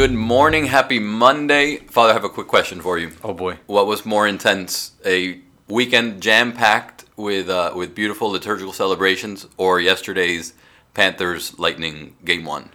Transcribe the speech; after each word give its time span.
Good 0.00 0.14
morning, 0.14 0.64
happy 0.64 0.98
Monday. 0.98 1.76
Father, 1.76 2.12
I 2.12 2.14
have 2.14 2.24
a 2.24 2.30
quick 2.30 2.46
question 2.46 2.80
for 2.80 2.96
you. 2.96 3.12
Oh 3.22 3.34
boy. 3.34 3.58
What 3.66 3.86
was 3.86 4.06
more 4.06 4.26
intense, 4.26 4.92
a 5.04 5.40
weekend 5.68 6.22
jam 6.22 6.54
packed 6.54 7.04
with 7.18 7.50
uh, 7.50 7.74
with 7.76 7.94
beautiful 7.94 8.30
liturgical 8.30 8.72
celebrations, 8.72 9.46
or 9.58 9.78
yesterday's 9.78 10.54
Panthers 10.94 11.58
Lightning 11.58 12.16
game 12.24 12.46
one? 12.46 12.70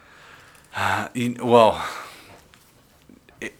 You- 1.15 1.37
well, 1.41 1.83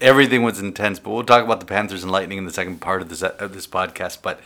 everything 0.00 0.44
was 0.44 0.60
intense, 0.60 1.00
but 1.00 1.10
we'll 1.10 1.24
talk 1.24 1.44
about 1.44 1.58
the 1.58 1.66
Panthers 1.66 2.04
and 2.04 2.12
Lightning 2.12 2.38
in 2.38 2.44
the 2.44 2.52
second 2.52 2.80
part 2.80 3.02
of 3.02 3.08
this 3.08 3.20
of 3.24 3.52
this 3.52 3.66
podcast. 3.66 4.18
But 4.22 4.38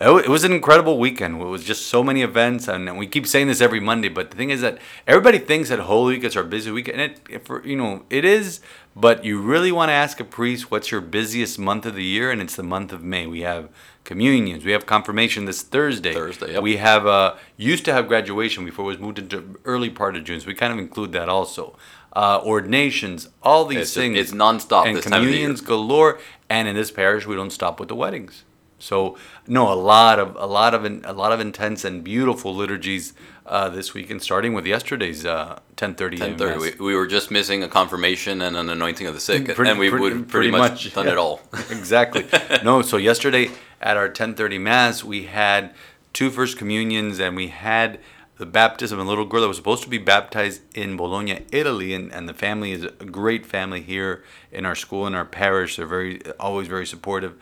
it 0.00 0.28
was 0.28 0.42
an 0.44 0.52
incredible 0.52 0.98
weekend. 0.98 1.40
It 1.40 1.44
was 1.44 1.62
just 1.64 1.86
so 1.86 2.02
many 2.02 2.22
events, 2.22 2.66
and 2.68 2.98
we 2.98 3.06
keep 3.06 3.26
saying 3.26 3.46
this 3.46 3.60
every 3.60 3.80
Monday. 3.80 4.08
But 4.08 4.30
the 4.32 4.36
thing 4.36 4.50
is 4.50 4.60
that 4.60 4.78
everybody 5.06 5.38
thinks 5.38 5.68
that 5.68 5.78
Holy 5.78 6.14
Week 6.16 6.24
is 6.24 6.36
our 6.36 6.42
busy 6.42 6.70
weekend. 6.70 7.00
And 7.00 7.14
it, 7.30 7.46
for 7.46 7.64
you 7.66 7.76
know, 7.76 8.04
it 8.10 8.24
is. 8.24 8.60
But 8.96 9.24
you 9.24 9.40
really 9.40 9.72
want 9.72 9.88
to 9.88 9.92
ask 9.92 10.20
a 10.20 10.24
priest 10.24 10.70
what's 10.70 10.90
your 10.90 11.00
busiest 11.00 11.58
month 11.58 11.86
of 11.86 11.94
the 11.94 12.04
year, 12.04 12.30
and 12.30 12.40
it's 12.40 12.56
the 12.56 12.62
month 12.62 12.92
of 12.92 13.02
May. 13.02 13.26
We 13.26 13.40
have 13.42 13.68
communions, 14.04 14.64
we 14.64 14.72
have 14.72 14.84
confirmation 14.86 15.46
this 15.46 15.62
Thursday. 15.62 16.12
Thursday, 16.12 16.52
yep. 16.52 16.62
We 16.62 16.76
have 16.76 17.06
uh, 17.06 17.34
used 17.56 17.84
to 17.86 17.92
have 17.92 18.06
graduation 18.08 18.64
before 18.64 18.84
it 18.84 18.88
was 18.88 18.98
moved 18.98 19.18
into 19.18 19.58
early 19.64 19.90
part 19.90 20.14
of 20.16 20.24
June, 20.24 20.40
so 20.40 20.46
we 20.46 20.54
kind 20.54 20.72
of 20.72 20.78
include 20.78 21.12
that 21.12 21.28
also. 21.28 21.76
Uh, 22.12 22.40
ordinations, 22.44 23.28
all 23.42 23.64
these 23.64 23.78
It's 23.78 23.90
just- 23.90 23.96
things. 23.96 24.18
it's 24.18 24.30
nonstop 24.32 24.86
And 24.86 24.96
this 24.96 25.04
time 25.06 25.14
of 25.14 25.20
the 25.20 25.24
year. 25.26 25.32
communions 25.32 25.60
galore. 25.60 26.18
And 26.48 26.68
in 26.68 26.76
this 26.76 26.92
parish, 26.92 27.26
we 27.26 27.34
don't 27.34 27.50
stop 27.50 27.80
with 27.80 27.88
the 27.88 27.96
weddings. 27.96 28.44
So 28.84 29.16
no, 29.46 29.72
a 29.72 29.74
lot 29.74 30.18
of 30.18 30.36
a 30.36 30.46
lot 30.46 30.74
of 30.74 30.84
a 30.84 31.12
lot 31.12 31.32
of 31.32 31.40
intense 31.40 31.84
and 31.84 32.04
beautiful 32.04 32.54
liturgies 32.54 33.14
uh, 33.46 33.70
this 33.70 33.94
weekend, 33.94 34.22
starting 34.22 34.52
with 34.52 34.66
yesterday's 34.66 35.24
uh, 35.24 35.58
10:30 35.76 36.18
Ten 36.18 36.36
thirty. 36.38 36.58
We, 36.78 36.86
we 36.88 36.94
were 36.94 37.06
just 37.06 37.30
missing 37.30 37.62
a 37.62 37.68
confirmation 37.68 38.42
and 38.42 38.56
an 38.56 38.68
anointing 38.68 39.06
of 39.06 39.14
the 39.14 39.20
sick, 39.20 39.46
Pretty- 39.54 39.70
and 39.70 39.78
we 39.80 39.88
pretty- 39.88 40.02
would 40.02 40.12
pretty, 40.28 40.30
pretty 40.30 40.50
much, 40.50 40.84
much, 40.84 40.94
done 40.94 41.06
yeah. 41.06 41.12
it 41.12 41.18
all. 41.18 41.40
exactly. 41.70 42.26
No, 42.62 42.82
so 42.82 42.96
yesterday 42.98 43.50
at 43.80 43.96
our 43.96 44.08
10:30 44.08 44.60
mass, 44.60 45.02
we 45.02 45.24
had 45.24 45.74
two 46.12 46.30
first 46.30 46.58
communions, 46.58 47.18
and 47.18 47.34
we 47.36 47.48
had 47.48 47.98
the 48.36 48.46
baptism 48.46 48.98
of 48.98 49.06
a 49.06 49.08
little 49.08 49.24
girl 49.24 49.42
that 49.42 49.48
was 49.48 49.56
supposed 49.56 49.82
to 49.84 49.88
be 49.88 49.98
baptized 49.98 50.60
in 50.76 50.96
Bologna, 50.96 51.44
Italy, 51.52 51.94
and, 51.94 52.12
and 52.12 52.28
the 52.28 52.34
family 52.34 52.72
is 52.72 52.84
a 52.84 53.04
great 53.04 53.46
family 53.46 53.80
here 53.80 54.24
in 54.50 54.66
our 54.66 54.74
school 54.74 55.06
in 55.06 55.14
our 55.14 55.24
parish. 55.24 55.76
They're 55.76 55.86
very 55.86 56.20
always 56.38 56.66
very 56.66 56.84
supportive, 56.86 57.34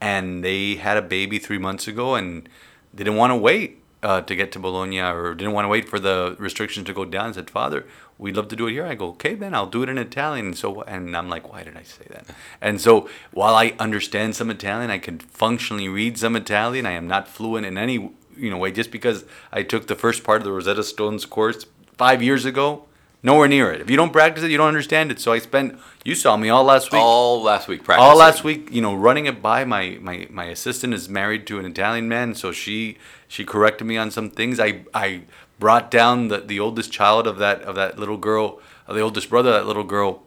and 0.00 0.44
they 0.44 0.76
had 0.76 0.96
a 0.96 1.02
baby 1.02 1.38
three 1.38 1.58
months 1.58 1.86
ago, 1.86 2.14
and 2.14 2.48
they 2.92 3.04
didn't 3.04 3.18
want 3.18 3.30
to 3.30 3.36
wait. 3.36 3.76
Uh, 4.02 4.22
to 4.22 4.34
get 4.34 4.50
to 4.50 4.58
Bologna, 4.58 4.98
or 4.98 5.34
didn't 5.34 5.52
want 5.52 5.66
to 5.66 5.68
wait 5.68 5.86
for 5.86 5.98
the 6.00 6.34
restrictions 6.38 6.86
to 6.86 6.94
go 6.94 7.04
down. 7.04 7.26
and 7.26 7.34
said, 7.34 7.50
"Father, 7.50 7.84
we'd 8.16 8.34
love 8.34 8.48
to 8.48 8.56
do 8.56 8.66
it 8.66 8.72
here." 8.72 8.86
I 8.86 8.94
go, 8.94 9.08
"Okay, 9.08 9.34
then 9.34 9.54
I'll 9.54 9.66
do 9.66 9.82
it 9.82 9.90
in 9.90 9.98
Italian." 9.98 10.46
And 10.46 10.56
so, 10.56 10.80
and 10.84 11.14
I'm 11.14 11.28
like, 11.28 11.52
"Why 11.52 11.64
did 11.64 11.76
I 11.76 11.82
say 11.82 12.06
that?" 12.08 12.24
And 12.62 12.80
so, 12.80 13.10
while 13.30 13.54
I 13.54 13.74
understand 13.78 14.34
some 14.36 14.48
Italian, 14.48 14.90
I 14.90 14.96
can 14.96 15.18
functionally 15.18 15.86
read 15.86 16.16
some 16.16 16.34
Italian. 16.34 16.86
I 16.86 16.92
am 16.92 17.08
not 17.08 17.28
fluent 17.28 17.66
in 17.66 17.76
any 17.76 18.10
you 18.38 18.48
know 18.50 18.56
way. 18.56 18.72
Just 18.72 18.90
because 18.90 19.26
I 19.52 19.62
took 19.62 19.86
the 19.86 19.94
first 19.94 20.24
part 20.24 20.38
of 20.40 20.44
the 20.44 20.52
Rosetta 20.52 20.82
Stone's 20.82 21.26
course 21.26 21.66
five 21.98 22.22
years 22.22 22.46
ago, 22.46 22.86
nowhere 23.22 23.48
near 23.48 23.72
it. 23.72 23.80
If 23.80 23.90
you 23.90 23.96
don't 23.96 24.12
practice 24.12 24.42
it, 24.42 24.50
you 24.50 24.56
don't 24.56 24.68
understand 24.68 25.10
it. 25.10 25.20
So 25.20 25.32
I 25.32 25.38
spent. 25.38 25.78
You 26.04 26.14
saw 26.14 26.36
me 26.36 26.48
all 26.48 26.64
last 26.64 26.92
week 26.92 27.00
all 27.00 27.42
last 27.42 27.68
week 27.68 27.84
practicing. 27.84 28.08
all 28.10 28.16
last 28.16 28.42
week, 28.44 28.68
you 28.70 28.80
know, 28.80 28.94
running 28.94 29.26
it 29.26 29.42
by 29.42 29.64
my, 29.64 29.98
my 30.00 30.26
my 30.30 30.46
assistant 30.46 30.94
is 30.94 31.08
married 31.08 31.46
to 31.48 31.58
an 31.58 31.66
Italian 31.66 32.08
man, 32.08 32.34
so 32.34 32.52
she 32.52 32.96
she 33.28 33.44
corrected 33.44 33.86
me 33.86 33.96
on 33.96 34.10
some 34.10 34.30
things. 34.30 34.58
I 34.58 34.82
I 34.94 35.22
brought 35.58 35.90
down 35.90 36.28
the, 36.28 36.38
the 36.38 36.58
oldest 36.58 36.90
child 36.90 37.26
of 37.26 37.38
that 37.38 37.62
of 37.62 37.74
that 37.76 37.98
little 37.98 38.16
girl, 38.16 38.60
of 38.86 38.96
the 38.96 39.02
oldest 39.02 39.28
brother 39.28 39.50
of 39.50 39.54
that 39.56 39.66
little 39.66 39.84
girl, 39.84 40.22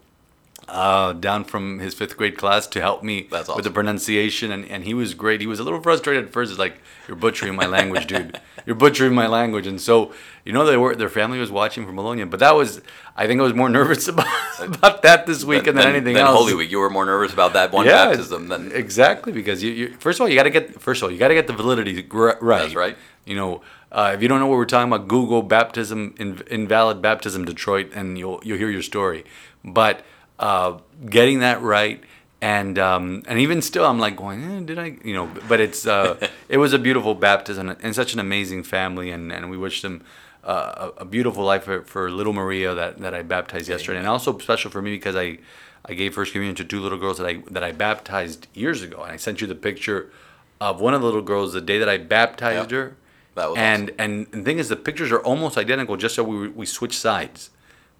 uh, 0.68 1.14
down 1.14 1.44
from 1.44 1.80
his 1.80 1.94
fifth 1.94 2.16
grade 2.16 2.38
class 2.38 2.68
to 2.68 2.80
help 2.80 3.04
me 3.04 3.28
That's 3.30 3.54
with 3.54 3.66
the 3.66 3.72
pronunciation, 3.72 4.52
and, 4.52 4.66
and 4.66 4.84
he 4.84 4.94
was 4.94 5.14
great. 5.14 5.42
He 5.42 5.48
was 5.48 5.60
a 5.60 5.64
little 5.64 5.82
frustrated 5.82 6.26
at 6.26 6.32
first. 6.32 6.52
It's 6.52 6.60
like 6.60 6.78
you're 7.08 7.18
butchering 7.18 7.56
my 7.56 7.66
language, 7.66 8.08
dude. 8.08 8.40
You're 8.66 8.76
butchering 8.76 9.14
my 9.14 9.28
language, 9.28 9.68
and 9.68 9.80
so 9.80 10.14
you 10.46 10.54
know 10.54 10.66
they 10.66 10.78
were 10.78 10.96
their 10.96 11.10
family 11.10 11.40
was 11.40 11.52
watching 11.52 11.86
from 11.86 11.96
Bologna, 11.96 12.24
but 12.26 12.40
that 12.40 12.56
was 12.56 12.82
I 13.16 13.28
think 13.28 13.40
I 13.40 13.44
was 13.44 13.54
more 13.54 13.70
nervous 13.80 14.08
about 14.08 14.28
about 14.60 15.02
that 15.04 15.26
this 15.26 15.44
weekend 15.44 15.78
than, 15.78 15.88
anything 15.88 16.16
than 16.16 16.26
else. 16.26 16.38
Holy 16.38 16.56
Week. 16.56 16.72
You 16.72 16.80
were 16.80 16.90
more 16.90 17.06
nervous 17.06 17.34
about 17.34 17.54
that 17.54 17.72
one 17.72 17.86
baptism 17.86 18.48
than 18.48 18.72
exactly 18.72 19.32
because 19.32 19.62
you, 19.62 19.72
you 19.72 19.88
first 20.00 20.20
of 20.20 20.22
all 20.22 20.30
you 20.30 20.36
got 20.36 20.44
to 20.44 20.50
get 20.50 20.82
first 20.82 21.02
of 21.02 21.08
all 21.08 21.12
you 21.12 21.20
got 21.20 21.30
to 21.30 21.34
get 21.34 21.48
the 21.48 21.54
validity 21.54 22.06
right. 22.12 22.40
That's 22.42 22.76
right. 22.76 22.98
You 23.26 23.36
know, 23.36 23.62
uh, 23.92 24.12
if 24.16 24.22
you 24.22 24.28
don't 24.28 24.40
know 24.40 24.48
what 24.48 24.58
we're 24.58 24.66
talking 24.66 24.92
about, 24.92 25.08
Google 25.08 25.42
baptism 25.44 26.16
in, 26.18 26.42
invalid 26.50 27.02
baptism 27.02 27.46
Detroit, 27.46 27.92
and 27.94 28.18
you'll 28.18 28.42
you'll 28.44 28.58
hear 28.58 28.70
your 28.70 28.82
story. 28.82 29.24
But 29.64 30.04
uh, 30.40 30.80
getting 31.10 31.40
that 31.40 31.62
right. 31.62 32.04
And 32.44 32.78
um, 32.78 33.24
and 33.30 33.40
even 33.40 33.62
still, 33.62 33.86
I'm 33.86 34.00
like 34.00 34.18
going, 34.18 34.44
eh, 34.44 34.60
did 34.66 34.78
I, 34.78 34.98
you 35.02 35.14
know? 35.14 35.32
But 35.48 35.62
it's 35.62 35.88
uh, 35.88 36.28
it 36.50 36.58
was 36.58 36.74
a 36.74 36.80
beautiful 36.80 37.16
baptism 37.16 37.70
and 37.70 37.96
such 37.96 38.14
an 38.14 38.20
amazing 38.20 38.64
family, 38.64 39.12
and, 39.12 39.32
and 39.32 39.50
we 39.50 39.56
wish 39.56 39.82
them 39.82 40.04
uh, 40.44 40.90
a, 40.98 41.04
a 41.04 41.06
beautiful 41.06 41.46
life 41.46 41.64
for, 41.64 41.84
for 41.84 42.12
little 42.12 42.34
Maria 42.34 42.76
that, 42.76 42.98
that 43.00 43.14
I 43.14 43.22
baptized 43.22 43.70
yesterday, 43.70 44.00
and 44.00 44.08
also 44.10 44.38
special 44.40 44.70
for 44.72 44.82
me 44.82 44.92
because 44.92 45.16
I 45.16 45.38
I 45.86 45.94
gave 45.94 46.14
first 46.16 46.34
communion 46.34 46.56
to 46.58 46.66
two 46.66 46.82
little 46.82 46.98
girls 46.98 47.18
that 47.20 47.28
I 47.28 47.44
that 47.50 47.64
I 47.64 47.72
baptized 47.72 48.48
years 48.54 48.82
ago, 48.82 49.04
and 49.04 49.14
I 49.14 49.16
sent 49.16 49.40
you 49.40 49.48
the 49.48 49.56
picture 49.56 50.12
of 50.60 50.82
one 50.82 50.94
of 50.94 51.00
the 51.00 51.06
little 51.08 51.22
girls 51.22 51.54
the 51.54 51.62
day 51.62 51.80
that 51.80 51.88
I 51.88 51.98
baptized 51.98 52.72
Yep. 52.72 52.78
her. 52.78 52.96
That 53.36 53.50
was 53.52 53.58
and, 53.58 53.92
and 53.98 54.28
the 54.32 54.44
thing 54.44 54.60
is, 54.60 54.68
the 54.68 54.76
pictures 54.76 55.12
are 55.14 55.22
almost 55.22 55.58
identical, 55.58 55.96
just 55.96 56.16
so 56.16 56.24
we 56.26 56.50
we 56.50 56.66
switch 56.66 56.98
sides, 56.98 57.52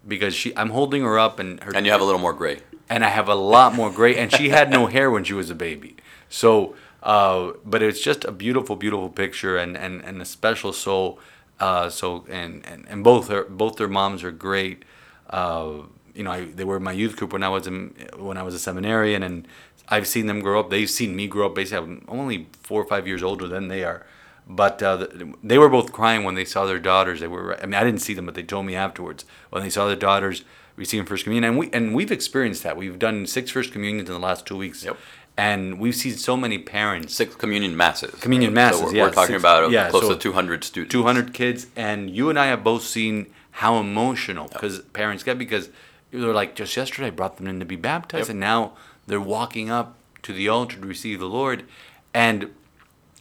because 0.06 0.34
she 0.34 0.54
I'm 0.54 0.68
holding 0.70 1.02
her 1.02 1.18
up 1.18 1.38
and 1.38 1.62
her 1.62 1.74
and 1.74 1.86
you 1.86 1.92
have 1.92 2.02
a 2.02 2.04
little 2.04 2.20
more 2.20 2.34
gray. 2.34 2.58
And 2.88 3.04
I 3.04 3.08
have 3.08 3.28
a 3.28 3.34
lot 3.34 3.74
more 3.74 3.90
gray. 3.90 4.16
And 4.16 4.32
she 4.32 4.50
had 4.50 4.70
no 4.70 4.86
hair 4.94 5.10
when 5.10 5.24
she 5.24 5.32
was 5.32 5.50
a 5.50 5.54
baby. 5.54 5.96
So, 6.28 6.74
uh, 7.02 7.52
but 7.64 7.82
it's 7.82 8.00
just 8.00 8.24
a 8.24 8.32
beautiful, 8.32 8.76
beautiful 8.76 9.08
picture 9.08 9.56
and, 9.56 9.76
and, 9.76 10.02
and 10.02 10.20
a 10.20 10.24
special 10.24 10.72
soul. 10.72 11.18
Uh, 11.60 11.88
so 11.88 12.24
and, 12.28 12.64
and, 12.66 12.84
and 12.88 13.04
both 13.04 13.28
her 13.28 13.44
both 13.44 13.76
their 13.76 13.88
moms 13.88 14.24
are 14.24 14.32
great. 14.32 14.84
Uh, 15.30 15.82
you 16.14 16.22
know, 16.24 16.30
I, 16.30 16.44
they 16.46 16.64
were 16.64 16.76
in 16.76 16.82
my 16.82 16.92
youth 16.92 17.16
group 17.16 17.32
when 17.32 17.42
I 17.42 17.48
was 17.48 17.66
in 17.66 17.94
when 18.16 18.36
I 18.36 18.42
was 18.42 18.54
a 18.54 18.58
seminarian, 18.58 19.22
and 19.22 19.46
I've 19.88 20.06
seen 20.06 20.26
them 20.26 20.40
grow 20.40 20.60
up. 20.60 20.70
They've 20.70 20.90
seen 20.90 21.14
me 21.14 21.28
grow 21.28 21.46
up. 21.46 21.54
Basically, 21.54 21.78
I'm 21.78 22.04
only 22.08 22.48
four 22.62 22.82
or 22.82 22.86
five 22.86 23.06
years 23.06 23.22
older 23.22 23.46
than 23.46 23.68
they 23.68 23.84
are. 23.84 24.04
But 24.46 24.82
uh, 24.82 25.06
they 25.42 25.56
were 25.56 25.70
both 25.70 25.92
crying 25.92 26.22
when 26.22 26.34
they 26.34 26.44
saw 26.44 26.66
their 26.66 26.78
daughters. 26.78 27.20
They 27.20 27.28
were. 27.28 27.58
I 27.62 27.66
mean, 27.66 27.74
I 27.74 27.84
didn't 27.84 28.00
see 28.02 28.14
them, 28.14 28.26
but 28.26 28.34
they 28.34 28.42
told 28.42 28.66
me 28.66 28.74
afterwards 28.74 29.24
when 29.50 29.62
they 29.62 29.70
saw 29.70 29.86
their 29.86 29.96
daughters 29.96 30.44
receiving 30.76 31.06
first 31.06 31.24
communion, 31.24 31.44
and 31.50 31.58
we 31.58 31.70
and 31.72 31.94
we've 31.94 32.10
experienced 32.12 32.62
that. 32.64 32.76
We've 32.76 32.98
done 32.98 33.26
six 33.26 33.50
first 33.50 33.72
communions 33.72 34.08
in 34.08 34.14
the 34.14 34.20
last 34.20 34.46
two 34.46 34.56
weeks, 34.56 34.84
Yep. 34.84 34.96
and 35.36 35.78
we've 35.78 35.94
seen 35.94 36.14
so 36.14 36.36
many 36.36 36.58
parents, 36.58 37.14
Six 37.14 37.34
communion 37.36 37.76
masses. 37.76 38.14
Communion 38.20 38.50
So 38.52 38.54
masses, 38.54 38.82
we're, 38.82 38.94
yeah, 38.96 39.02
we're 39.04 39.10
talking 39.12 39.34
six- 39.34 39.42
about 39.42 39.70
yeah, 39.70 39.90
close 39.90 40.02
so 40.02 40.14
to 40.14 40.18
200 40.18 40.64
students. 40.64 40.92
200 40.92 41.32
kids, 41.34 41.66
and 41.76 42.10
you 42.10 42.28
and 42.30 42.38
I 42.38 42.46
have 42.46 42.64
both 42.64 42.82
seen 42.84 43.26
how 43.52 43.78
emotional 43.78 44.48
because 44.48 44.80
parents 44.92 45.22
get 45.22 45.38
because 45.38 45.68
they're 46.10 46.32
like 46.32 46.54
just 46.56 46.76
yesterday 46.76 47.08
I 47.08 47.10
brought 47.10 47.36
them 47.36 47.46
in 47.46 47.58
to 47.60 47.64
be 47.66 47.76
baptized, 47.76 48.24
Yep. 48.28 48.30
and 48.30 48.40
now 48.40 48.72
they're 49.06 49.20
walking 49.20 49.70
up 49.70 49.96
to 50.22 50.32
the 50.32 50.48
altar 50.48 50.80
to 50.80 50.86
receive 50.86 51.20
the 51.20 51.28
Lord, 51.28 51.64
and 52.12 52.50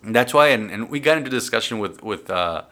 that's 0.03 0.33
why. 0.33 0.47
And, 0.47 0.71
and 0.71 0.89
we 0.89 0.99
got 0.99 1.17
into 1.17 1.29
discussion 1.29 1.77
with 1.79 2.01
with 2.03 2.29
uh, 2.29 2.63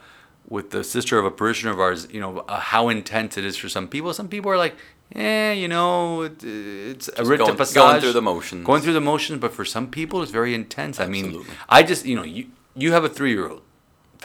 with 0.52 0.70
the 0.76 0.84
sister 0.84 1.18
of 1.18 1.26
a 1.26 1.32
parishioner 1.32 1.72
of 1.74 1.80
ours, 1.80 2.08
you 2.12 2.20
know, 2.20 2.32
uh, 2.48 2.60
how 2.60 2.90
intense 2.90 3.38
it 3.40 3.46
is 3.46 3.56
for 3.58 3.70
some 3.70 3.88
people. 3.88 4.14
Some 4.14 4.28
people 4.28 4.52
are 4.52 4.58
like, 4.66 4.76
eh, 5.16 5.54
you 5.54 5.68
know, 5.76 6.24
it, 6.24 6.44
it's 6.44 7.08
a 7.08 7.12
Just 7.24 7.30
rite 7.30 7.40
de 7.40 7.46
going- 7.46 7.58
passage, 7.58 7.76
going 7.76 8.02
through 8.02 8.14
the 8.22 8.22
motions. 8.34 8.66
Going 8.66 8.82
through 8.84 8.98
the 9.02 9.08
motions, 9.14 9.40
but 9.40 9.52
for 9.54 9.66
some 9.66 9.88
people, 9.90 10.22
it's 10.22 10.32
very 10.42 10.54
intense. 10.54 11.00
I 11.00 11.08
mean, 11.08 11.46
I 11.70 11.84
just, 11.92 12.06
you 12.06 12.16
know, 12.18 12.24
you 12.24 12.44
you 12.84 12.92
have 12.92 13.04
a 13.04 13.10
three 13.18 13.32
year 13.36 13.48
old. 13.50 13.62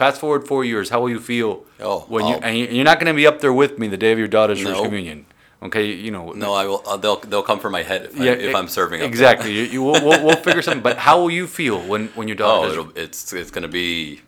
Fast 0.01 0.19
forward 0.21 0.47
four 0.47 0.63
years, 0.63 0.89
how 0.89 0.99
will 1.01 1.09
you 1.17 1.19
feel 1.19 1.51
Oh, 1.79 1.99
when 2.13 2.23
you 2.27 2.35
oh. 2.35 2.39
and 2.45 2.53
you- 2.59 2.67
you're 2.75 2.89
not 2.91 2.99
going 2.99 3.11
to 3.13 3.17
be 3.23 3.25
up 3.31 3.39
there 3.41 3.53
with 3.53 3.79
me 3.79 3.87
the 3.87 3.97
day 4.05 4.11
of 4.11 4.19
your 4.19 4.27
daughter's 4.37 4.61
first 4.61 4.83
communion? 4.83 5.25
Okay, 5.67 5.85
you 6.05 6.11
know. 6.11 6.33
No, 6.33 6.53
I 6.53 6.65
will. 6.69 6.83
Uh, 6.85 6.97
they'll 6.97 7.19
they'll 7.29 7.41
come 7.51 7.59
for 7.65 7.71
my 7.77 7.81
head 7.89 8.01
if, 8.11 8.19
I, 8.21 8.25
if 8.47 8.51
e- 8.51 8.53
I'm 8.59 8.67
serving. 8.67 9.01
Exactly. 9.01 9.51
you, 9.57 9.63
you, 9.63 9.81
we'll, 9.81 9.99
we'll, 10.05 10.21
we'll 10.25 10.35
figure 10.47 10.61
something. 10.61 10.83
But 10.83 10.97
how 11.07 11.15
will 11.21 11.31
you 11.39 11.47
feel 11.47 11.79
when 11.91 12.09
when 12.17 12.27
your 12.27 12.37
daughter? 12.37 12.79
Oh, 12.81 12.91
it's 12.95 13.33
it's 13.33 13.49
gonna 13.49 13.67
be. 13.81 14.21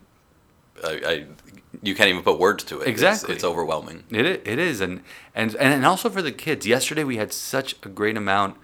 I, 0.83 0.91
I 1.11 1.25
you 1.81 1.95
can't 1.95 2.09
even 2.09 2.23
put 2.23 2.39
words 2.39 2.63
to 2.65 2.81
it. 2.81 2.87
Exactly. 2.87 3.35
It's, 3.35 3.43
overwhelming. 3.43 4.03
It 4.09 4.25
it 4.25 4.59
is, 4.59 4.81
and 4.81 5.01
and 5.35 5.55
and 5.55 5.85
also 5.85 6.09
for 6.09 6.21
the 6.21 6.31
kids. 6.31 6.65
Yesterday 6.65 7.03
we 7.03 7.17
had 7.17 7.31
such 7.31 7.75
a 7.83 7.89
great 7.89 8.17
amount 8.17 8.57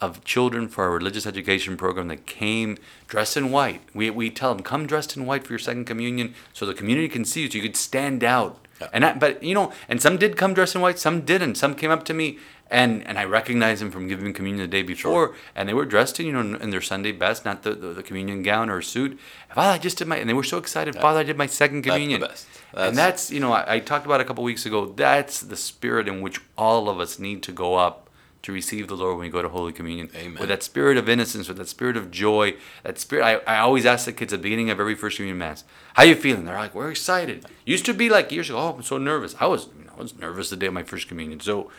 of 0.00 0.22
children 0.24 0.68
for 0.68 0.84
our 0.84 0.90
religious 0.90 1.26
education 1.26 1.76
program 1.76 2.08
that 2.08 2.24
came 2.26 2.78
dressed 3.08 3.36
in 3.36 3.50
white. 3.50 3.80
We, 3.94 4.10
we 4.10 4.30
tell 4.30 4.54
them, 4.54 4.62
come 4.62 4.86
dressed 4.86 5.16
in 5.16 5.26
white 5.26 5.44
for 5.44 5.52
your 5.52 5.58
second 5.58 5.86
communion 5.86 6.34
so 6.52 6.66
the 6.66 6.74
community 6.74 7.08
can 7.08 7.24
see 7.24 7.42
you, 7.42 7.50
so 7.50 7.56
you 7.56 7.62
could 7.62 7.76
stand 7.76 8.22
out. 8.22 8.64
Yeah. 8.80 8.88
And 8.92 9.04
I, 9.04 9.14
but 9.14 9.42
you 9.42 9.54
know, 9.54 9.72
and 9.88 10.00
some 10.00 10.16
did 10.16 10.36
come 10.36 10.54
dressed 10.54 10.76
in 10.76 10.80
white, 10.80 11.00
some 11.00 11.22
didn't. 11.22 11.56
Some 11.56 11.74
came 11.74 11.90
up 11.90 12.04
to 12.04 12.14
me 12.14 12.38
and 12.70 13.06
and 13.06 13.18
I 13.18 13.24
recognized 13.24 13.80
them 13.80 13.90
from 13.90 14.08
giving 14.08 14.32
communion 14.32 14.62
the 14.62 14.68
day 14.70 14.82
before, 14.82 15.34
and 15.54 15.68
they 15.68 15.74
were 15.74 15.86
dressed 15.86 16.20
in 16.20 16.26
you 16.26 16.32
know 16.32 16.58
in, 16.58 16.70
their 16.70 16.80
Sunday 16.80 17.12
best, 17.12 17.44
not 17.44 17.62
the, 17.62 17.72
the, 17.72 17.88
the 17.88 18.02
communion 18.02 18.42
gown 18.42 18.68
or 18.70 18.82
suit. 18.82 19.18
Father, 19.54 19.74
I 19.74 19.78
just 19.78 19.98
did 19.98 20.06
my, 20.08 20.16
and 20.16 20.28
they 20.28 20.34
were 20.34 20.42
so 20.44 20.58
excited. 20.58 20.94
Father, 20.96 21.20
I 21.20 21.22
did 21.24 21.36
my 21.38 21.46
second 21.46 21.82
communion. 21.82 22.20
That's 22.20 22.44
best. 22.44 22.60
and 22.72 22.78
That's- 22.80 22.96
that's 22.96 23.30
you 23.30 23.40
know 23.40 23.52
I, 23.52 23.76
I 23.76 23.78
talked 23.80 24.06
about 24.06 24.20
a 24.20 24.24
couple 24.24 24.44
weeks 24.44 24.66
ago. 24.66 24.86
That's 24.86 25.40
the 25.40 25.56
spirit 25.56 26.08
in 26.08 26.20
which 26.20 26.40
all 26.56 26.88
of 26.88 27.00
us 27.00 27.18
need 27.18 27.42
to 27.44 27.52
go 27.52 27.76
up 27.76 28.04
to 28.40 28.52
receive 28.52 28.86
the 28.86 28.94
Lord 28.96 29.16
when 29.16 29.26
we 29.26 29.30
go 29.30 29.42
to 29.42 29.48
Holy 29.48 29.72
Communion. 29.72 30.08
Amen. 30.14 30.38
With 30.38 30.48
that 30.48 30.62
spirit 30.62 30.96
of 30.96 31.08
innocence, 31.08 31.48
with 31.48 31.56
that 31.56 31.68
spirit 31.68 31.96
of 31.96 32.10
joy, 32.10 32.54
that 32.84 32.96
spirit. 32.98 33.24
I, 33.24 33.56
I 33.56 33.58
always 33.58 33.84
ask 33.84 34.04
the 34.04 34.12
kids 34.12 34.32
at 34.32 34.38
the 34.38 34.42
beginning 34.44 34.70
of 34.70 34.78
every 34.78 34.94
First 34.94 35.16
Communion 35.16 35.38
Mass, 35.38 35.64
"How 35.94 36.02
you 36.04 36.14
feeling?" 36.14 36.44
They're 36.44 36.54
like, 36.54 36.74
"We're 36.74 36.90
excited." 36.90 37.46
Used 37.64 37.84
to 37.86 37.94
be 37.94 38.08
like 38.10 38.30
years 38.30 38.48
ago. 38.50 38.58
Oh, 38.58 38.74
I'm 38.76 38.82
so 38.82 38.96
nervous. 38.98 39.34
I 39.40 39.46
was, 39.46 39.68
you 39.78 39.84
know, 39.86 39.92
I 39.96 40.00
was 40.00 40.16
nervous 40.16 40.50
the 40.50 40.56
day 40.56 40.66
of 40.66 40.72
my 40.74 40.82
First 40.84 41.08
Communion. 41.08 41.40
So 41.40 41.70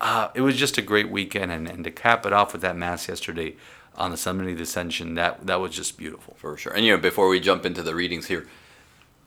uh, 0.00 0.28
it 0.34 0.40
was 0.40 0.56
just 0.56 0.78
a 0.78 0.82
great 0.82 1.10
weekend, 1.10 1.50
and, 1.52 1.68
and 1.68 1.84
to 1.84 1.90
cap 1.90 2.26
it 2.26 2.32
off 2.32 2.52
with 2.52 2.62
that 2.62 2.76
Mass 2.76 3.08
yesterday 3.08 3.56
on 3.94 4.10
the 4.10 4.16
Sunday 4.16 4.52
of 4.52 4.58
the 4.58 4.62
Ascension, 4.64 5.14
that 5.14 5.46
that 5.46 5.60
was 5.60 5.74
just 5.74 5.96
beautiful. 5.96 6.34
For 6.38 6.56
sure. 6.56 6.72
And 6.72 6.84
you 6.84 6.92
know, 6.94 7.00
before 7.00 7.28
we 7.28 7.40
jump 7.40 7.64
into 7.64 7.82
the 7.82 7.94
readings 7.94 8.26
here, 8.26 8.46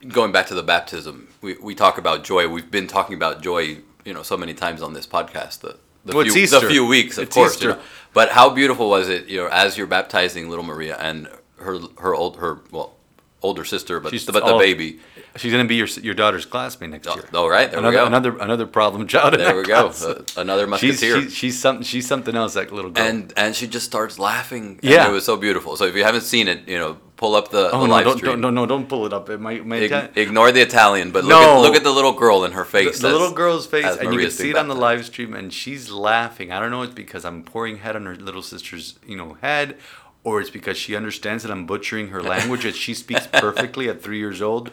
going 0.08 0.32
back 0.32 0.46
to 0.46 0.54
the 0.54 0.62
baptism, 0.62 1.28
we, 1.40 1.54
we 1.54 1.74
talk 1.74 1.98
about 1.98 2.24
joy. 2.24 2.48
We've 2.48 2.70
been 2.70 2.86
talking 2.86 3.14
about 3.16 3.42
joy, 3.42 3.78
you 4.04 4.14
know, 4.14 4.22
so 4.22 4.36
many 4.36 4.54
times 4.54 4.82
on 4.82 4.92
this 4.92 5.06
podcast. 5.06 5.60
The, 5.60 5.76
the, 6.04 6.16
Well, 6.16 6.24
few, 6.24 6.46
the 6.46 6.60
few 6.60 6.86
weeks, 6.86 7.18
of 7.18 7.24
It's 7.24 7.34
course. 7.34 7.60
you 7.60 7.70
know. 7.70 7.80
But 8.12 8.30
how 8.30 8.50
beautiful 8.50 8.88
was 8.88 9.08
it, 9.08 9.26
you 9.26 9.38
know, 9.38 9.48
as 9.48 9.76
you're 9.76 9.86
baptizing 9.86 10.48
little 10.48 10.64
Maria 10.64 10.96
and 10.96 11.28
her 11.58 11.78
her 11.98 12.14
old 12.14 12.36
her 12.38 12.60
well 12.70 12.94
older 13.42 13.64
sister, 13.64 14.00
but 14.00 14.10
She's 14.10 14.26
but 14.26 14.44
the 14.44 14.58
baby. 14.58 15.00
She's 15.36 15.52
gonna 15.52 15.64
be 15.64 15.76
your 15.76 15.86
your 16.02 16.14
daughter's 16.14 16.44
classmate 16.44 16.90
next 16.90 17.06
Oh, 17.08 17.14
year. 17.14 17.24
oh, 17.34 17.48
right, 17.48 17.70
there 17.70 17.80
we 17.82 17.90
go. 17.92 18.04
Another 18.06 18.36
another 18.38 18.66
problem 18.66 19.06
child. 19.06 19.34
There 19.34 19.56
we 19.56 19.62
go. 19.62 19.88
Uh, 19.88 20.22
another 20.36 20.66
musketeer. 20.66 21.22
she's 21.22 21.34
she's 21.34 21.58
something 21.58 21.84
she's 21.84 22.06
something 22.06 22.34
else. 22.34 22.54
That 22.54 22.72
little 22.72 22.90
girl. 22.90 23.04
and 23.04 23.32
and 23.36 23.54
she 23.54 23.66
just 23.66 23.86
starts 23.86 24.18
laughing. 24.18 24.78
and 24.82 24.90
Yeah. 24.92 25.08
it 25.08 25.12
was 25.12 25.24
so 25.24 25.36
beautiful. 25.36 25.76
So 25.76 25.84
if 25.84 25.94
you 25.94 26.04
haven't 26.04 26.22
seen 26.22 26.48
it, 26.48 26.68
you 26.68 26.76
know, 26.78 26.98
pull 27.16 27.34
up 27.36 27.50
the, 27.50 27.70
oh 27.70 27.82
the 27.82 27.86
no, 27.86 27.92
live 27.92 28.04
don't, 28.04 28.16
stream. 28.16 28.32
don't 28.32 28.40
no 28.40 28.50
no 28.50 28.66
don't 28.66 28.88
pull 28.88 29.06
it 29.06 29.12
up. 29.12 29.30
It 29.30 29.40
might 29.40 29.64
might 29.64 29.82
Ig- 29.84 30.10
ignore 30.16 30.50
the 30.52 30.62
Italian, 30.62 31.10
but 31.12 31.22
look 31.24 31.30
No. 31.30 31.56
at 31.58 31.60
look 31.62 31.76
at 31.76 31.84
the 31.84 31.92
little 31.92 32.12
girl 32.12 32.44
in 32.44 32.52
her 32.52 32.64
face. 32.64 32.98
the 32.98 33.06
as- 33.08 33.12
little 33.12 33.32
girl's 33.32 33.66
face, 33.66 33.84
and 33.86 34.12
you 34.12 34.18
can 34.20 34.30
see 34.32 34.50
it 34.50 34.56
on 34.56 34.66
the 34.68 34.74
live 34.74 35.04
stream, 35.06 35.32
and 35.34 35.52
she's 35.52 35.90
laughing. 35.90 36.50
I 36.50 36.58
don't 36.60 36.70
know. 36.72 36.82
It's 36.82 36.92
because 36.94 37.24
I'm 37.24 37.42
pouring 37.44 37.76
head 37.78 37.94
on 37.94 38.04
her 38.06 38.16
little 38.16 38.42
sister's 38.42 38.98
you 39.06 39.16
know 39.16 39.36
head, 39.40 39.76
or 40.24 40.40
it's 40.40 40.50
because 40.50 40.76
she 40.76 40.94
understands 40.96 41.42
that 41.42 41.52
I'm 41.52 41.66
butchering 41.66 42.08
her 42.08 42.22
language 42.34 42.62
that 42.64 42.76
she 42.76 42.94
speaks 42.94 43.26
perfectly 43.26 43.88
at 43.88 44.02
three 44.02 44.18
years 44.18 44.42
old. 44.42 44.70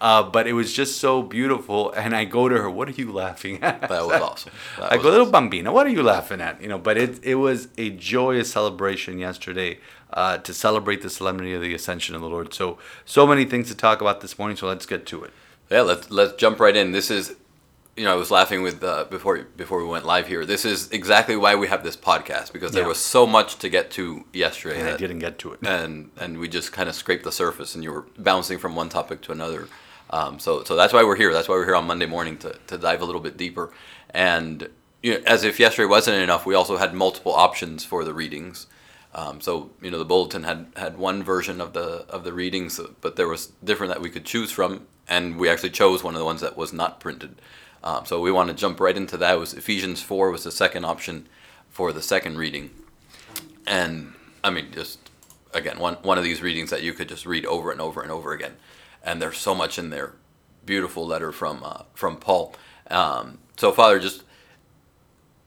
Uh, 0.00 0.22
but 0.22 0.46
it 0.46 0.54
was 0.54 0.72
just 0.72 0.98
so 0.98 1.22
beautiful, 1.22 1.90
and 1.92 2.16
I 2.16 2.24
go 2.24 2.48
to 2.48 2.56
her. 2.56 2.70
What 2.70 2.88
are 2.88 2.92
you 2.92 3.12
laughing 3.12 3.62
at? 3.62 3.82
That 3.82 4.06
was 4.06 4.20
awesome. 4.22 4.52
That 4.78 4.92
I 4.92 4.96
was 4.96 5.02
go, 5.04 5.10
little 5.10 5.26
awesome. 5.26 5.50
bambina, 5.50 5.72
what 5.72 5.86
are 5.86 5.90
you 5.90 6.02
laughing 6.02 6.40
at? 6.40 6.60
You 6.62 6.68
know, 6.68 6.78
but 6.78 6.96
it 6.96 7.22
it 7.22 7.34
was 7.34 7.68
a 7.76 7.90
joyous 7.90 8.50
celebration 8.50 9.18
yesterday 9.18 9.78
uh, 10.14 10.38
to 10.38 10.54
celebrate 10.54 11.02
the 11.02 11.10
solemnity 11.10 11.52
of 11.52 11.60
the 11.60 11.74
Ascension 11.74 12.14
of 12.14 12.22
the 12.22 12.28
Lord. 12.30 12.54
So 12.54 12.78
so 13.04 13.26
many 13.26 13.44
things 13.44 13.68
to 13.68 13.74
talk 13.74 14.00
about 14.00 14.22
this 14.22 14.38
morning. 14.38 14.56
So 14.56 14.66
let's 14.68 14.86
get 14.86 15.04
to 15.06 15.22
it. 15.24 15.32
Yeah, 15.70 15.82
let's 15.82 16.10
let's 16.10 16.32
jump 16.34 16.60
right 16.60 16.74
in. 16.74 16.92
This 16.92 17.10
is, 17.10 17.36
you 18.00 18.06
know, 18.06 18.12
I 18.12 18.16
was 18.24 18.30
laughing 18.30 18.62
with 18.62 18.82
uh, 18.82 19.04
before 19.16 19.36
before 19.62 19.78
we 19.84 19.88
went 19.96 20.06
live 20.06 20.26
here. 20.26 20.46
This 20.46 20.64
is 20.64 20.90
exactly 20.90 21.36
why 21.36 21.52
we 21.62 21.68
have 21.68 21.82
this 21.84 21.96
podcast 22.10 22.50
because 22.56 22.72
there 22.72 22.84
Yeah. 22.84 22.88
was 22.94 22.98
so 23.16 23.26
much 23.26 23.50
to 23.62 23.68
get 23.68 23.90
to 23.98 24.24
yesterday, 24.32 24.80
And 24.80 24.88
I 24.88 24.96
didn't 24.96 25.18
get 25.26 25.38
to 25.40 25.52
it. 25.52 25.58
and 25.78 26.10
and 26.22 26.38
we 26.42 26.46
just 26.48 26.72
kind 26.72 26.88
of 26.88 26.94
scraped 26.94 27.24
the 27.24 27.32
surface, 27.42 27.74
and 27.74 27.84
you 27.84 27.92
were 27.92 28.06
bouncing 28.30 28.58
from 28.58 28.72
one 28.74 28.88
topic 28.88 29.18
to 29.26 29.32
another. 29.32 29.62
Um, 30.18 30.38
so 30.44 30.64
so 30.64 30.72
that's 30.80 30.92
why 30.94 31.02
we're 31.04 31.20
here. 31.22 31.32
That's 31.34 31.48
why 31.48 31.56
we're 31.56 31.66
here 31.70 31.76
on 31.82 31.86
Monday 31.86 32.06
morning 32.16 32.36
to 32.38 32.50
to 32.70 32.78
dive 32.78 33.02
a 33.02 33.04
little 33.04 33.20
bit 33.28 33.36
deeper. 33.36 33.66
And 34.28 34.68
you 35.02 35.10
know, 35.14 35.20
as 35.26 35.44
if 35.44 35.60
yesterday 35.60 35.86
wasn't 35.96 36.22
enough, 36.22 36.46
we 36.46 36.54
also 36.60 36.76
had 36.78 36.94
multiple 36.94 37.34
options 37.34 37.84
for 37.84 38.00
the 38.08 38.14
readings. 38.22 38.66
Um, 39.14 39.40
so 39.46 39.52
you 39.84 39.90
know, 39.90 39.98
the 39.98 40.10
bulletin 40.12 40.44
had 40.44 40.60
had 40.76 40.92
one 40.96 41.22
version 41.34 41.60
of 41.60 41.72
the 41.78 41.86
of 42.16 42.24
the 42.24 42.32
readings, 42.32 42.80
but 43.04 43.16
there 43.16 43.28
was 43.28 43.42
different 43.62 43.92
that 43.92 44.00
we 44.02 44.10
could 44.14 44.24
choose 44.24 44.50
from, 44.58 44.70
and 45.06 45.24
we 45.40 45.48
actually 45.52 45.74
chose 45.82 45.98
one 46.02 46.14
of 46.14 46.20
the 46.22 46.30
ones 46.32 46.40
that 46.40 46.56
was 46.56 46.72
not 46.72 46.92
printed. 47.00 47.32
Um, 47.82 48.04
so 48.04 48.20
we 48.20 48.30
want 48.30 48.48
to 48.48 48.54
jump 48.54 48.80
right 48.80 48.96
into 48.96 49.16
that. 49.16 49.34
It 49.34 49.38
was 49.38 49.54
Ephesians 49.54 50.02
four 50.02 50.30
was 50.30 50.44
the 50.44 50.50
second 50.50 50.84
option 50.84 51.26
for 51.68 51.92
the 51.92 52.02
second 52.02 52.36
reading, 52.36 52.70
and 53.66 54.12
I 54.44 54.50
mean 54.50 54.66
just 54.72 54.98
again 55.54 55.78
one 55.78 55.94
one 56.02 56.18
of 56.18 56.24
these 56.24 56.42
readings 56.42 56.70
that 56.70 56.82
you 56.82 56.92
could 56.92 57.08
just 57.08 57.24
read 57.26 57.46
over 57.46 57.70
and 57.70 57.80
over 57.80 58.02
and 58.02 58.10
over 58.10 58.32
again, 58.32 58.56
and 59.02 59.20
there's 59.20 59.38
so 59.38 59.54
much 59.54 59.78
in 59.78 59.90
there. 59.90 60.12
Beautiful 60.66 61.06
letter 61.06 61.32
from 61.32 61.62
uh, 61.64 61.84
from 61.94 62.16
Paul. 62.18 62.54
Um, 62.90 63.38
so 63.56 63.72
Father, 63.72 63.98
just 63.98 64.24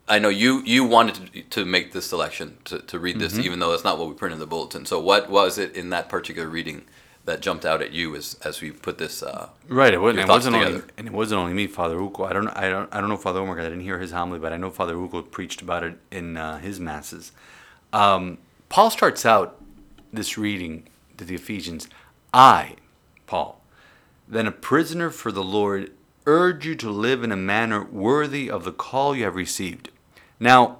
I 0.08 0.18
know 0.18 0.30
you 0.30 0.64
you 0.66 0.84
wanted 0.84 1.32
to, 1.34 1.42
to 1.44 1.66
make 1.66 1.92
this 1.92 2.08
selection 2.08 2.58
to, 2.66 2.80
to 2.80 3.00
read 3.00 3.20
this, 3.20 3.38
even 3.38 3.60
though 3.60 3.72
that's 3.72 3.84
not 3.84 4.00
what 4.00 4.10
we 4.10 4.16
printed 4.16 4.38
in 4.38 4.40
the 4.40 4.48
bulletin. 4.48 4.86
So 4.86 5.00
what 5.00 5.30
was 5.30 5.58
it 5.58 5.76
in 5.76 5.92
that 5.92 6.10
particular 6.10 6.50
reading 6.50 6.84
that 7.26 7.42
jumped 7.42 7.66
out 7.66 7.82
at 7.82 7.92
you 7.92 8.16
as 8.16 8.38
as 8.44 8.62
we 8.62 8.72
put 8.72 8.98
this? 8.98 9.24
Uh, 9.24 9.50
Right, 9.68 9.94
it 9.94 10.02
wasn't. 10.02 10.20
It 10.22 10.28
wasn't 10.28 10.56
only, 10.56 10.82
and 10.98 11.08
it 11.08 11.14
wasn't 11.14 11.40
only 11.40 11.54
me, 11.54 11.68
Father 11.68 11.96
Uko. 11.96 12.28
I 12.28 12.34
don't, 12.34 12.48
I 12.50 12.70
don't, 12.70 12.94
I 12.94 13.00
don't 13.00 13.10
know 13.10 13.18
Father 13.18 13.40
Omar. 13.40 13.60
I 13.60 13.64
didn't 13.64 13.82
hear 13.82 14.00
his 14.00 14.12
homily, 14.12 14.40
but 14.40 14.54
I 14.54 14.58
know 14.58 14.70
Father 14.70 14.96
Uko 14.96 15.30
preached 15.30 15.62
about 15.62 15.84
it 15.84 15.98
in 16.12 16.38
uh, 16.38 16.58
his 16.60 16.80
masses. 16.80 17.32
Um, 17.92 18.40
Paul 18.70 18.90
starts 18.90 19.26
out 19.26 19.62
this 20.12 20.38
reading 20.38 20.88
to 21.18 21.26
the 21.26 21.36
Ephesians. 21.36 21.88
I, 22.34 22.76
Paul, 23.28 23.62
then 24.28 24.48
a 24.48 24.52
prisoner 24.52 25.10
for 25.10 25.32
the 25.32 25.44
Lord, 25.44 25.92
urge 26.26 26.66
you 26.66 26.76
to 26.76 26.90
live 26.90 27.24
in 27.24 27.32
a 27.32 27.38
manner 27.38 27.84
worthy 27.84 28.50
of 28.50 28.64
the 28.64 28.72
call 28.72 29.16
you 29.16 29.26
have 29.26 29.36
received. 29.36 29.90
Now, 30.40 30.80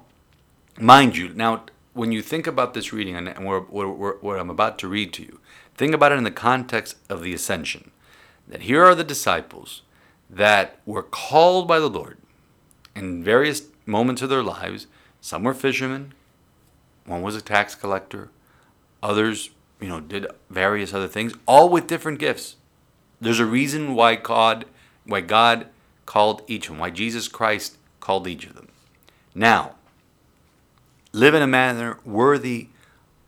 mind 0.78 1.16
you, 1.16 1.28
now 1.28 1.64
when 1.92 2.10
you 2.10 2.22
think 2.22 2.46
about 2.46 2.74
this 2.74 2.92
reading 2.92 3.16
and, 3.16 3.28
what 3.46 4.40
I'm 4.40 4.50
about 4.50 4.78
to 4.80 4.88
read 4.88 5.12
to 5.14 5.22
you, 5.22 5.40
think 5.74 5.94
about 5.94 6.12
it 6.12 6.18
in 6.18 6.24
the 6.24 6.30
context 6.30 6.96
of 7.08 7.22
the 7.22 7.34
ascension. 7.34 7.90
That 8.48 8.62
here 8.62 8.84
are 8.84 8.94
the 8.94 9.04
disciples 9.04 9.82
that 10.28 10.78
were 10.84 11.02
called 11.02 11.68
by 11.68 11.78
the 11.78 11.88
Lord 11.88 12.18
in 12.94 13.24
various 13.24 13.62
moments 13.86 14.22
of 14.22 14.28
their 14.28 14.42
lives. 14.42 14.86
Some 15.20 15.44
were 15.44 15.54
fishermen, 15.54 16.12
one 17.06 17.22
was 17.22 17.36
a 17.36 17.40
tax 17.40 17.74
collector, 17.74 18.30
others, 19.02 19.50
you 19.80 19.88
know, 19.88 20.00
did 20.00 20.26
various 20.50 20.94
other 20.94 21.08
things, 21.08 21.34
all 21.46 21.68
with 21.68 21.86
different 21.86 22.18
gifts. 22.18 22.56
There's 23.20 23.40
a 23.40 23.46
reason 23.46 23.94
why 23.94 24.16
God, 24.16 24.66
why 25.04 25.20
God 25.20 25.68
called 26.06 26.42
each 26.46 26.66
of 26.66 26.72
them, 26.72 26.78
why 26.80 26.90
Jesus 26.90 27.28
Christ 27.28 27.78
called 28.00 28.26
each 28.26 28.46
of 28.46 28.54
them. 28.54 28.68
Now, 29.34 29.76
live 31.12 31.34
in 31.34 31.42
a 31.42 31.46
manner 31.46 31.98
worthy 32.04 32.68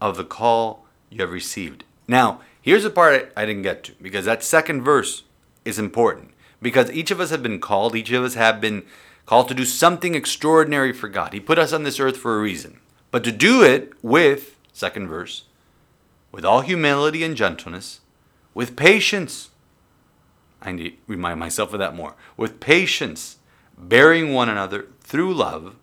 of 0.01 0.17
the 0.17 0.25
call 0.25 0.85
you 1.11 1.21
have 1.23 1.33
received. 1.33 1.85
Now, 2.09 2.41
here's 2.61 2.85
the 2.85 2.91
part 2.91 3.33
I 3.37 3.47
didn't 3.47 3.63
get 3.63 3.85
to 3.85 3.93
because 4.01 4.25
that 4.25 4.43
second 4.43 4.83
verse 4.83 5.25
is 5.65 5.79
important 5.79 6.31
because 6.63 6.91
each 6.91 7.11
of 7.11 7.21
us 7.21 7.31
have 7.31 7.43
been 7.43 7.61
called, 7.61 7.95
each 7.95 8.11
of 8.13 8.25
us 8.25 8.35
have 8.35 8.61
been 8.61 8.85
called 9.25 9.49
to 9.49 9.55
do 9.55 9.65
something 9.65 10.15
extraordinary 10.15 10.93
for 10.93 11.09
God. 11.09 11.33
He 11.33 11.41
put 11.41 11.59
us 11.59 11.73
on 11.73 11.83
this 11.83 12.01
earth 12.01 12.17
for 12.17 12.37
a 12.37 12.43
reason, 12.43 12.81
but 13.11 13.25
to 13.25 13.33
do 13.33 13.63
it 13.63 13.93
with, 14.03 14.57
second 14.73 15.09
verse, 15.09 15.45
with 16.33 16.45
all 16.45 16.61
humility 16.61 17.23
and 17.25 17.37
gentleness, 17.37 18.01
with 18.55 18.77
patience. 18.77 19.51
I 20.63 20.73
need 20.73 20.91
to 20.91 20.97
remind 21.07 21.41
myself 21.41 21.73
of 21.73 21.79
that 21.81 21.95
more. 21.95 22.15
With 22.37 22.61
patience, 22.61 23.37
bearing 23.77 24.33
one 24.33 24.49
another 24.49 24.87
through 25.01 25.35
love, 25.35 25.77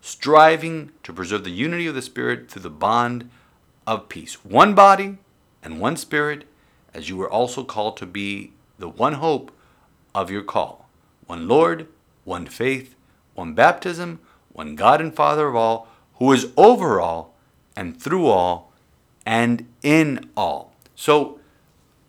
striving 0.00 0.90
to 1.02 1.12
preserve 1.12 1.44
the 1.44 1.50
unity 1.50 1.86
of 1.86 1.94
the 1.94 2.02
Spirit 2.02 2.50
through 2.50 2.62
the 2.62 2.70
bond 2.70 3.30
of 3.86 4.08
peace. 4.08 4.44
One 4.44 4.74
body 4.74 5.18
and 5.64 5.80
one 5.80 5.96
Spirit, 5.96 6.44
as 6.92 7.08
you 7.08 7.16
were 7.16 7.28
also 7.28 7.64
called 7.64 7.96
to 7.96 8.06
be 8.06 8.52
the 8.78 8.88
one 8.88 9.14
hope 9.14 9.50
of 10.14 10.30
your 10.30 10.42
call. 10.42 10.88
One 11.26 11.48
Lord, 11.48 11.88
one 12.24 12.46
faith, 12.46 12.94
one 13.34 13.54
baptism, 13.54 14.20
one 14.52 14.76
God 14.76 15.00
and 15.00 15.14
Father 15.14 15.48
of 15.48 15.56
all, 15.56 15.88
who 16.18 16.32
is 16.32 16.52
over 16.56 17.00
all 17.00 17.34
and 17.74 18.00
through 18.00 18.26
all 18.26 18.72
and 19.26 19.66
in 19.82 20.30
all. 20.36 20.72
So, 20.94 21.40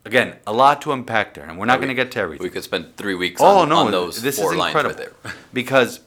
again, 0.03 0.35
a 0.45 0.53
lot 0.53 0.81
to 0.83 0.91
unpack 0.91 1.33
there, 1.33 1.45
and 1.45 1.57
we're 1.57 1.65
not 1.65 1.77
going 1.77 1.87
to 1.87 1.95
get 1.95 2.11
to 2.11 2.19
everything. 2.19 2.43
we 2.43 2.49
could 2.51 2.63
spend 2.63 2.95
three 2.97 3.15
weeks 3.15 3.41
Oh 3.41 3.59
on, 3.59 3.69
no, 3.69 3.77
on 3.77 3.91
those 3.91 4.21
this 4.21 4.37
four 4.37 4.53
is 4.53 4.59
lines 4.59 4.75
incredible. 4.75 5.03
right 5.03 5.23
there. 5.23 5.33
because 5.53 6.01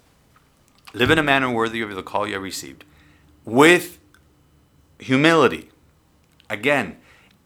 live 0.92 1.10
in 1.10 1.18
a 1.18 1.22
manner 1.22 1.50
worthy 1.50 1.80
of 1.80 1.94
the 1.94 2.02
call 2.02 2.26
you 2.28 2.34
have 2.34 2.42
received, 2.42 2.84
with 3.44 3.98
humility. 4.98 5.70
Again, 6.50 6.96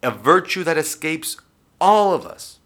a 0.03 0.11
virtue 0.11 0.65
that 0.65 0.79
escapes 0.79 1.37
all 1.81 2.13
of 2.13 2.27
us. 2.27 2.59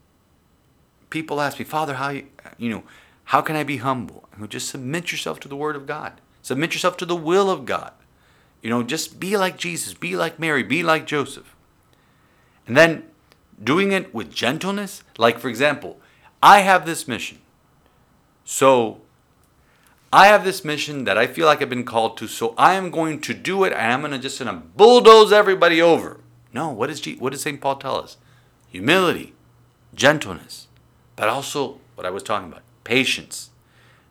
People 1.11 1.40
ask 1.40 1.59
me, 1.59 1.64
Father, 1.64 1.95
how 1.95 2.11
you, 2.11 2.26
you 2.59 2.71
know, 2.71 2.83
how 3.25 3.40
can 3.40 3.57
I 3.57 3.64
be 3.64 3.78
humble? 3.78 4.28
I 4.35 4.40
go, 4.40 4.47
just 4.47 4.69
submit 4.69 5.11
yourself 5.12 5.40
to 5.40 5.49
the 5.49 5.57
Word 5.57 5.76
of 5.76 5.87
God. 5.87 6.21
Submit 6.43 6.75
yourself 6.75 6.97
to 6.99 7.07
the 7.07 7.16
will 7.16 7.50
of 7.50 7.64
God. 7.64 7.93
You 8.62 8.71
know, 8.71 8.83
just 8.83 9.19
be 9.19 9.37
like 9.37 9.57
Jesus, 9.57 9.95
be 9.95 10.16
like 10.16 10.38
Mary, 10.38 10.62
be 10.62 10.83
like 10.83 11.07
Joseph. 11.07 11.55
And 12.66 12.76
then 12.76 13.05
doing 13.62 13.93
it 13.93 14.14
with 14.14 14.33
gentleness. 14.33 15.02
Like, 15.19 15.38
for 15.38 15.49
example, 15.49 15.99
I 16.43 16.61
have 16.61 16.87
this 16.87 17.09
mission. 17.09 17.38
So 18.45 19.00
I 20.12 20.28
have 20.28 20.45
this 20.45 20.64
mission 20.64 21.05
that 21.05 21.19
I 21.19 21.26
feel 21.26 21.47
like 21.47 21.62
I've 21.62 21.69
been 21.69 21.85
called 21.85 22.16
to. 22.19 22.28
So 22.28 22.55
I 22.57 22.75
am 22.75 22.90
going 22.90 23.21
to 23.23 23.35
do 23.35 23.64
it 23.64 23.73
and 23.73 23.93
I'm 23.93 24.00
going 24.00 24.12
to 24.12 24.19
just 24.19 24.38
gonna 24.38 24.62
bulldoze 24.76 25.33
everybody 25.33 25.83
over. 25.83 26.21
No, 26.57 26.71
what, 26.71 26.89
is 26.89 27.03
G- 27.03 27.17
what 27.17 27.33
does 27.33 27.43
St. 27.43 27.61
Paul 27.61 27.77
tell 27.77 27.97
us? 27.97 28.17
Humility, 28.69 29.35
gentleness, 29.95 30.69
but 31.15 31.29
also 31.29 31.81
what 31.97 32.07
I 32.07 32.11
was 32.11 32.23
talking 32.23 32.51
about 32.51 32.63
patience. 32.83 33.51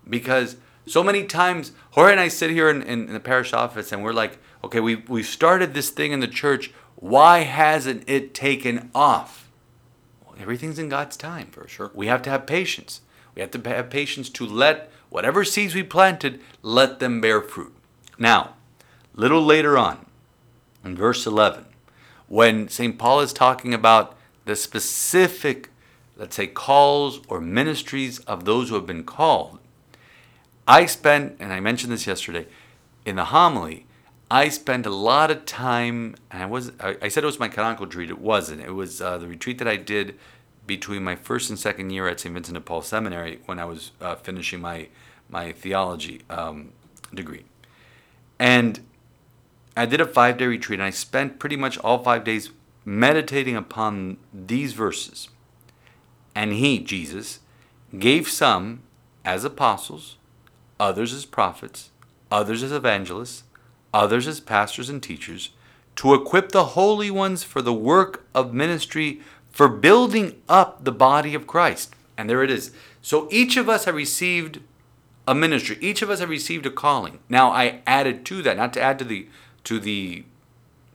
Because 0.08 0.58
so 0.86 1.04
many 1.04 1.24
times, 1.24 1.72
Jorge 1.94 2.12
and 2.12 2.22
I 2.22 2.28
sit 2.28 2.52
here 2.52 2.70
in, 2.70 2.84
in, 2.84 3.08
in 3.08 3.14
the 3.14 3.20
parish 3.20 3.52
office 3.52 3.92
and 3.92 4.04
we're 4.04 4.14
like, 4.14 4.38
okay, 4.64 4.80
we, 4.80 4.98
we 4.98 5.24
started 5.24 5.74
this 5.74 5.90
thing 5.90 6.12
in 6.12 6.20
the 6.20 6.28
church. 6.28 6.72
Why 6.98 7.40
hasn't 7.40 8.08
it 8.08 8.36
taken 8.36 8.92
off? 8.94 9.50
Well, 10.24 10.36
everything's 10.40 10.78
in 10.78 10.88
God's 10.88 11.18
time. 11.18 11.48
For 11.48 11.68
sure. 11.68 11.90
We 11.96 12.06
have 12.06 12.22
to 12.22 12.30
have 12.30 12.46
patience. 12.46 13.02
We 13.34 13.42
have 13.42 13.50
to 13.52 13.70
have 13.70 13.90
patience 13.90 14.30
to 14.30 14.46
let 14.46 14.92
whatever 15.10 15.44
seeds 15.46 15.74
we 15.74 15.82
planted, 15.82 16.40
let 16.62 17.00
them 17.00 17.22
bear 17.22 17.42
fruit. 17.42 17.74
Now, 18.20 18.54
little 19.16 19.44
later 19.44 19.80
on, 19.80 20.06
in 20.84 20.96
verse 20.96 21.26
11, 21.26 21.66
when 22.28 22.68
St. 22.68 22.98
Paul 22.98 23.20
is 23.22 23.34
talking 23.34 23.74
about 23.74 24.16
the 24.46 24.56
specific, 24.56 25.70
let's 26.18 26.36
say, 26.36 26.48
calls 26.48 27.22
or 27.28 27.40
ministries 27.42 28.20
of 28.20 28.46
those 28.46 28.70
who 28.70 28.76
have 28.76 28.88
been 28.88 29.04
called, 29.04 29.60
I 30.68 30.86
spent, 30.86 31.38
and 31.40 31.54
I 31.54 31.60
mentioned 31.60 31.92
this 31.92 32.08
yesterday, 32.08 32.48
in 33.06 33.18
the 33.18 33.26
homily, 33.26 33.86
I 34.30 34.50
spent 34.50 34.88
a 34.88 34.90
lot 34.92 35.30
of 35.30 35.46
time, 35.46 36.16
and 36.32 36.42
I 36.42 36.46
was, 36.48 36.72
I, 36.80 36.98
I 37.04 37.08
said 37.10 37.24
it 37.24 37.28
was 37.28 37.40
my 37.40 37.48
canonical 37.48 37.86
retreat. 37.86 38.10
It 38.10 38.20
wasn't. 38.20 38.62
It 38.62 38.72
was 38.72 39.00
uh, 39.00 39.20
the 39.20 39.28
retreat 39.28 39.60
that 39.60 39.68
I 39.68 39.76
did 39.76 40.18
between 40.66 41.04
my 41.04 41.16
first 41.16 41.52
and 41.52 41.60
second 41.60 41.92
year 41.92 42.08
at 42.08 42.20
St. 42.20 42.34
Vincent 42.34 42.56
de 42.56 42.62
Paul 42.62 42.82
Seminary 42.82 43.40
when 43.46 43.60
I 43.60 43.66
was 43.66 43.92
uh, 44.02 44.16
finishing 44.16 44.62
my 44.62 44.88
my 45.30 45.52
theology 45.52 46.22
um, 46.30 46.72
degree, 47.14 47.46
and 48.40 48.80
I 49.76 49.86
did 49.86 50.02
a 50.02 50.06
five 50.06 50.38
day 50.38 50.46
retreat, 50.46 50.80
and 50.80 50.88
I 50.88 50.92
spent 50.92 51.40
pretty 51.40 51.58
much 51.58 51.78
all 51.80 52.04
five 52.04 52.24
days 52.24 52.52
meditating 52.86 53.56
upon 53.56 54.18
these 54.34 54.74
verses. 54.74 55.30
And 56.34 56.54
he, 56.54 56.80
Jesus, 56.80 57.40
gave 57.98 58.28
some 58.28 58.84
as 59.24 59.44
apostles, 59.44 60.18
others 60.80 61.14
as 61.14 61.26
prophets, 61.26 61.90
others 62.32 62.64
as 62.64 62.72
evangelists, 62.72 63.44
others 63.94 64.28
as 64.28 64.40
pastors 64.40 64.90
and 64.90 65.02
teachers, 65.02 65.52
to 65.96 66.14
equip 66.14 66.52
the 66.52 66.66
holy 66.66 67.10
ones 67.10 67.44
for 67.44 67.62
the 67.62 67.74
work 67.74 68.26
of 68.34 68.54
ministry, 68.54 69.22
for 69.50 69.68
building 69.68 70.42
up 70.50 70.84
the 70.84 70.92
body 70.92 71.34
of 71.34 71.48
Christ. 71.48 71.96
And 72.18 72.30
there 72.30 72.44
it 72.44 72.52
is. 72.52 72.72
So 73.02 73.28
each 73.32 73.58
of 73.58 73.70
us 73.70 73.86
have 73.86 73.96
received 73.96 74.60
a 75.28 75.34
ministry. 75.34 75.78
Each 75.82 76.02
of 76.02 76.10
us 76.10 76.20
have 76.20 76.30
received 76.30 76.66
a 76.66 76.72
calling. 76.72 77.20
Now 77.30 77.52
I 77.52 77.82
added 77.88 78.26
to 78.26 78.42
that, 78.44 78.58
not 78.58 78.74
to 78.74 78.82
add 78.82 79.00
to 79.00 79.06
the 79.06 79.28
to 79.66 79.80
the 79.80 80.24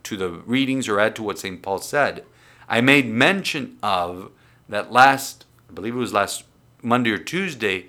to 0.02 0.16
the 0.16 0.30
readings 0.30 0.88
or 0.88 0.98
add 0.98 1.14
to 1.16 1.22
what 1.22 1.38
St. 1.38 1.62
Paul 1.62 1.78
said. 1.78 2.24
I 2.68 2.80
made 2.80 3.06
mention 3.06 3.76
of 3.82 4.30
that 4.68 4.92
last, 4.92 5.44
I 5.68 5.74
believe 5.74 5.94
it 5.94 5.98
was 5.98 6.12
last 6.12 6.44
Monday 6.82 7.10
or 7.10 7.18
Tuesday, 7.18 7.86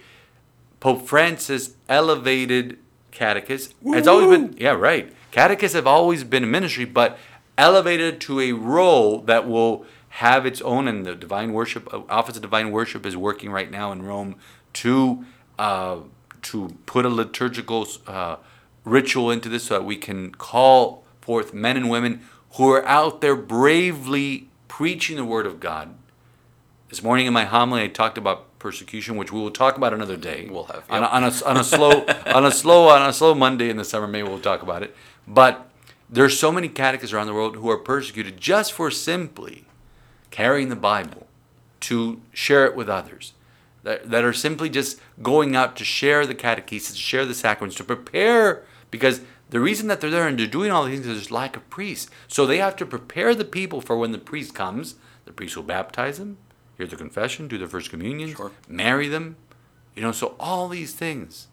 Pope 0.80 1.08
Francis 1.08 1.76
elevated 1.88 2.80
catechists. 3.12 3.74
It's 3.86 4.08
always 4.08 4.30
been, 4.30 4.56
yeah, 4.58 4.72
right. 4.72 5.14
Catechists 5.32 5.76
have 5.76 5.88
always 5.88 6.24
been 6.24 6.44
a 6.44 6.48
ministry, 6.48 6.86
but 6.86 7.18
elevated 7.58 8.20
to 8.22 8.40
a 8.40 8.52
role 8.54 9.20
that 9.22 9.48
will 9.48 9.86
have 10.10 10.46
its 10.46 10.62
own. 10.62 10.88
And 10.88 11.06
the 11.06 11.16
Divine 11.16 11.54
Worship 11.54 11.94
uh, 11.94 12.02
Office 12.10 12.36
of 12.36 12.42
Divine 12.42 12.72
Worship 12.72 13.06
is 13.06 13.16
working 13.16 13.52
right 13.52 13.70
now 13.70 13.92
in 13.92 14.02
Rome 14.02 14.36
to 14.74 15.26
uh, 15.60 15.98
to 16.42 16.76
put 16.88 17.06
a 17.06 17.10
liturgical 17.10 17.88
uh, 18.08 18.38
ritual 18.84 19.32
into 19.32 19.50
this, 19.50 19.66
so 19.66 19.76
that 19.76 19.86
we 19.86 19.96
can 19.96 20.34
call 20.34 21.04
forth 21.22 21.54
men 21.54 21.78
and 21.78 21.90
women 21.90 22.22
who 22.56 22.70
are 22.72 22.86
out 22.86 23.22
there 23.22 23.36
bravely 23.36 24.50
preaching 24.68 25.16
the 25.16 25.26
Word 25.26 25.46
of 25.46 25.60
God. 25.60 25.96
This 26.90 27.02
morning 27.02 27.26
in 27.26 27.34
my 27.34 27.46
homily, 27.46 27.84
I 27.84 27.88
talked 27.88 28.18
about 28.18 28.60
persecution, 28.60 29.16
which 29.16 29.32
we 29.32 29.40
will 29.40 29.52
talk 29.52 29.78
about 29.78 29.94
another 29.94 30.18
day. 30.18 30.48
We'll 30.50 30.66
have, 30.66 30.84
on, 30.90 31.04
a, 31.04 31.08
on, 31.08 31.24
a, 31.24 31.46
on 31.46 31.58
a 31.58 31.64
slow 31.64 32.06
on 32.26 32.46
a 32.46 32.52
slow 32.52 32.90
on 32.90 33.10
a 33.10 33.14
slow 33.14 33.34
Monday 33.34 33.70
in 33.70 33.78
the 33.78 33.86
summer. 33.86 34.08
Maybe 34.08 34.28
we'll 34.28 34.40
talk 34.40 34.62
about 34.62 34.84
it. 34.84 34.96
But 35.28 35.70
there's 36.10 36.38
so 36.38 36.52
many 36.52 36.68
catechists 36.68 37.14
around 37.14 37.28
the 37.28 37.34
world 37.34 37.56
who 37.56 37.70
are 37.70 37.78
persecuted 37.78 38.38
just 38.38 38.74
for 38.74 38.92
simply 38.92 39.66
carrying 40.30 40.70
the 40.70 40.76
Bible 40.76 41.28
to 41.82 42.22
share 42.34 42.66
it 42.66 42.76
with 42.76 42.90
others. 42.90 43.34
That, 43.84 44.12
that 44.12 44.24
are 44.24 44.34
simply 44.34 44.70
just 44.70 45.00
going 45.24 45.56
out 45.56 45.76
to 45.78 45.84
share 45.84 46.28
the 46.28 46.36
catechesis, 46.36 46.92
to 46.92 46.98
share 46.98 47.26
the 47.26 47.34
sacraments, 47.34 47.76
to 47.78 47.84
prepare 47.84 48.64
because 48.92 49.22
the 49.50 49.60
reason 49.60 49.88
that 49.88 50.00
they're 50.02 50.10
there 50.10 50.28
and 50.28 50.38
they're 50.40 50.48
doing 50.48 50.72
all 50.72 50.86
these 50.86 50.96
things 51.00 51.08
is 51.08 51.14
there's 51.16 51.32
lack 51.32 51.56
of 51.56 51.70
priests. 51.70 52.10
So 52.28 52.46
they 52.46 52.58
have 52.58 52.76
to 52.78 52.86
prepare 52.86 53.34
the 53.34 53.46
people 53.46 53.82
for 53.82 53.98
when 53.98 54.12
the 54.12 54.18
priest 54.18 54.54
comes. 54.54 54.96
The 55.26 55.34
priest 55.34 55.56
will 55.56 55.64
baptize 55.64 56.18
them, 56.18 56.38
hear 56.78 56.88
the 56.88 56.96
confession, 56.96 57.48
do 57.48 57.58
their 57.58 57.68
first 57.68 57.90
communion, 57.90 58.36
Sure. 58.36 58.52
marry 58.68 59.08
them. 59.08 59.36
You 59.96 60.02
know, 60.02 60.12
so 60.12 60.36
all 60.40 60.68
these 60.70 60.94
things, 60.94 61.48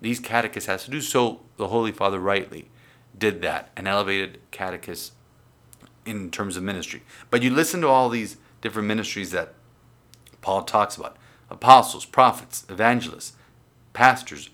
these 0.00 0.20
catechists 0.20 0.68
has 0.68 0.84
to 0.84 0.90
do. 0.90 1.00
So 1.00 1.40
the 1.56 1.68
Holy 1.68 1.92
Father 1.92 2.18
rightly 2.18 2.70
did 3.16 3.42
that 3.42 3.70
and 3.76 3.86
elevated 3.88 4.38
catechists 4.50 5.12
in 6.04 6.30
terms 6.30 6.56
of 6.56 6.62
ministry. 6.62 7.02
But 7.30 7.42
you 7.42 7.50
listen 7.50 7.80
to 7.82 7.88
all 7.88 8.08
these 8.08 8.36
different 8.60 8.88
ministries 8.88 9.30
that 9.32 9.54
Paul 10.40 10.62
talks 10.62 10.96
about 10.96 11.16
apostles, 11.50 12.04
prophets, 12.04 12.64
evangelists, 12.68 13.34
pastors, 13.92 14.50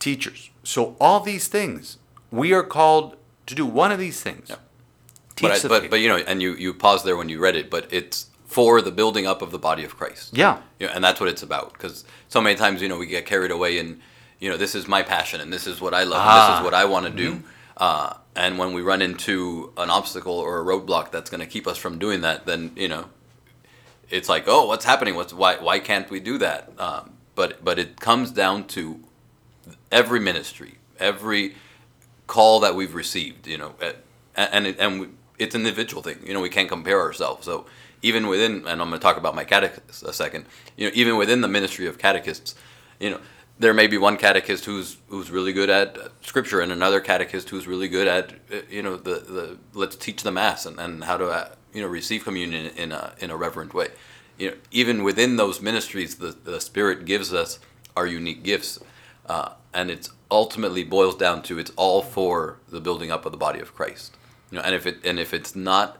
teachers. 0.00 0.50
So 0.64 0.96
all 1.00 1.20
these 1.20 1.46
things, 1.46 1.98
we 2.32 2.52
are 2.52 2.64
called 2.64 3.16
to 3.46 3.54
do 3.54 3.64
one 3.64 3.92
of 3.92 3.98
these 3.98 4.20
things. 4.20 4.46
Yeah. 4.50 4.56
Teach 5.36 5.42
But, 5.48 5.52
I, 5.52 5.58
the 5.60 5.68
but 5.68 5.90
but 5.90 6.00
you 6.00 6.08
know, 6.08 6.16
and 6.16 6.42
you 6.42 6.54
you 6.54 6.74
paused 6.74 7.04
there 7.04 7.16
when 7.16 7.28
you 7.28 7.38
read 7.38 7.54
it, 7.56 7.70
but 7.70 7.86
it's 7.92 8.26
for 8.46 8.82
the 8.82 8.90
building 8.90 9.26
up 9.28 9.42
of 9.42 9.52
the 9.52 9.58
body 9.58 9.84
of 9.84 9.96
Christ. 9.96 10.36
yeah. 10.36 10.58
You 10.80 10.86
know, 10.88 10.92
and 10.94 11.04
that's 11.04 11.20
what 11.20 11.28
it's 11.28 11.42
about. 11.44 11.72
Because 11.72 12.04
so 12.28 12.40
many 12.40 12.56
times, 12.56 12.82
you 12.82 12.88
know, 12.88 12.98
we 12.98 13.06
get 13.06 13.24
carried 13.24 13.52
away 13.52 13.78
in, 13.78 14.00
you 14.40 14.50
know, 14.50 14.56
this 14.56 14.74
is 14.74 14.88
my 14.88 15.02
passion 15.02 15.40
and 15.40 15.52
this 15.52 15.66
is 15.68 15.80
what 15.80 15.94
I 15.94 16.02
love, 16.02 16.20
and 16.20 16.28
this 16.38 16.48
Ah. 16.50 16.58
is 16.58 16.64
what 16.64 16.74
I 16.74 16.84
want 16.86 17.06
to 17.06 17.12
do. 17.12 17.42
Uh, 17.76 18.14
and 18.34 18.58
when 18.58 18.72
we 18.72 18.82
run 18.82 19.02
into 19.02 19.72
an 19.76 19.88
obstacle 19.88 20.34
or 20.34 20.60
a 20.60 20.64
roadblock 20.64 21.10
that's 21.12 21.30
going 21.30 21.40
to 21.40 21.46
keep 21.46 21.66
us 21.68 21.78
from 21.78 21.98
doing 21.98 22.22
that, 22.22 22.44
then 22.46 22.72
you 22.76 22.88
know, 22.88 23.04
it's 24.10 24.28
like, 24.28 24.44
oh, 24.48 24.66
what's 24.66 24.84
happening? 24.84 25.14
What's 25.14 25.32
why 25.32 25.56
why 25.56 25.78
can't 25.78 26.10
we 26.10 26.18
do 26.20 26.36
that? 26.38 26.72
Um, 26.78 27.12
but 27.36 27.64
but 27.64 27.78
it 27.78 28.00
comes 28.00 28.30
down 28.32 28.66
to 28.68 29.00
every 29.90 30.20
ministry, 30.20 30.74
every 30.98 31.54
call 32.26 32.60
that 32.60 32.74
we've 32.74 32.94
received, 32.94 33.46
you 33.46 33.58
know, 33.58 33.74
and 34.36 34.66
it, 34.66 34.76
and 34.78 35.00
we, 35.00 35.08
it's 35.38 35.54
an 35.54 35.62
individual 35.62 36.02
thing. 36.02 36.18
You 36.24 36.34
know, 36.34 36.40
we 36.40 36.48
can't 36.48 36.68
compare 36.68 37.00
ourselves. 37.00 37.44
So 37.44 37.66
even 38.02 38.26
within, 38.28 38.66
and 38.66 38.80
I'm 38.80 38.88
going 38.88 38.92
to 38.92 38.98
talk 38.98 39.16
about 39.16 39.34
my 39.34 39.44
catechist 39.44 40.02
a 40.02 40.12
second. 40.12 40.46
You 40.76 40.86
know, 40.86 40.92
even 40.94 41.16
within 41.16 41.40
the 41.40 41.48
ministry 41.48 41.86
of 41.86 41.98
catechists, 41.98 42.54
you 42.98 43.10
know, 43.10 43.20
there 43.58 43.74
may 43.74 43.86
be 43.86 43.98
one 43.98 44.16
catechist 44.16 44.64
who's 44.64 44.96
who's 45.08 45.30
really 45.30 45.52
good 45.52 45.68
at 45.68 45.96
scripture, 46.22 46.60
and 46.60 46.72
another 46.72 46.98
catechist 46.98 47.50
who's 47.50 47.66
really 47.66 47.88
good 47.88 48.08
at 48.08 48.32
you 48.70 48.82
know 48.82 48.96
the 48.96 49.14
the 49.14 49.58
let's 49.74 49.96
teach 49.96 50.22
the 50.22 50.32
mass 50.32 50.64
and, 50.64 50.80
and 50.80 51.04
how 51.04 51.18
to 51.18 51.26
uh, 51.26 51.48
you 51.74 51.82
know 51.82 51.88
receive 51.88 52.24
communion 52.24 52.66
in 52.76 52.90
a 52.90 53.12
in 53.18 53.30
a 53.30 53.36
reverent 53.36 53.74
way. 53.74 53.88
You 54.38 54.50
know, 54.50 54.56
even 54.70 55.02
within 55.02 55.36
those 55.36 55.60
ministries, 55.60 56.16
the 56.16 56.34
the 56.42 56.60
Spirit 56.60 57.04
gives 57.04 57.34
us 57.34 57.58
our 57.96 58.06
unique 58.06 58.42
gifts, 58.42 58.78
uh, 59.30 59.52
and 59.72 59.92
it's 59.92 60.10
ultimately 60.28 60.82
boils 60.82 61.14
down 61.14 61.40
to 61.40 61.56
it's 61.56 61.70
all 61.76 62.02
for 62.02 62.58
the 62.68 62.80
building 62.80 63.12
up 63.12 63.24
of 63.24 63.30
the 63.30 63.38
body 63.38 63.60
of 63.60 63.72
Christ. 63.76 64.16
You 64.50 64.58
know, 64.58 64.64
and 64.64 64.74
if 64.74 64.86
it 64.86 64.98
and 65.04 65.20
if 65.20 65.32
it's 65.32 65.54
not 65.54 65.98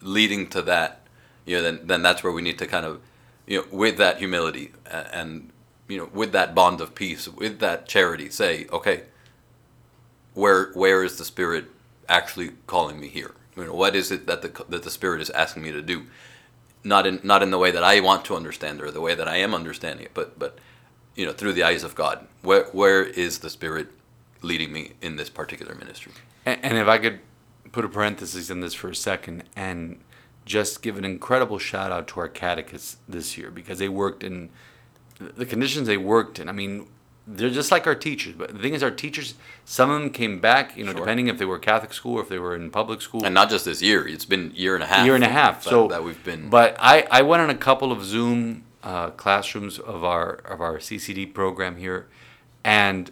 leading 0.00 0.46
to 0.50 0.62
that, 0.62 1.00
you 1.44 1.56
know, 1.56 1.62
then 1.62 1.80
then 1.82 2.02
that's 2.02 2.22
where 2.22 2.32
we 2.32 2.40
need 2.40 2.56
to 2.60 2.68
kind 2.68 2.86
of, 2.86 3.00
you 3.48 3.58
know, 3.58 3.66
with 3.72 3.96
that 3.98 4.18
humility 4.18 4.70
a- 4.86 5.12
and 5.12 5.50
you 5.88 5.98
know, 5.98 6.08
with 6.12 6.30
that 6.32 6.54
bond 6.54 6.80
of 6.80 6.94
peace, 6.94 7.26
with 7.26 7.58
that 7.58 7.88
charity, 7.88 8.30
say, 8.30 8.66
okay, 8.72 9.02
where 10.34 10.70
where 10.74 11.02
is 11.02 11.18
the 11.18 11.24
Spirit 11.24 11.64
actually 12.08 12.50
calling 12.68 13.00
me 13.00 13.08
here? 13.08 13.34
You 13.56 13.64
know, 13.64 13.74
what 13.74 13.96
is 13.96 14.12
it 14.12 14.28
that 14.28 14.42
the 14.42 14.64
that 14.68 14.84
the 14.84 14.90
Spirit 14.90 15.20
is 15.20 15.30
asking 15.30 15.64
me 15.64 15.72
to 15.72 15.82
do? 15.82 16.04
Not 16.84 17.08
in 17.08 17.18
not 17.24 17.42
in 17.42 17.50
the 17.50 17.58
way 17.58 17.72
that 17.72 17.82
I 17.82 17.98
want 17.98 18.24
to 18.26 18.36
understand 18.36 18.80
or 18.80 18.92
the 18.92 19.00
way 19.00 19.16
that 19.16 19.26
I 19.26 19.38
am 19.38 19.52
understanding 19.52 20.06
it, 20.06 20.12
but 20.14 20.38
but 20.38 20.60
you 21.18 21.26
know, 21.26 21.32
through 21.32 21.52
the 21.52 21.64
eyes 21.64 21.82
of 21.82 21.94
God. 21.94 22.26
Where 22.42 22.64
where 22.66 23.02
is 23.02 23.40
the 23.40 23.50
Spirit 23.50 23.88
leading 24.40 24.72
me 24.72 24.92
in 25.02 25.16
this 25.16 25.28
particular 25.28 25.74
ministry? 25.74 26.12
And, 26.46 26.64
and 26.64 26.78
if 26.78 26.86
I 26.86 26.96
could 26.98 27.18
put 27.72 27.84
a 27.84 27.88
parenthesis 27.88 28.48
in 28.48 28.60
this 28.60 28.72
for 28.72 28.88
a 28.88 28.94
second 28.94 29.42
and 29.56 29.98
just 30.46 30.80
give 30.80 30.96
an 30.96 31.04
incredible 31.04 31.58
shout 31.58 31.90
out 31.92 32.06
to 32.08 32.20
our 32.20 32.28
catechists 32.28 32.96
this 33.08 33.36
year 33.36 33.50
because 33.50 33.78
they 33.80 33.88
worked 33.88 34.22
in 34.22 34.48
the 35.18 35.44
conditions 35.44 35.88
they 35.88 35.96
worked 35.96 36.38
in. 36.38 36.48
I 36.48 36.52
mean, 36.52 36.86
they're 37.26 37.50
just 37.50 37.72
like 37.72 37.86
our 37.88 37.96
teachers. 37.96 38.34
But 38.38 38.52
the 38.54 38.60
thing 38.60 38.72
is, 38.72 38.82
our 38.84 38.90
teachers, 38.92 39.34
some 39.64 39.90
of 39.90 40.00
them 40.00 40.10
came 40.10 40.38
back, 40.38 40.76
you 40.76 40.84
know, 40.84 40.92
Sure. 40.92 41.00
depending 41.00 41.26
if 41.26 41.36
they 41.36 41.44
were 41.44 41.58
Catholic 41.58 41.92
school 41.92 42.18
or 42.18 42.22
if 42.22 42.28
they 42.28 42.38
were 42.38 42.54
in 42.54 42.70
public 42.70 43.02
school. 43.02 43.24
And 43.24 43.34
not 43.34 43.50
just 43.50 43.64
this 43.64 43.82
year. 43.82 44.06
It's 44.06 44.24
been 44.24 44.52
year 44.54 44.74
and 44.76 44.84
a 44.84 44.86
half. 44.86 45.04
year 45.04 45.16
and 45.16 45.24
a 45.24 45.28
half. 45.28 45.64
that- 45.64 45.70
so 45.70 45.88
that 45.88 46.04
we've 46.04 46.22
been. 46.24 46.48
But 46.48 46.76
I, 46.78 47.06
I 47.10 47.22
went 47.22 47.42
on 47.42 47.50
a 47.50 47.56
couple 47.56 47.90
of 47.90 48.04
Zoom 48.04 48.62
uh, 48.88 49.10
classrooms 49.10 49.78
of 49.78 50.02
our 50.04 50.30
of 50.52 50.60
our 50.60 50.78
CCD 50.78 51.32
program 51.34 51.76
here, 51.76 52.06
and 52.64 53.10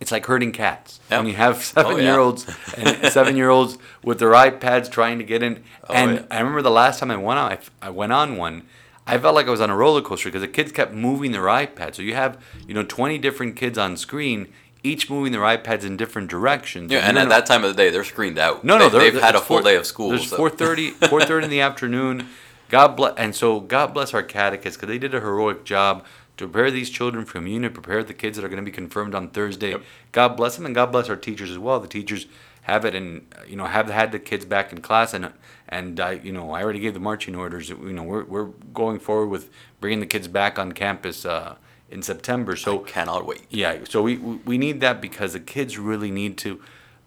it's 0.00 0.12
like 0.12 0.26
herding 0.26 0.52
cats. 0.52 1.00
Yeah. 1.10 1.18
When 1.18 1.26
you 1.28 1.34
have 1.34 1.56
Oh, 1.56 1.60
seven 1.82 1.96
yeah. 1.96 2.02
year 2.12 2.18
olds 2.20 2.46
and 2.76 3.12
seven 3.12 3.36
year 3.36 3.48
olds 3.48 3.78
with 4.04 4.18
their 4.18 4.32
iPads 4.32 4.90
trying 4.90 5.18
to 5.18 5.24
get 5.24 5.42
in, 5.42 5.62
Oh, 5.88 5.94
and 5.94 6.10
yeah. 6.16 6.24
I 6.30 6.38
remember 6.40 6.62
the 6.62 6.70
last 6.70 7.00
time 7.00 7.10
I 7.10 7.16
went 7.16 7.38
on, 7.38 7.52
I, 7.52 7.58
I 7.80 7.90
went 7.90 8.12
on 8.12 8.36
one. 8.36 8.62
I 9.08 9.16
felt 9.18 9.34
like 9.36 9.46
I 9.46 9.50
was 9.50 9.60
on 9.60 9.70
a 9.70 9.76
roller 9.76 10.02
coaster 10.02 10.28
because 10.28 10.42
the 10.42 10.48
kids 10.48 10.72
kept 10.72 10.92
moving 10.92 11.30
their 11.32 11.44
iPads. 11.44 11.94
So 11.94 12.02
you 12.02 12.14
have, 12.14 12.42
you 12.66 12.74
know, 12.74 12.82
20 12.82 13.18
different 13.18 13.54
kids 13.54 13.78
on 13.78 13.96
screen, 13.96 14.48
each 14.82 15.08
moving 15.08 15.30
their 15.32 15.42
iPads 15.42 15.84
in 15.84 15.96
different 15.96 16.28
directions. 16.28 16.90
yeah, 16.90 16.98
and 17.06 17.14
you're 17.16 17.22
at 17.22 17.28
that 17.28 17.46
time 17.46 17.62
of 17.64 17.70
the 17.70 17.76
day, 17.82 17.88
they're 17.90 18.02
screened 18.04 18.36
out. 18.36 18.64
no, 18.64 18.76
no, 18.76 18.88
they, 18.88 19.10
they've 19.10 19.22
had 19.22 19.36
a 19.36 19.38
full 19.38 19.58
four- 19.58 19.62
day 19.62 19.76
of 19.76 19.86
school. 19.86 20.10
There's 20.10 20.28
so- 20.28 20.36
4:30, 20.36 20.94
4:30 20.98 21.44
in 21.44 21.50
the 21.50 21.60
afternoon. 21.62 22.28
God 22.68 22.88
bless, 22.96 23.14
and 23.16 23.34
so 23.34 23.60
God 23.60 23.94
bless 23.94 24.12
our 24.14 24.22
catechists 24.22 24.76
because 24.76 24.88
they 24.88 24.98
did 24.98 25.14
a 25.14 25.20
heroic 25.20 25.64
job 25.64 26.04
to 26.36 26.46
prepare 26.48 26.70
these 26.70 26.90
children 26.90 27.24
for 27.24 27.32
communion, 27.34 27.72
prepare 27.72 28.02
the 28.04 28.14
kids 28.14 28.36
that 28.36 28.44
are 28.44 28.48
going 28.48 28.62
to 28.62 28.70
be 28.70 28.74
confirmed 28.74 29.14
on 29.14 29.30
Thursday. 29.30 29.70
Yep. 29.70 29.82
God 30.12 30.36
bless 30.36 30.56
them, 30.56 30.66
and 30.66 30.74
God 30.74 30.92
bless 30.92 31.08
our 31.08 31.16
teachers 31.16 31.50
as 31.50 31.58
well. 31.58 31.80
The 31.80 31.88
teachers 31.88 32.26
have 32.62 32.84
it, 32.84 32.94
and 32.94 33.26
you 33.46 33.56
know 33.56 33.64
have 33.66 33.88
had 33.88 34.12
the 34.12 34.18
kids 34.18 34.44
back 34.44 34.72
in 34.72 34.80
class, 34.80 35.14
and 35.14 35.32
and 35.68 35.98
I, 36.00 36.12
you 36.12 36.32
know, 36.32 36.50
I 36.52 36.62
already 36.62 36.80
gave 36.80 36.94
the 36.94 37.00
marching 37.00 37.34
orders. 37.36 37.68
You 37.70 37.92
know, 37.92 38.02
we're 38.02 38.24
we're 38.24 38.46
going 38.74 38.98
forward 38.98 39.28
with 39.28 39.50
bringing 39.80 40.00
the 40.00 40.06
kids 40.06 40.28
back 40.28 40.58
on 40.58 40.72
campus 40.72 41.24
uh, 41.24 41.56
in 41.90 42.02
September. 42.02 42.56
So 42.56 42.80
Cannot 42.80 43.26
wait. 43.26 43.42
yeah, 43.50 43.78
so 43.88 44.02
we 44.02 44.16
we 44.18 44.36
we 44.44 44.58
need 44.58 44.80
that 44.80 45.00
because 45.00 45.32
the 45.32 45.40
kids 45.40 45.78
really 45.78 46.10
need 46.10 46.36
to, 46.38 46.60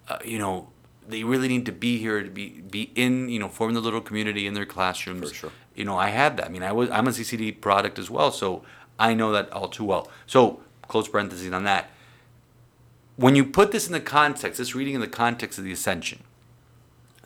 uh, 0.08 0.18
you 0.25 0.39
know, 0.39 0.70
they 1.10 1.24
really 1.24 1.48
need 1.48 1.66
to 1.66 1.72
be 1.72 1.98
here 1.98 2.24
to 2.24 2.30
be 2.30 2.62
be 2.62 2.92
in, 2.96 3.30
you 3.30 3.39
know, 3.39 3.50
form 3.50 3.74
the 3.74 3.82
little 3.82 4.01
community 4.01 4.46
in 4.46 4.54
their 4.54 4.66
classrooms. 4.66 5.30
For 5.30 5.36
sure. 5.36 5.51
You 5.75 5.86
know, 5.86 5.98
I 5.98 6.10
had 6.10 6.38
that. 6.38 6.46
I 6.46 6.50
mean, 6.50 6.63
I 6.63 6.72
was 6.72 6.89
I'm 6.92 7.08
a 7.08 7.12
CCD 7.12 7.60
product 7.60 7.98
as 7.98 8.10
well, 8.10 8.32
so 8.32 8.63
I 9.00 9.13
know 9.13 9.32
that 9.32 9.51
all 9.51 9.68
too 9.68 9.86
well. 9.86 10.10
So 10.28 10.62
close 10.88 11.08
parentheses 11.08 11.51
on 11.51 11.63
that. 11.63 11.89
When 13.16 13.36
you 13.36 13.44
put 13.44 13.72
this 13.72 13.88
in 13.88 13.94
the 13.94 14.00
context, 14.00 14.60
this 14.60 14.75
reading 14.75 14.96
in 14.96 15.01
the 15.01 15.08
context 15.08 15.58
of 15.58 15.66
the 15.66 15.72
ascension, 15.72 16.24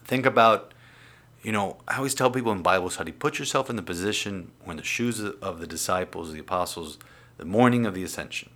think 0.04 0.26
about, 0.26 0.74
you 1.44 1.52
know, 1.52 1.78
I 1.88 1.98
always 1.98 2.16
tell 2.16 2.32
people 2.32 2.52
in 2.52 2.64
Bible 2.64 2.90
study, 2.90 3.12
put 3.12 3.38
yourself 3.38 3.70
in 3.70 3.76
the 3.76 3.84
position 3.84 4.52
when 4.64 4.78
the 4.78 4.84
shoes 4.84 5.20
of 5.20 5.60
the 5.60 5.68
disciples, 5.68 6.34
the 6.34 6.40
apostles, 6.40 6.98
the 7.38 7.46
morning 7.46 7.86
of 7.86 7.94
the 7.94 8.04
ascension. 8.04 8.50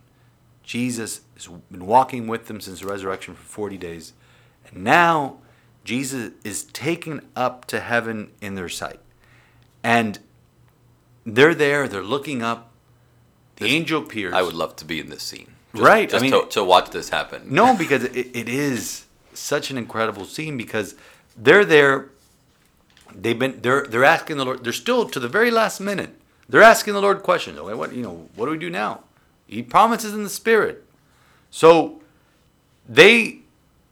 Jesus 0.63 1.21
has 1.35 1.47
been 1.71 1.85
walking 1.85 2.27
with 2.27 2.47
them 2.47 2.59
since 2.59 2.81
the 2.81 2.87
resurrection 2.87 3.35
for 3.35 3.43
40 3.43 3.77
days. 3.77 4.13
And 4.73 4.83
now 4.83 5.37
Jesus 5.83 6.31
is 6.43 6.63
taken 6.65 7.21
up 7.35 7.65
to 7.65 7.79
heaven 7.79 8.31
in 8.41 8.55
their 8.55 8.69
sight. 8.69 8.99
And 9.83 10.19
they're 11.25 11.55
there, 11.55 11.87
they're 11.87 12.03
looking 12.03 12.41
up. 12.41 12.71
The 13.57 13.65
This- 13.65 13.73
angel 13.73 14.03
appears. 14.03 14.33
I 14.33 14.41
would 14.41 14.53
love 14.53 14.75
to 14.77 14.85
be 14.85 14.99
in 14.99 15.09
this 15.09 15.23
scene. 15.23 15.47
Just, 15.73 15.83
Right, 15.83 16.13
I 16.13 16.19
mean- 16.19 16.31
to, 16.31 16.45
to 16.51 16.63
watch 16.63 16.89
this 16.91 17.09
happen. 17.09 17.43
No, 17.45 17.75
because 17.75 18.03
it, 18.05 18.35
it 18.35 18.49
is 18.49 19.05
such 19.33 19.69
an 19.69 19.77
incredible 19.77 20.25
scene 20.25 20.57
because 20.57 20.95
they're 21.35 21.65
there. 21.65 22.09
They've 23.13 23.37
been 23.37 23.61
they're 23.61 23.83
they're 23.85 24.03
asking 24.03 24.37
the 24.37 24.45
Lord. 24.45 24.63
They're 24.63 24.73
still 24.73 25.07
to 25.09 25.19
the 25.19 25.27
very 25.27 25.49
last 25.51 25.79
minute. 25.79 26.09
They're 26.49 26.63
asking 26.63 26.93
the 26.93 27.01
Lord 27.01 27.23
questions. 27.23 27.57
Okay, 27.57 27.73
what 27.73 27.93
you 27.93 28.01
know? 28.03 28.29
What 28.35 28.45
do 28.45 28.51
we 28.51 28.57
do 28.57 28.69
now? 28.69 29.03
He 29.47 29.61
promises 29.63 30.13
in 30.13 30.23
the 30.23 30.29
Spirit. 30.29 30.83
So 31.51 32.01
they 32.87 33.39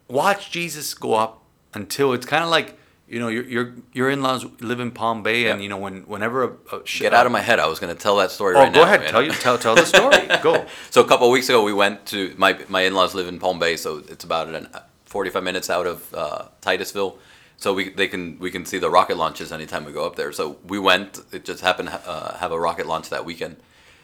watch 0.07 0.51
Jesus 0.51 0.93
go 0.93 1.13
up 1.15 1.41
until 1.73 2.13
it's 2.13 2.25
kind 2.25 2.43
of 2.43 2.49
like 2.49 2.77
you 3.07 3.19
know 3.19 3.27
your 3.27 3.43
your 3.43 3.73
your 3.93 4.09
in-laws 4.09 4.45
live 4.61 4.79
in 4.79 4.91
Palm 4.91 5.21
Bay, 5.23 5.47
and 5.49 5.59
Yeah. 5.59 5.63
you 5.63 5.69
know 5.69 5.77
when 5.77 6.01
whenever 6.07 6.43
a, 6.43 6.75
a 6.77 6.81
Get 6.83 7.13
out 7.13 7.25
of 7.25 7.31
my 7.31 7.41
head. 7.41 7.59
I 7.59 7.67
was 7.67 7.79
going 7.79 7.95
to 7.95 8.01
tell 8.01 8.15
that 8.17 8.31
story 8.31 8.55
Oh, 8.55 8.59
right 8.61 8.73
go 8.73 8.79
now. 8.81 8.85
ahead. 8.87 9.01
man. 9.01 9.11
Tell 9.11 9.21
you 9.23 9.31
tell 9.31 9.57
tell 9.57 9.75
the 9.75 9.85
story. 9.85 10.25
go. 10.43 10.65
So 10.89 11.01
a 11.01 11.07
couple 11.07 11.27
of 11.27 11.31
weeks 11.33 11.47
ago, 11.49 11.63
we 11.63 11.73
went 11.73 12.05
to 12.07 12.33
my 12.37 12.57
my 12.67 12.81
in-laws 12.81 13.13
live 13.13 13.27
in 13.27 13.37
Palm 13.39 13.59
Bay, 13.59 13.75
so 13.77 13.97
it's 14.09 14.23
about 14.23 14.47
an, 14.49 14.67
45 15.05 15.43
minutes 15.43 15.69
out 15.69 15.85
of 15.87 16.13
uh, 16.13 16.45
Titusville. 16.61 17.17
So 17.57 17.73
we 17.73 17.89
they 17.89 18.07
can 18.07 18.37
we 18.39 18.49
can 18.51 18.65
see 18.65 18.79
the 18.79 18.89
rocket 18.89 19.17
launches 19.17 19.51
anytime 19.51 19.85
we 19.85 19.91
go 19.93 20.05
up 20.05 20.15
there. 20.15 20.31
So 20.33 20.57
we 20.67 20.79
went. 20.79 21.19
It 21.31 21.45
just 21.45 21.61
happened 21.61 21.89
to 21.89 22.09
uh, 22.09 22.37
have 22.37 22.51
a 22.51 22.59
rocket 22.59 22.85
launch 22.87 23.09
that 23.11 23.23
weekend. 23.23 23.55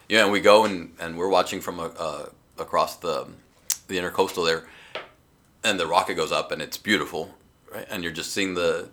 Yeah, 0.08 0.22
and 0.24 0.32
we 0.32 0.40
go 0.40 0.64
and, 0.64 0.92
and 1.00 1.16
we're 1.16 1.28
watching 1.28 1.60
from 1.60 1.78
a, 1.80 1.86
uh, 1.98 2.26
across 2.58 2.96
the 2.96 3.26
the 3.88 3.98
intercoastal 3.98 4.46
there, 4.46 4.64
and 5.64 5.78
the 5.78 5.86
rocket 5.86 6.14
goes 6.14 6.32
up 6.32 6.52
and 6.52 6.60
it's 6.60 6.76
beautiful, 6.76 7.34
right? 7.72 7.86
And 7.90 8.02
you're 8.02 8.12
just 8.12 8.32
seeing 8.32 8.54
the 8.54 8.88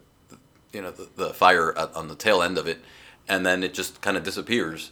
you 0.74 0.82
know 0.82 0.92
the, 0.92 1.10
the 1.16 1.34
fire 1.34 1.78
at, 1.78 1.94
on 1.96 2.08
the 2.08 2.16
tail 2.16 2.42
end 2.42 2.58
of 2.58 2.68
it, 2.68 2.80
and 3.28 3.46
then 3.46 3.64
it 3.64 3.74
just 3.74 4.02
kind 4.02 4.18
of 4.18 4.24
disappears. 4.24 4.92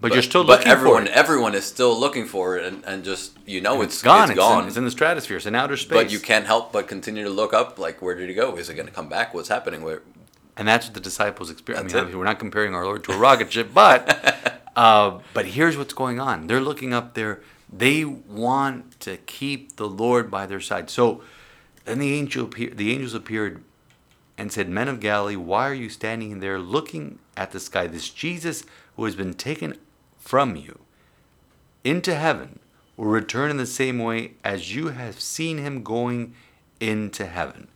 But, 0.00 0.14
you're 0.14 0.22
still 0.22 0.42
but 0.42 0.58
looking 0.58 0.72
everyone, 0.72 1.04
for 1.04 1.12
it. 1.12 1.16
everyone 1.16 1.54
is 1.54 1.64
still 1.64 1.96
looking 1.96 2.26
for 2.26 2.58
it, 2.58 2.64
and, 2.64 2.84
and 2.84 3.04
just 3.04 3.38
you 3.46 3.60
know 3.60 3.82
it's, 3.82 3.94
It's 3.94 4.02
gone. 4.02 4.30
It's 4.30 4.38
gone. 4.38 4.62
in, 4.62 4.68
it's 4.68 4.76
in 4.76 4.84
the 4.84 4.90
stratosphere. 4.90 5.36
It's 5.36 5.46
in 5.46 5.54
outer 5.54 5.76
space. 5.76 5.96
but 5.96 6.10
you 6.10 6.18
can't 6.18 6.44
help 6.44 6.72
but 6.72 6.88
continue 6.88 7.22
to 7.22 7.30
look 7.30 7.54
up. 7.54 7.78
Like, 7.78 8.02
where 8.02 8.16
did 8.16 8.28
he 8.28 8.34
go? 8.34 8.56
Is 8.56 8.68
it 8.68 8.74
going 8.74 8.88
to 8.88 8.92
come 8.92 9.08
back? 9.08 9.32
What's 9.32 9.48
happening? 9.48 9.82
Where? 9.82 10.02
And 10.56 10.66
that's 10.66 10.86
what 10.86 10.94
the 10.94 11.00
disciples 11.00 11.50
experience. 11.50 11.94
I 11.94 12.04
mean, 12.04 12.18
we're 12.18 12.24
not 12.24 12.40
comparing 12.40 12.74
our 12.74 12.84
Lord 12.84 13.04
to 13.04 13.12
a 13.12 13.16
rocket 13.16 13.52
ship, 13.52 13.70
but 13.72 14.60
uh, 14.76 15.20
but 15.34 15.46
here's 15.46 15.76
what's 15.76 15.94
going 15.94 16.18
on. 16.18 16.48
They're 16.48 16.60
looking 16.60 16.92
up 16.92 17.14
there. 17.14 17.40
They 17.72 18.04
want 18.04 19.00
to 19.00 19.16
keep 19.16 19.76
the 19.76 19.88
Lord 19.88 20.30
by 20.30 20.46
their 20.46 20.60
side. 20.60 20.90
So 20.90 21.22
then 21.84 21.98
the 21.98 22.12
angel 22.12 22.46
the 22.46 22.92
angels 22.92 23.14
appeared 23.14 23.64
and 24.36 24.52
said, 24.52 24.68
"Men 24.68 24.88
of 24.88 25.00
Galilee, 25.00 25.36
why 25.36 25.68
are 25.68 25.74
you 25.74 25.88
standing 25.88 26.40
there 26.40 26.58
looking 26.58 27.18
at 27.36 27.52
the 27.52 27.60
sky? 27.60 27.86
This 27.86 28.10
Jesus 28.10 28.64
who 28.96 29.04
has 29.04 29.16
been 29.16 29.34
taken 29.34 29.78
from 30.18 30.54
you 30.54 30.80
into 31.82 32.14
heaven 32.14 32.58
will 32.96 33.06
return 33.06 33.50
in 33.50 33.56
the 33.56 33.66
same 33.66 33.98
way 33.98 34.34
as 34.44 34.74
you 34.74 34.88
have 34.88 35.20
seen 35.20 35.58
him 35.58 35.82
going 35.82 36.34
into 36.78 37.26
heaven." 37.26 37.68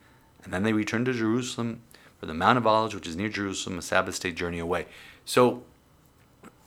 And 0.45 0.53
then 0.53 0.63
they 0.63 0.73
returned 0.73 1.07
to 1.07 1.13
Jerusalem 1.13 1.81
for 2.21 2.27
the 2.27 2.35
Mount 2.35 2.59
of 2.59 2.67
Olives, 2.67 2.95
which 2.95 3.07
is 3.07 3.17
near 3.17 3.29
Jerusalem, 3.29 3.79
a 3.79 3.83
Sabbath 3.83 4.21
day 4.21 4.33
journey 4.33 4.59
away. 4.59 4.87
So 5.25 5.65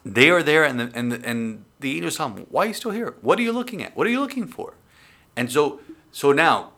they 0.06 0.30
are 0.30 0.42
there, 0.42 0.64
and 0.64 0.80
the, 0.80 0.92
and 0.94 1.12
the, 1.12 1.28
and 1.28 1.66
the 1.80 1.96
angels 1.96 2.18
tell 2.18 2.30
them, 2.30 2.46
"Why 2.50 2.66
are 2.66 2.68
you 2.68 2.74
still 2.74 2.92
here? 2.92 3.16
What 3.22 3.38
are 3.40 3.42
you 3.42 3.52
looking 3.52 3.84
at? 3.84 3.96
What 3.96 4.08
are 4.08 4.10
you 4.10 4.22
looking 4.22 4.48
for?" 4.48 4.74
And 5.36 5.52
so 5.52 5.80
so 6.12 6.32
now 6.32 6.72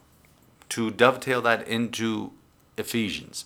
to 0.70 0.90
dovetail 0.92 1.42
that 1.42 1.68
into 1.68 2.32
Ephesians, 2.78 3.46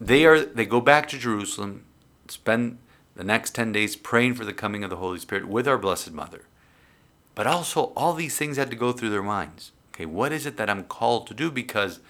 they 0.00 0.24
are 0.24 0.40
they 0.40 0.66
go 0.66 0.80
back 0.80 1.08
to 1.08 1.18
Jerusalem, 1.18 1.84
spend 2.28 2.78
the 3.14 3.24
next 3.24 3.54
ten 3.54 3.72
days 3.72 3.96
praying 3.96 4.34
for 4.34 4.44
the 4.44 4.52
coming 4.52 4.82
of 4.84 4.90
the 4.90 4.96
Holy 4.96 5.18
Spirit 5.18 5.48
with 5.48 5.68
our 5.68 5.78
Blessed 5.78 6.12
Mother. 6.12 6.42
But 7.34 7.46
also, 7.46 7.92
all 7.96 8.14
these 8.14 8.36
things 8.36 8.56
had 8.56 8.70
to 8.70 8.76
go 8.76 8.90
through 8.92 9.10
their 9.10 9.22
minds. 9.22 9.70
Okay, 9.94 10.06
what 10.06 10.32
is 10.32 10.46
it 10.46 10.56
that 10.56 10.68
I'm 10.68 10.84
called 10.84 11.28
to 11.28 11.34
do? 11.34 11.50
Because 11.50 12.00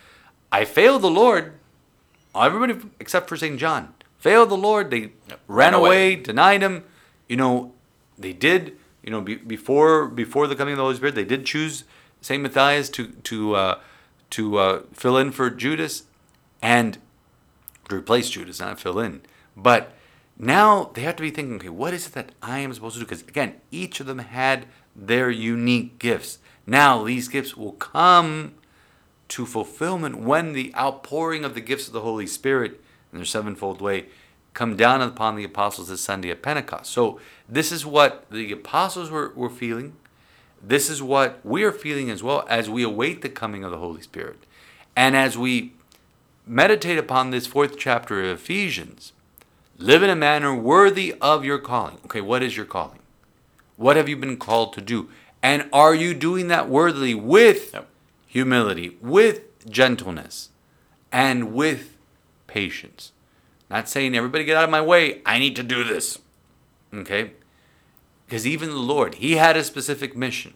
I 0.51 0.65
failed 0.65 1.03
the 1.03 1.11
Lord. 1.11 1.53
Everybody 2.35 2.89
except 3.01 3.29
for 3.29 3.37
St. 3.37 3.59
John 3.59 3.95
failed 4.19 4.51
the 4.51 4.57
Lord. 4.57 4.91
They 4.91 5.13
ran 5.47 5.75
away. 5.75 6.15
away, 6.15 6.17
denied 6.17 6.63
him. 6.63 6.85
You 7.29 7.37
know, 7.37 7.73
they 8.19 8.33
did. 8.33 8.77
You 9.03 9.11
know, 9.11 9.21
be, 9.21 9.37
before 9.37 10.07
before 10.07 10.47
the 10.47 10.57
coming 10.57 10.73
of 10.73 10.79
the 10.79 10.83
Holy 10.83 10.97
Spirit, 10.97 11.15
they 11.15 11.25
did 11.25 11.47
choose 11.47 11.85
Saint 12.21 12.43
Matthias 12.43 12.91
to 12.91 13.09
to 13.09 13.55
uh, 13.55 13.81
to 14.31 14.59
uh, 14.59 14.83
fill 14.93 15.17
in 15.17 15.33
for 15.33 15.49
Judas, 15.49 16.05
and 16.61 16.99
to 17.89 17.97
replace 17.97 18.29
Judas, 18.31 18.61
not 18.61 18.81
fill 18.81 18.99
in. 18.99 19.23
But 19.57 19.93
now 20.39 20.91
they 20.95 21.03
have 21.03 21.17
to 21.17 21.23
be 21.23 21.31
thinking, 21.31 21.57
okay, 21.57 21.69
what 21.69 21.95
is 21.95 22.07
it 22.07 22.13
that 22.13 22.33
I 22.43 22.59
am 22.59 22.73
supposed 22.75 22.95
to 22.95 23.01
do? 23.01 23.07
Because 23.07 23.23
again, 23.23 23.55
each 23.71 24.01
of 24.01 24.07
them 24.07 24.19
had 24.19 24.67
their 24.95 25.31
unique 25.31 25.99
gifts. 25.99 26.39
Now 26.67 27.05
these 27.05 27.29
gifts 27.29 27.57
will 27.57 27.73
come 27.73 28.55
to 29.29 29.47
fulfillment 29.47 30.21
when 30.21 30.53
the 30.53 30.75
outpouring 30.77 31.45
of 31.45 31.55
the 31.55 31.61
gifts 31.61 31.87
of 31.87 31.93
the 31.93 32.01
Holy 32.01 32.27
Spirit 32.27 32.81
in 33.13 33.19
their 33.19 33.25
sevenfold 33.25 33.81
way 33.81 34.07
come 34.55 34.77
down 34.77 35.01
upon 35.01 35.37
the 35.37 35.45
apostles 35.45 35.89
this 35.89 36.01
Sunday 36.01 36.31
at 36.31 36.43
Pentecost. 36.43 36.91
So 36.91 37.21
this 37.49 37.71
is 37.71 37.87
what 37.87 38.29
the 38.31 38.51
apostles 38.51 39.11
were, 39.11 39.33
were 39.37 39.51
feeling. 39.51 39.95
This 40.61 40.91
is 40.91 41.01
what 41.01 41.39
we 41.45 41.63
are 41.63 41.71
feeling 41.71 42.11
as 42.11 42.23
well 42.23 42.45
as 42.49 42.69
we 42.69 42.83
await 42.83 43.23
the 43.23 43.29
coming 43.29 43.63
of 43.63 43.71
the 43.71 43.79
Holy 43.79 44.03
Spirit. 44.03 44.45
And 44.97 45.15
as 45.15 45.39
we 45.39 45.75
meditate 46.45 46.99
upon 46.99 47.31
this 47.31 47.47
fourth 47.47 47.79
chapter 47.79 48.21
of 48.21 48.41
Ephesians, 48.41 49.13
live 49.77 50.03
in 50.03 50.11
a 50.11 50.17
manner 50.17 50.55
worthy 50.55 51.15
of 51.21 51.45
your 51.45 51.59
calling. 51.59 51.99
Okay, 52.07 52.21
what 52.21 52.43
is 52.43 52.57
your 52.57 52.67
calling? 52.67 52.99
What 53.77 53.97
have 53.97 54.09
you 54.09 54.17
been 54.17 54.39
called 54.39 54.73
to 54.73 54.81
do? 54.81 55.09
And 55.41 55.69
are 55.73 55.95
you 55.95 56.15
doing 56.15 56.49
that 56.49 56.69
worthily 56.69 57.15
with 57.15 57.77
humility, 58.27 58.97
with 59.01 59.43
gentleness, 59.71 60.51
and 61.13 61.53
with 61.53 61.98
patience? 62.49 63.13
Not 63.71 63.89
saying 63.89 64.17
everybody 64.17 64.43
get 64.45 64.57
out 64.57 64.65
of 64.65 64.71
my 64.71 64.81
way, 64.81 65.23
I 65.25 65.39
need 65.39 65.55
to 65.57 65.63
do 65.63 65.85
this. 65.85 66.19
Okay? 66.93 67.33
Because 68.27 68.47
even 68.47 68.71
the 68.71 68.77
Lord, 68.77 69.17
he 69.17 69.37
had 69.37 69.57
a 69.57 69.63
specific 69.63 70.17
mission 70.17 70.55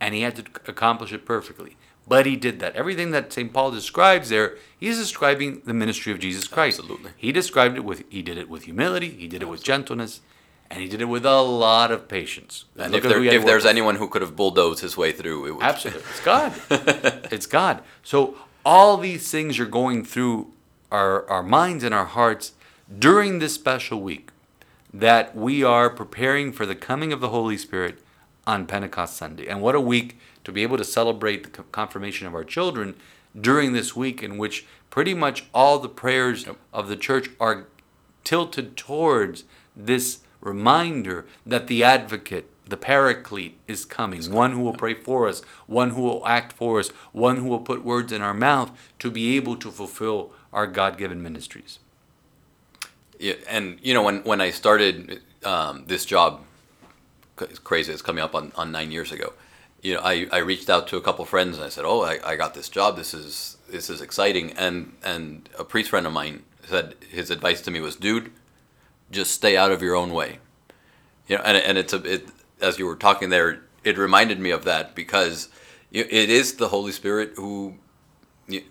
and 0.00 0.14
he 0.14 0.20
had 0.20 0.36
to 0.36 0.44
accomplish 0.70 1.12
it 1.12 1.24
perfectly. 1.24 1.76
But 2.06 2.26
he 2.26 2.36
did 2.36 2.60
that. 2.60 2.76
Everything 2.76 3.12
that 3.12 3.32
St. 3.32 3.50
Paul 3.52 3.70
describes 3.70 4.28
there, 4.28 4.58
he's 4.78 4.98
describing 4.98 5.62
the 5.64 5.72
ministry 5.72 6.12
of 6.12 6.18
Jesus 6.18 6.46
Christ. 6.46 6.78
Absolutely. 6.78 7.12
He 7.16 7.32
described 7.32 7.76
it 7.76 7.84
with 7.84 8.04
he 8.10 8.20
did 8.20 8.36
it 8.36 8.50
with 8.50 8.64
humility, 8.64 9.08
he 9.08 9.26
did 9.26 9.40
it 9.40 9.48
with 9.48 9.62
gentleness, 9.64 10.20
and 10.70 10.82
he 10.82 10.88
did 10.88 11.00
it 11.00 11.06
with 11.06 11.24
a 11.24 11.40
lot 11.40 11.90
of 11.90 12.06
patience. 12.06 12.66
And 12.76 12.92
Look 12.92 13.04
if, 13.04 13.08
there, 13.08 13.16
who 13.18 13.22
he 13.22 13.28
had 13.28 13.36
if 13.36 13.46
there's 13.46 13.62
with. 13.62 13.70
anyone 13.70 13.96
who 13.96 14.08
could 14.08 14.20
have 14.20 14.36
bulldozed 14.36 14.80
his 14.80 14.98
way 14.98 15.12
through, 15.12 15.46
it 15.46 15.50
was 15.52 15.62
Absolutely. 15.62 16.02
It's 16.10 16.20
God. 16.24 16.52
it's 17.32 17.46
God. 17.46 17.82
So 18.02 18.36
all 18.66 18.98
these 18.98 19.30
things 19.30 19.56
you're 19.56 19.66
going 19.66 20.04
through 20.04 20.52
our, 20.94 21.28
our 21.28 21.42
minds 21.42 21.82
and 21.82 21.92
our 21.92 22.04
hearts 22.04 22.52
during 23.00 23.40
this 23.40 23.52
special 23.52 24.00
week 24.00 24.30
that 24.92 25.34
we 25.34 25.64
are 25.64 25.90
preparing 25.90 26.52
for 26.52 26.64
the 26.64 26.76
coming 26.76 27.12
of 27.12 27.20
the 27.20 27.30
Holy 27.30 27.58
Spirit 27.58 27.98
on 28.46 28.64
Pentecost 28.64 29.16
Sunday. 29.16 29.48
And 29.48 29.60
what 29.60 29.74
a 29.74 29.80
week 29.80 30.20
to 30.44 30.52
be 30.52 30.62
able 30.62 30.76
to 30.76 30.84
celebrate 30.84 31.52
the 31.52 31.62
confirmation 31.64 32.28
of 32.28 32.34
our 32.34 32.44
children 32.44 32.94
during 33.38 33.72
this 33.72 33.96
week 33.96 34.22
in 34.22 34.38
which 34.38 34.66
pretty 34.88 35.14
much 35.14 35.46
all 35.52 35.80
the 35.80 35.88
prayers 35.88 36.46
of 36.72 36.88
the 36.88 36.96
church 36.96 37.28
are 37.40 37.66
tilted 38.22 38.76
towards 38.76 39.42
this 39.74 40.20
reminder 40.40 41.26
that 41.44 41.66
the 41.66 41.82
advocate, 41.82 42.48
the 42.68 42.76
paraclete, 42.76 43.58
is 43.66 43.84
coming. 43.84 44.22
One 44.30 44.52
who 44.52 44.60
will 44.60 44.74
pray 44.74 44.94
for 44.94 45.26
us, 45.26 45.42
one 45.66 45.90
who 45.90 46.02
will 46.02 46.24
act 46.24 46.52
for 46.52 46.78
us, 46.78 46.90
one 47.10 47.38
who 47.38 47.48
will 47.48 47.58
put 47.58 47.84
words 47.84 48.12
in 48.12 48.22
our 48.22 48.34
mouth 48.34 48.70
to 49.00 49.10
be 49.10 49.34
able 49.36 49.56
to 49.56 49.72
fulfill 49.72 50.30
our 50.54 50.66
God 50.66 50.96
given 50.96 51.22
ministries. 51.22 51.80
Yeah, 53.18 53.34
and 53.48 53.78
you 53.82 53.92
know 53.92 54.02
when 54.02 54.22
when 54.22 54.40
I 54.40 54.50
started 54.50 55.20
um, 55.44 55.84
this 55.86 56.04
job, 56.04 56.40
it's 57.40 57.58
crazy. 57.58 57.92
It's 57.92 58.02
coming 58.02 58.24
up 58.24 58.34
on, 58.34 58.52
on 58.56 58.72
nine 58.72 58.90
years 58.90 59.12
ago. 59.12 59.34
You 59.82 59.94
know, 59.94 60.00
I, 60.02 60.26
I 60.32 60.38
reached 60.38 60.70
out 60.70 60.88
to 60.88 60.96
a 60.96 61.02
couple 61.02 61.24
friends 61.26 61.56
and 61.56 61.66
I 61.66 61.68
said, 61.68 61.84
"Oh, 61.84 62.02
I, 62.02 62.18
I 62.24 62.36
got 62.36 62.54
this 62.54 62.68
job. 62.68 62.96
This 62.96 63.12
is 63.12 63.58
this 63.68 63.90
is 63.90 64.00
exciting." 64.00 64.52
And 64.52 64.94
and 65.04 65.48
a 65.58 65.64
priest 65.64 65.90
friend 65.90 66.06
of 66.06 66.12
mine 66.12 66.44
said 66.66 66.94
his 67.10 67.30
advice 67.30 67.60
to 67.62 67.70
me 67.70 67.80
was, 67.80 67.96
"Dude, 67.96 68.32
just 69.10 69.32
stay 69.32 69.56
out 69.56 69.72
of 69.72 69.82
your 69.82 69.94
own 69.94 70.12
way." 70.12 70.38
You 71.28 71.36
know, 71.36 71.42
and 71.44 71.56
and 71.56 71.76
it's 71.76 71.92
a 71.92 72.02
it 72.02 72.28
as 72.60 72.78
you 72.78 72.86
were 72.86 72.96
talking 72.96 73.28
there, 73.28 73.62
it 73.82 73.98
reminded 73.98 74.40
me 74.40 74.50
of 74.50 74.64
that 74.64 74.94
because 74.94 75.48
it 75.92 76.12
it 76.12 76.30
is 76.30 76.54
the 76.54 76.68
Holy 76.68 76.92
Spirit 76.92 77.34
who 77.36 77.74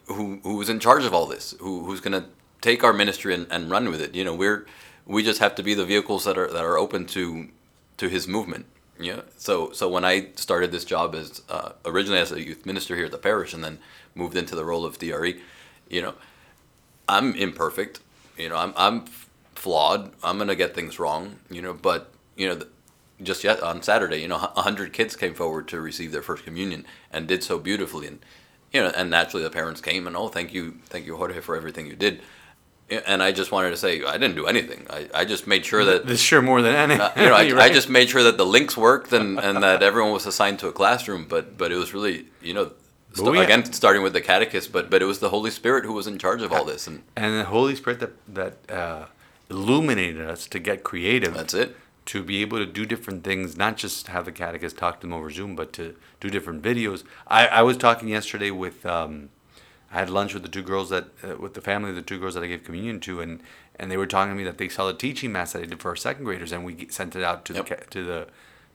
who 0.06 0.40
who's 0.44 0.70
in 0.70 0.80
charge 0.80 1.06
of 1.06 1.14
all 1.14 1.26
this, 1.26 1.56
who 1.60 1.86
who's 1.86 2.00
going 2.00 2.20
to 2.22 2.28
take 2.62 2.84
our 2.84 2.94
ministry 2.94 3.34
and, 3.34 3.48
and 3.52 3.70
run 3.70 3.90
with 3.90 4.02
it. 4.02 4.16
You 4.16 4.24
know, 4.24 4.36
we're 4.36 4.66
we 5.06 5.24
just 5.24 5.40
have 5.40 5.56
to 5.56 5.64
be 5.64 5.74
the 5.74 5.86
vehicles 5.86 6.24
that 6.26 6.38
are 6.38 6.48
that 6.48 6.64
are 6.64 6.78
open 6.78 7.06
to 7.08 7.50
to 7.98 8.10
his 8.10 8.28
movement. 8.28 8.66
Yeah. 9.00 9.22
So 9.38 9.72
so 9.72 9.90
when 9.90 10.06
I 10.06 10.30
started 10.36 10.72
this 10.72 10.86
job 10.86 11.16
as 11.16 11.42
uh, 11.50 11.74
originally 11.86 12.20
as 12.20 12.32
a 12.32 12.42
youth 12.42 12.66
minister 12.66 12.96
here 12.96 13.06
at 13.06 13.12
the 13.12 13.18
parish, 13.18 13.54
and 13.54 13.64
then 13.64 13.80
moved 14.16 14.38
into 14.38 14.56
the 14.56 14.66
role 14.66 14.86
of 14.86 14.98
DRE, 14.98 15.42
you 15.90 16.02
know, 16.02 16.14
I'm 17.08 17.36
imperfect. 17.36 18.00
You 18.38 18.50
know, 18.50 18.56
I'm 18.56 18.74
I'm 18.78 19.06
flawed. 19.56 20.12
I'm 20.24 20.38
gonna 20.38 20.56
get 20.56 20.76
things 20.76 21.00
wrong. 21.00 21.40
You 21.50 21.62
know, 21.62 21.74
but 21.74 22.12
you 22.36 22.48
know. 22.48 22.66
Just 23.22 23.44
yet 23.44 23.62
on 23.62 23.82
Saturday, 23.84 24.18
you 24.18 24.28
know, 24.28 24.36
a 24.36 24.64
hundred 24.64 24.92
kids 24.92 25.16
came 25.16 25.34
forward 25.34 25.68
to 25.70 25.80
receive 25.80 26.12
their 26.12 26.24
first 26.24 26.44
communion 26.44 26.84
and 27.10 27.26
did 27.26 27.42
so 27.42 27.58
beautifully, 27.58 28.08
and 28.08 28.20
you 28.74 28.82
know, 28.84 28.92
and 28.96 29.10
naturally 29.10 29.44
the 29.44 29.50
parents 29.50 29.80
came 29.82 30.08
and 30.08 30.16
oh, 30.18 30.28
thank 30.28 30.54
you, 30.54 30.80
thank 30.88 31.06
you, 31.06 31.16
Jorge, 31.16 31.40
for 31.42 31.56
everything 31.56 31.86
you 31.88 31.96
did. 31.96 32.22
And 33.08 33.24
I 33.24 33.32
just 33.32 33.52
wanted 33.52 33.70
to 33.72 33.78
say 33.78 34.04
I 34.04 34.18
didn't 34.18 34.36
do 34.36 34.46
anything. 34.46 34.86
I, 34.90 35.10
I 35.14 35.26
just 35.26 35.48
made 35.48 35.66
sure 35.66 35.86
that 35.86 36.06
This 36.12 36.20
sure 36.20 36.42
more 36.42 36.62
than 36.62 36.76
any. 36.76 37.00
uh, 37.00 37.10
you 37.16 37.26
know 37.30 37.34
I, 37.42 37.42
You're 37.44 37.60
I 37.60 37.70
just 37.70 37.90
made 37.90 38.10
sure 38.10 38.24
that 38.24 38.38
the 38.38 38.46
links 38.46 38.76
worked 38.76 39.14
and, 39.14 39.40
and 39.40 39.64
that 39.64 39.82
everyone 39.82 40.12
was 40.12 40.26
assigned 40.26 40.60
to 40.60 40.68
a 40.68 40.74
classroom. 40.74 41.26
But 41.28 41.58
but 41.58 41.72
it 41.72 41.76
was 41.76 41.94
really 41.94 42.26
you 42.42 42.54
know 42.54 42.72
st- 43.14 43.28
Booyah. 43.28 43.44
again 43.46 43.72
starting 43.74 44.04
with 44.04 44.14
the 44.14 44.22
catechist, 44.22 44.72
but 44.72 44.90
but 44.92 45.02
it 45.02 45.06
was 45.06 45.20
the 45.20 45.30
Holy 45.30 45.50
Spirit 45.50 45.86
who 45.86 45.94
was 45.94 46.08
in 46.08 46.18
charge 46.20 46.42
of 46.42 46.52
all 46.52 46.66
this, 46.66 46.86
and 46.86 47.04
and 47.16 47.40
the 47.40 47.46
Holy 47.46 47.76
Spirit 47.76 48.00
that 48.02 48.12
that 48.36 48.72
uh, 48.72 49.06
illuminated 49.50 50.22
us 50.30 50.46
to 50.48 50.60
get 50.60 50.84
creative. 50.84 51.34
that's 51.34 51.54
it. 51.54 51.76
To 52.06 52.24
be 52.24 52.42
able 52.42 52.58
to 52.58 52.66
do 52.66 52.86
different 52.86 53.24
things, 53.24 53.56
not 53.58 53.78
just 53.78 54.08
have 54.08 54.26
the 54.26 54.32
catechist 54.32 54.78
talk 54.78 55.00
to 55.00 55.08
them 55.08 55.14
over 55.14 55.30
Zoom, 55.30 55.56
but 55.56 55.72
to 55.74 55.96
do 56.20 56.30
different 56.30 56.62
videos. 56.62 57.04
I, 57.28 57.48
I 57.48 57.62
was 57.62 57.78
talking 57.78 58.10
yesterday 58.10 58.52
with, 58.52 58.86
um, 58.86 59.30
I 59.92 60.00
had 60.00 60.10
lunch 60.10 60.34
with 60.34 60.44
the 60.44 60.50
two 60.50 60.64
girls 60.64 60.90
that, 60.90 61.06
uh, 61.24 61.38
with 61.38 61.54
the 61.54 61.62
family 61.62 61.92
of 61.92 61.96
the 61.96 62.02
two 62.02 62.20
girls 62.20 62.34
that 62.34 62.44
I 62.44 62.48
gave 62.48 62.64
communion 62.64 63.00
to, 63.02 63.22
and, 63.22 63.42
and 63.78 63.90
they 63.90 63.98
were 63.98 64.08
talking 64.08 64.32
to 64.34 64.38
me 64.38 64.44
that 64.44 64.58
they 64.58 64.68
saw 64.70 64.86
the 64.88 64.94
teaching 64.94 65.32
mass 65.32 65.54
that 65.54 65.62
I 65.62 65.66
did 65.66 65.80
for 65.82 65.90
our 65.90 65.96
second 65.96 66.26
graders, 66.26 66.52
and 66.52 66.66
we 66.66 66.88
sent 66.90 67.16
it 67.16 67.24
out 67.24 67.46
to 67.46 67.54
Yep. 67.54 67.68
the 67.68 67.76
to 67.92 68.04
the 68.04 68.28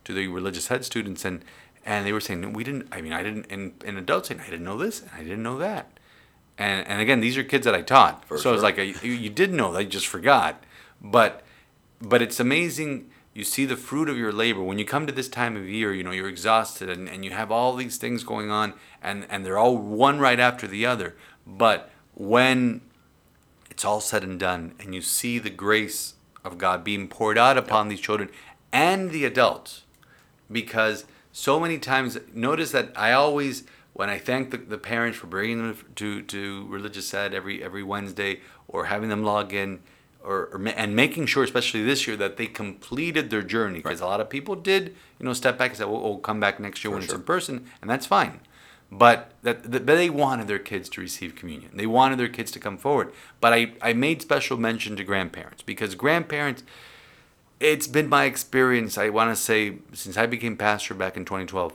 to 0.05 0.13
the 0.15 0.27
religious 0.29 0.69
head 0.69 0.85
students, 0.85 1.25
and 1.25 1.45
and 1.85 2.07
they 2.07 2.13
were 2.13 2.21
saying 2.21 2.53
we 2.53 2.65
didn't. 2.65 2.89
I 2.91 3.01
mean, 3.01 3.13
I 3.13 3.23
didn't. 3.23 3.47
And, 3.51 3.75
and 3.87 3.97
adults 3.99 4.29
saying 4.29 4.41
I 4.41 4.47
didn't 4.51 4.65
know 4.65 4.77
this, 4.79 5.03
and 5.03 5.11
I 5.15 5.23
didn't 5.23 5.43
know 5.43 5.59
that. 5.59 5.99
And 6.57 6.87
and 6.89 7.01
again, 7.01 7.21
these 7.21 7.37
are 7.39 7.45
kids 7.45 7.65
that 7.65 7.75
I 7.75 7.83
taught, 7.83 8.25
For 8.25 8.39
so 8.39 8.53
it's 8.53 8.59
sure. 8.61 8.63
like 8.63 8.79
a, 8.79 8.87
you, 8.87 9.13
you 9.13 9.31
did 9.31 9.53
know, 9.53 9.73
they 9.73 9.85
just 9.87 10.07
forgot. 10.09 10.65
But 11.01 11.45
but 12.01 12.23
it's 12.23 12.41
amazing 12.41 13.11
you 13.39 13.45
see 13.45 13.65
the 13.65 13.77
fruit 13.77 14.09
of 14.09 14.19
your 14.19 14.33
labor. 14.33 14.63
When 14.63 14.79
you 14.79 14.85
come 14.85 15.07
to 15.07 15.13
this 15.13 15.29
time 15.29 15.57
of 15.57 15.69
year 15.69 15.95
you 15.95 16.03
know 16.03 16.11
you're 16.11 16.29
exhausted 16.29 16.91
and, 16.91 17.09
and 17.09 17.25
you 17.25 17.31
have 17.31 17.53
all 17.53 17.77
these 17.77 17.97
things 17.97 18.25
going 18.25 18.51
on 18.51 18.75
and 19.01 19.27
and 19.31 19.47
they're 19.47 19.59
all 19.59 19.77
one 19.77 20.19
right 20.19 20.41
after 20.41 20.67
the 20.67 20.85
other. 20.85 21.15
But 21.47 21.91
when 22.15 22.81
it's 23.71 23.85
all 23.85 24.01
said 24.01 24.25
and 24.25 24.41
done 24.41 24.75
and 24.81 24.93
you 24.93 25.01
see 25.01 25.39
the 25.39 25.51
grace 25.51 26.15
of 26.45 26.59
god 26.59 26.83
being 26.83 27.07
poured 27.07 27.39
out 27.39 27.57
upon 27.57 27.87
these 27.87 28.01
children 28.01 28.29
and 28.73 29.13
the 29.13 29.25
adults 29.25 29.85
because 30.51 31.05
so 31.31 31.61
many 31.61 31.79
times 31.79 32.19
notice 32.35 32.73
that 32.73 32.91
i 32.97 33.13
always 33.13 33.63
when 33.93 34.11
i 34.11 34.19
thank 34.19 34.51
the, 34.51 34.57
the 34.57 34.79
parents 34.79 35.17
for 35.17 35.29
bringing 35.29 35.59
them 35.59 35.79
to, 35.95 36.23
to 36.23 36.67
religious 36.67 37.15
ed 37.15 37.33
every 37.33 37.63
every 37.63 37.85
wednesday 37.85 38.41
or 38.67 38.87
having 38.87 39.09
them 39.09 39.23
log 39.23 39.53
in 39.55 39.79
or, 40.29 40.51
or 40.53 40.69
and 40.69 40.95
making 40.95 41.25
sure 41.25 41.43
especially 41.43 41.83
this 41.83 42.07
year 42.07 42.17
that 42.17 42.37
they 42.37 42.47
completed 42.47 43.31
their 43.31 43.43
journey. 43.43 43.79
Because 43.79 44.03
a 44.03 44.07
lot 44.07 44.21
of 44.21 44.29
people 44.29 44.55
did 44.55 44.95
you 45.19 45.25
know 45.25 45.33
step 45.33 45.57
back 45.57 45.71
and 45.71 45.79
say 45.79 45.85
well, 45.85 46.03
we'll 46.03 46.19
come 46.19 46.39
back 46.39 46.61
next 46.61 46.85
year 46.85 46.93
when 46.93 47.03
it's 47.03 47.13
in 47.13 47.23
person 47.23 47.67
and 47.81 47.91
that's 47.91 48.07
fine. 48.07 48.41
But 48.93 49.33
that, 49.43 49.71
that 49.73 49.87
but 49.87 49.97
they 49.97 50.11
wanted 50.11 50.47
their 50.47 50.59
kids 50.59 50.89
to 50.91 51.01
receive 51.01 51.35
communion. 51.35 51.73
They 51.75 51.87
wanted 51.87 52.19
their 52.19 52.29
kids 52.29 52.51
to 52.53 52.61
come 52.61 52.77
forward. 52.77 53.13
But 53.41 53.53
i, 53.55 53.73
I 53.81 53.95
made 53.95 54.21
special 54.21 54.59
mention 54.59 54.97
to 54.97 55.05
grandparents 55.05 55.63
because 55.63 55.95
grandparents 55.95 56.63
it's 57.61 57.89
been 57.89 58.09
my 58.09 58.25
experience 58.25 58.97
i 58.97 59.09
want 59.09 59.35
to 59.35 59.37
say 59.37 59.79
since 59.93 60.17
i 60.17 60.27
became 60.27 60.57
pastor 60.57 60.95
back 60.95 61.17
in 61.17 61.25
2012 61.25 61.73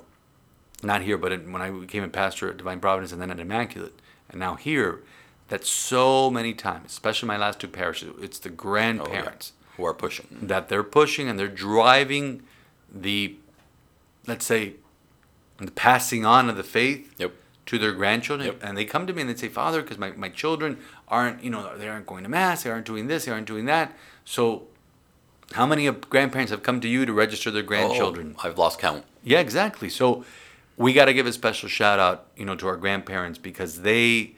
not 0.81 1.01
here 1.01 1.17
but 1.17 1.33
in, 1.33 1.51
when 1.51 1.61
i 1.61 1.69
became 1.69 2.03
a 2.03 2.07
pastor 2.07 2.49
at 2.49 2.55
divine 2.55 2.79
providence 2.79 3.11
and 3.11 3.21
then 3.21 3.29
at 3.29 3.37
immaculate 3.37 3.99
and 4.29 4.39
now 4.39 4.55
here 4.55 5.01
that 5.53 5.63
so 5.65 6.31
many 6.31 6.51
times 6.53 6.91
especially 6.91 7.27
my 7.27 7.37
last 7.37 7.59
two 7.59 7.67
parishes 7.67 8.09
it's 8.19 8.39
the 8.39 8.49
Oh, 8.49 8.51
yeah. 8.51 8.57
grandparents 8.57 9.51
who 9.77 9.85
are 9.85 9.93
pushing. 9.93 10.27
that 10.41 10.67
they're 10.69 10.83
pushing 10.99 11.29
and 11.29 11.37
they're 11.37 11.47
driving 11.69 12.41
the 12.91 13.35
let's 14.25 14.45
say 14.45 14.73
the 15.57 15.69
passing 15.71 16.25
on 16.25 16.49
of 16.49 16.57
the 16.57 16.63
faith 16.63 17.13
Yep. 17.19 17.31
to 17.67 17.77
their 17.77 17.91
grandchildren 17.91 18.47
Yep. 18.47 18.63
and 18.63 18.75
they 18.77 18.85
come 18.85 19.05
to 19.05 19.13
me 19.13 19.21
and 19.21 19.29
they 19.29 19.35
say 19.35 19.47
father 19.49 19.81
because 19.83 19.99
my, 19.99 20.09
my 20.25 20.29
children 20.29 20.79
aren't 21.07 21.43
you 21.43 21.51
know 21.51 21.77
they 21.77 21.87
aren't 21.87 22.07
going 22.07 22.23
to 22.23 22.29
mass 22.29 22.63
they 22.63 22.71
aren't 22.71 22.87
doing 22.87 23.05
this 23.07 23.25
they 23.25 23.31
aren't 23.31 23.45
doing 23.47 23.65
that 23.65 23.95
so 24.25 24.63
how 25.51 25.67
many 25.67 25.89
grandparents 25.91 26.49
have 26.51 26.63
come 26.63 26.81
to 26.81 26.87
you 26.87 27.05
to 27.05 27.13
register 27.13 27.51
their 27.51 27.61
grandchildren 27.71 28.33
Oh, 28.39 28.47
I've 28.47 28.57
lost 28.57 28.79
count. 28.79 29.03
yeah, 29.23 29.39
exactly. 29.39 29.87
So 29.89 30.25
we 30.77 30.93
got 30.93 31.05
to 31.05 31.13
give 31.13 31.27
a 31.27 31.33
special 31.33 31.69
shout 31.69 31.99
out, 31.99 32.25
you 32.35 32.43
know, 32.45 32.55
to 32.55 32.65
our 32.67 32.77
grandparents 32.77 33.37
because 33.37 33.81
they 33.81 34.33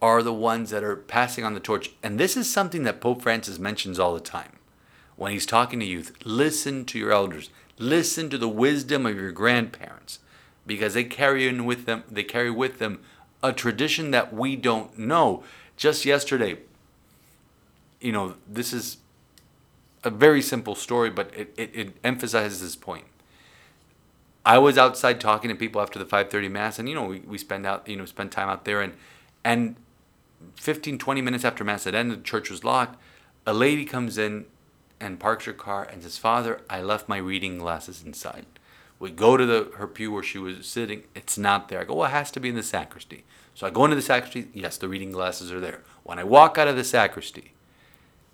are 0.00 0.22
the 0.22 0.32
ones 0.32 0.70
that 0.70 0.84
are 0.84 0.96
passing 0.96 1.44
on 1.44 1.54
the 1.54 1.60
torch. 1.60 1.90
And 2.02 2.18
this 2.18 2.36
is 2.36 2.50
something 2.50 2.82
that 2.82 3.00
Pope 3.00 3.22
Francis 3.22 3.58
mentions 3.58 3.98
all 3.98 4.14
the 4.14 4.20
time 4.20 4.52
when 5.16 5.32
he's 5.32 5.46
talking 5.46 5.80
to 5.80 5.86
youth. 5.86 6.12
Listen 6.24 6.84
to 6.86 6.98
your 6.98 7.12
elders. 7.12 7.50
Listen 7.78 8.30
to 8.30 8.38
the 8.38 8.48
wisdom 8.48 9.06
of 9.06 9.16
your 9.16 9.32
grandparents 9.32 10.18
because 10.66 10.94
they 10.94 11.04
carry 11.04 11.46
in 11.46 11.64
with 11.64 11.86
them 11.86 12.02
they 12.10 12.24
carry 12.24 12.50
with 12.50 12.78
them 12.78 13.00
a 13.42 13.52
tradition 13.52 14.10
that 14.10 14.32
we 14.32 14.56
don't 14.56 14.98
know. 14.98 15.44
Just 15.76 16.04
yesterday, 16.04 16.58
you 18.00 18.12
know, 18.12 18.34
this 18.48 18.72
is 18.72 18.98
a 20.02 20.10
very 20.10 20.40
simple 20.40 20.74
story, 20.74 21.10
but 21.10 21.30
it, 21.36 21.52
it, 21.56 21.70
it 21.74 21.96
emphasizes 22.02 22.60
this 22.60 22.76
point. 22.76 23.04
I 24.44 24.58
was 24.58 24.78
outside 24.78 25.20
talking 25.20 25.50
to 25.50 25.56
people 25.56 25.80
after 25.80 25.98
the 25.98 26.04
5:30 26.04 26.50
mass, 26.50 26.78
and 26.78 26.88
you 26.88 26.94
know 26.94 27.04
we, 27.04 27.20
we 27.20 27.36
spend 27.38 27.66
out 27.66 27.86
you 27.88 27.96
know 27.96 28.06
spend 28.06 28.32
time 28.32 28.48
out 28.48 28.64
there, 28.64 28.80
and 28.80 28.94
and 29.44 29.76
15 30.56 30.98
20 30.98 31.20
minutes 31.22 31.44
after 31.44 31.64
mass 31.64 31.84
had 31.84 31.94
ended, 31.94 32.20
the 32.20 32.24
church 32.24 32.50
was 32.50 32.64
locked. 32.64 33.00
A 33.46 33.54
lady 33.54 33.84
comes 33.84 34.18
in 34.18 34.46
and 35.00 35.20
parks 35.20 35.44
her 35.44 35.52
car 35.52 35.84
and 35.84 36.02
says, 36.02 36.18
"Father, 36.18 36.60
I 36.68 36.80
left 36.82 37.08
my 37.08 37.18
reading 37.18 37.58
glasses 37.58 38.02
inside." 38.04 38.46
We 38.98 39.10
go 39.10 39.36
to 39.36 39.44
the 39.44 39.72
her 39.76 39.86
pew 39.86 40.10
where 40.12 40.22
she 40.22 40.38
was 40.38 40.66
sitting. 40.66 41.04
It's 41.14 41.36
not 41.36 41.68
there. 41.68 41.80
I 41.80 41.84
go, 41.84 41.94
"Well, 41.94 42.08
it 42.08 42.12
has 42.12 42.30
to 42.32 42.40
be 42.40 42.48
in 42.48 42.54
the 42.54 42.62
sacristy." 42.62 43.24
So 43.54 43.66
I 43.66 43.70
go 43.70 43.84
into 43.84 43.96
the 43.96 44.02
sacristy. 44.02 44.48
Yes, 44.52 44.76
the 44.76 44.88
reading 44.88 45.12
glasses 45.12 45.50
are 45.52 45.60
there. 45.60 45.82
When 46.02 46.18
I 46.18 46.24
walk 46.24 46.58
out 46.58 46.68
of 46.68 46.76
the 46.76 46.84
sacristy, 46.84 47.52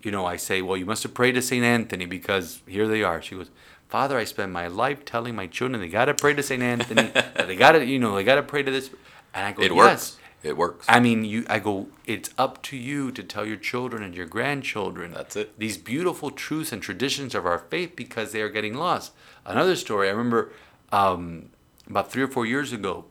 you 0.01 0.11
know, 0.11 0.25
I 0.25 0.35
say, 0.35 0.61
well, 0.61 0.75
you 0.75 0.85
must 0.85 1.03
have 1.03 1.13
prayed 1.13 1.33
to 1.35 1.41
St. 1.41 1.63
Anthony 1.63 2.05
because 2.05 2.61
here 2.67 2.87
they 2.87 3.03
are. 3.03 3.21
She 3.21 3.35
goes, 3.35 3.49
Father, 3.87 4.17
I 4.17 4.25
spend 4.25 4.51
my 4.51 4.67
life 4.67 5.05
telling 5.05 5.35
my 5.35 5.47
children 5.47 5.79
they 5.79 5.87
gotta 5.87 6.13
pray 6.13 6.33
to 6.33 6.43
Saint 6.43 6.61
Anthony, 6.61 7.11
they 7.47 7.55
gotta, 7.55 7.85
you 7.85 7.99
know, 7.99 8.15
they 8.15 8.23
gotta 8.23 8.43
pray 8.43 8.63
to 8.63 8.71
this. 8.71 8.89
And 9.33 9.45
I 9.47 9.51
go, 9.53 9.63
It 9.63 9.71
yes. 9.71 9.77
works. 9.77 10.17
It 10.43 10.57
works. 10.57 10.85
I 10.89 10.99
mean, 10.99 11.23
you. 11.23 11.45
I 11.49 11.59
go. 11.59 11.87
It's 12.05 12.29
up 12.37 12.61
to 12.63 12.75
you 12.77 13.11
to 13.13 13.23
tell 13.23 13.45
your 13.45 13.57
children 13.57 14.03
and 14.03 14.13
your 14.13 14.25
grandchildren. 14.25 15.13
That's 15.13 15.37
it. 15.37 15.57
These 15.57 15.77
beautiful 15.77 16.31
truths 16.31 16.73
and 16.73 16.81
traditions 16.81 17.33
of 17.33 17.45
our 17.45 17.59
faith 17.59 17.95
because 17.95 18.33
they 18.33 18.41
are 18.41 18.49
getting 18.49 18.73
lost. 18.73 19.13
Another 19.45 19.77
story. 19.77 20.09
I 20.09 20.11
remember 20.11 20.51
um, 20.91 21.49
about 21.87 22.11
three 22.11 22.23
or 22.23 22.27
four 22.27 22.45
years 22.45 22.73
ago. 22.73 23.05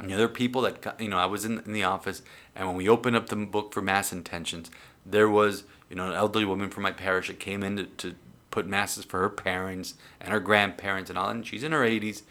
You 0.00 0.08
know, 0.08 0.16
there 0.18 0.26
are 0.26 0.28
people 0.28 0.60
that 0.62 0.96
you 1.00 1.08
know. 1.08 1.16
I 1.16 1.24
was 1.24 1.46
in, 1.46 1.58
in 1.60 1.72
the 1.72 1.84
office, 1.84 2.20
and 2.54 2.68
when 2.68 2.76
we 2.76 2.86
opened 2.86 3.16
up 3.16 3.30
the 3.30 3.36
book 3.36 3.72
for 3.72 3.80
mass 3.80 4.12
intentions, 4.12 4.70
there 5.06 5.28
was 5.28 5.64
you 5.88 5.96
know 5.96 6.10
an 6.10 6.14
elderly 6.14 6.44
woman 6.44 6.68
from 6.68 6.82
my 6.82 6.92
parish 6.92 7.28
that 7.28 7.40
came 7.40 7.62
in 7.62 7.76
to, 7.78 7.84
to 7.84 8.14
put 8.50 8.66
masses 8.66 9.06
for 9.06 9.20
her 9.20 9.30
parents 9.30 9.94
and 10.20 10.32
her 10.32 10.40
grandparents 10.40 11.08
and 11.08 11.18
all. 11.18 11.30
And 11.30 11.46
she's 11.46 11.62
in 11.62 11.72
her 11.72 11.80
80s, 11.80 12.22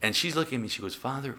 and 0.00 0.16
she's 0.16 0.34
looking 0.34 0.56
at 0.56 0.62
me. 0.62 0.68
She 0.68 0.80
goes, 0.80 0.94
"Father, 0.94 1.36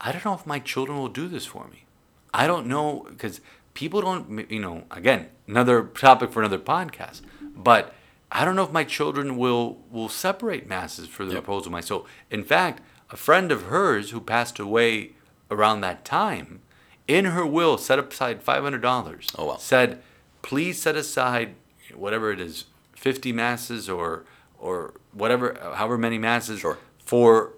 I 0.00 0.12
don't 0.12 0.24
know 0.24 0.34
if 0.34 0.46
my 0.46 0.58
children 0.58 0.98
will 0.98 1.08
do 1.08 1.28
this 1.28 1.46
for 1.46 1.66
me. 1.68 1.84
I 2.32 2.46
don't 2.46 2.66
know 2.66 3.06
because 3.08 3.40
people 3.74 4.00
don't, 4.00 4.50
you 4.50 4.60
know, 4.60 4.84
again, 4.90 5.28
another 5.46 5.84
topic 5.84 6.32
for 6.32 6.40
another 6.40 6.58
podcast. 6.58 7.22
But 7.40 7.94
I 8.32 8.44
don't 8.44 8.56
know 8.56 8.64
if 8.64 8.72
my 8.72 8.84
children 8.84 9.36
will 9.36 9.78
will 9.90 10.08
separate 10.08 10.68
masses 10.68 11.08
for 11.08 11.24
the 11.24 11.32
Yep. 11.34 11.42
repose 11.42 11.66
of 11.66 11.72
my 11.72 11.80
soul. 11.80 12.06
In 12.30 12.42
fact, 12.44 12.82
a 13.10 13.16
friend 13.16 13.52
of 13.52 13.64
hers 13.64 14.10
who 14.10 14.20
passed 14.20 14.58
away 14.58 15.12
around 15.50 15.80
that 15.82 16.04
time, 16.04 16.60
in 17.06 17.26
her 17.26 17.46
will, 17.46 17.78
set 17.78 17.98
aside 17.98 18.42
five 18.42 18.62
hundred 18.62 18.82
dollars. 18.82 19.28
Oh, 19.38 19.46
wow. 19.46 19.56
Said, 19.56 20.02
please 20.42 20.80
set 20.82 20.96
aside 20.96 21.54
whatever 21.94 22.32
it 22.32 22.40
is, 22.40 22.64
fifty 22.96 23.32
masses 23.32 23.88
or 23.88 24.24
or 24.58 24.94
whatever, 25.12 25.56
however 25.74 25.96
many 25.98 26.18
masses 26.18 26.60
Sure. 26.60 26.78
for 27.04 27.52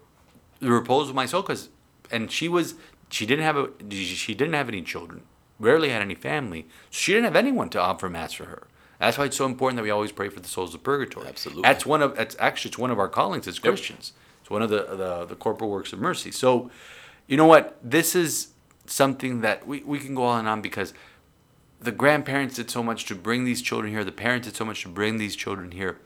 the 0.60 0.70
repose 0.70 1.08
of 1.08 1.14
my 1.14 1.24
soul 1.26 1.40
because 1.42 1.68
and 2.10 2.30
she 2.30 2.48
was 2.48 2.74
she 3.10 3.26
didn't 3.26 3.44
have 3.44 3.56
a 3.56 3.70
she 3.90 4.34
didn't 4.34 4.54
have 4.54 4.68
any 4.68 4.82
children 4.82 5.22
rarely 5.58 5.88
had 5.88 6.02
any 6.02 6.14
family 6.14 6.66
so 6.90 6.98
she 6.98 7.12
didn't 7.12 7.24
have 7.24 7.36
anyone 7.36 7.68
to 7.70 7.80
offer 7.80 8.08
mass 8.08 8.32
for 8.32 8.44
her. 8.44 8.66
That's 8.98 9.18
why 9.18 9.26
it's 9.26 9.36
so 9.36 9.44
important 9.44 9.76
that 9.76 9.82
we 9.82 9.90
always 9.90 10.12
pray 10.12 10.30
for 10.30 10.40
the 10.40 10.48
souls 10.48 10.74
of 10.74 10.82
purgatory. 10.82 11.26
Absolutely. 11.26 11.62
that's 11.62 11.84
one 11.84 12.02
of 12.02 12.16
that's 12.16 12.36
actually 12.38 12.70
it's 12.70 12.78
one 12.78 12.90
of 12.90 12.98
our 12.98 13.08
callings 13.08 13.46
as 13.46 13.58
christians. 13.58 14.12
It's 14.40 14.50
one 14.50 14.62
of 14.62 14.70
the, 14.70 14.84
the 14.96 15.24
the 15.26 15.36
corporal 15.36 15.70
works 15.70 15.92
of 15.92 15.98
mercy. 15.98 16.30
So 16.30 16.70
you 17.26 17.36
know 17.36 17.46
what? 17.46 17.78
This 17.82 18.14
is 18.14 18.48
something 18.86 19.40
that 19.40 19.66
we, 19.66 19.82
we 19.82 19.98
can 19.98 20.14
go 20.14 20.24
on 20.24 20.40
and 20.40 20.48
on 20.48 20.62
because 20.62 20.94
the 21.80 21.92
grandparents 21.92 22.56
did 22.56 22.70
so 22.70 22.82
much 22.82 23.04
to 23.06 23.14
bring 23.14 23.44
these 23.44 23.60
children 23.60 23.92
here 23.92 24.04
the 24.04 24.12
parents 24.12 24.46
did 24.46 24.56
so 24.56 24.64
much 24.64 24.82
to 24.82 24.88
bring 24.88 25.18
these 25.18 25.36
children 25.36 25.72
here 25.72 25.98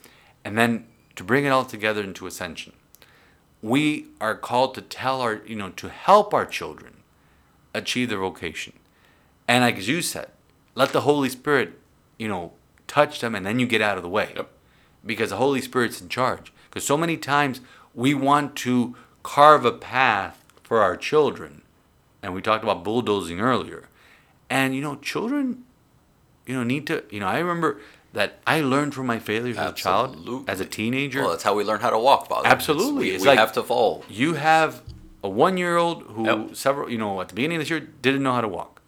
and 0.45 0.59
then 0.59 0.87
to 1.17 1.25
bring 1.25 1.45
it 1.45 1.51
all 1.51 1.65
together 1.65 2.03
into 2.03 2.27
ascension 2.27 2.73
we 3.62 4.07
are 4.20 4.35
called 4.35 4.75
to 4.75 4.83
tell 4.83 5.20
our 5.20 5.40
you 5.46 5.57
know 5.57 5.70
to 5.70 5.88
help 5.88 6.33
our 6.33 6.46
children 6.46 7.03
achieve 7.75 8.09
their 8.09 8.18
vocation. 8.18 8.73
And 9.46 9.64
like 9.64 9.77
as 9.79 9.88
you 9.88 10.03
said 10.03 10.29
let 10.75 10.90
the 10.90 11.03
holy 11.03 11.29
spirit 11.29 11.79
you 12.18 12.29
know 12.29 12.53
touch 12.87 13.20
them 13.20 13.35
and 13.35 13.44
then 13.44 13.59
you 13.59 13.66
get 13.66 13.83
out 13.83 13.96
of 13.96 14.03
the 14.03 14.09
way. 14.09 14.33
Yep. 14.37 14.49
because 15.05 15.31
the 15.31 15.37
holy 15.37 15.61
spirit's 15.61 16.01
in 16.01 16.09
charge. 16.09 16.53
Because 16.68 16.85
so 16.85 16.96
many 16.96 17.16
times 17.16 17.61
we 17.94 18.14
want 18.14 18.55
to 18.57 18.94
carve 19.23 19.64
a 19.64 19.73
path 19.73 20.44
for 20.62 20.81
our 20.81 20.96
children. 20.96 21.62
And 22.23 22.35
we 22.35 22.42
talked 22.42 22.62
about 22.62 22.85
bulldozing 22.85 23.40
earlier. 23.40 23.88
And 24.49 24.75
you 24.75 24.81
know 24.81 24.96
children 24.96 25.64
you 26.46 26.55
know 26.55 26.64
need 26.64 26.87
to 26.87 27.05
you 27.11 27.20
know 27.20 27.27
i 27.27 27.38
remember 27.38 27.81
that 28.12 28.38
i 28.46 28.61
learned 28.61 28.92
from 28.94 29.07
my 29.07 29.18
failures 29.18 29.57
as 29.57 29.70
a 29.70 29.75
child 29.75 30.16
Absolutely. 30.16 30.53
as 30.53 30.61
a 30.61 30.64
teenager 30.64 31.20
Well, 31.20 31.31
that's 31.31 31.42
how 31.42 31.55
we 31.55 31.64
learn 31.64 31.81
how 31.81 31.90
to 31.90 31.99
walk, 31.99 32.29
Father. 32.29 32.40
It's- 32.46 32.53
Absolutely. 32.53 33.05
We, 33.07 33.11
It's 33.14 33.23
we 33.23 33.29
like- 33.29 33.38
have 33.38 33.53
to 33.53 33.62
fall. 33.62 34.05
you 34.09 34.35
have 34.35 34.83
a 35.23 35.29
one 35.29 35.57
year 35.57 35.77
old 35.77 36.03
who 36.05 36.25
Yep. 36.27 36.57
several 36.57 36.90
you 36.90 36.99
know 36.99 37.20
at 37.20 37.29
the 37.29 37.35
beginning 37.35 37.57
of 37.59 37.62
this 37.62 37.70
year 37.70 37.81
didn't 37.81 38.23
know 38.23 38.33
how 38.33 38.40
to 38.40 38.49
walk 38.49 38.81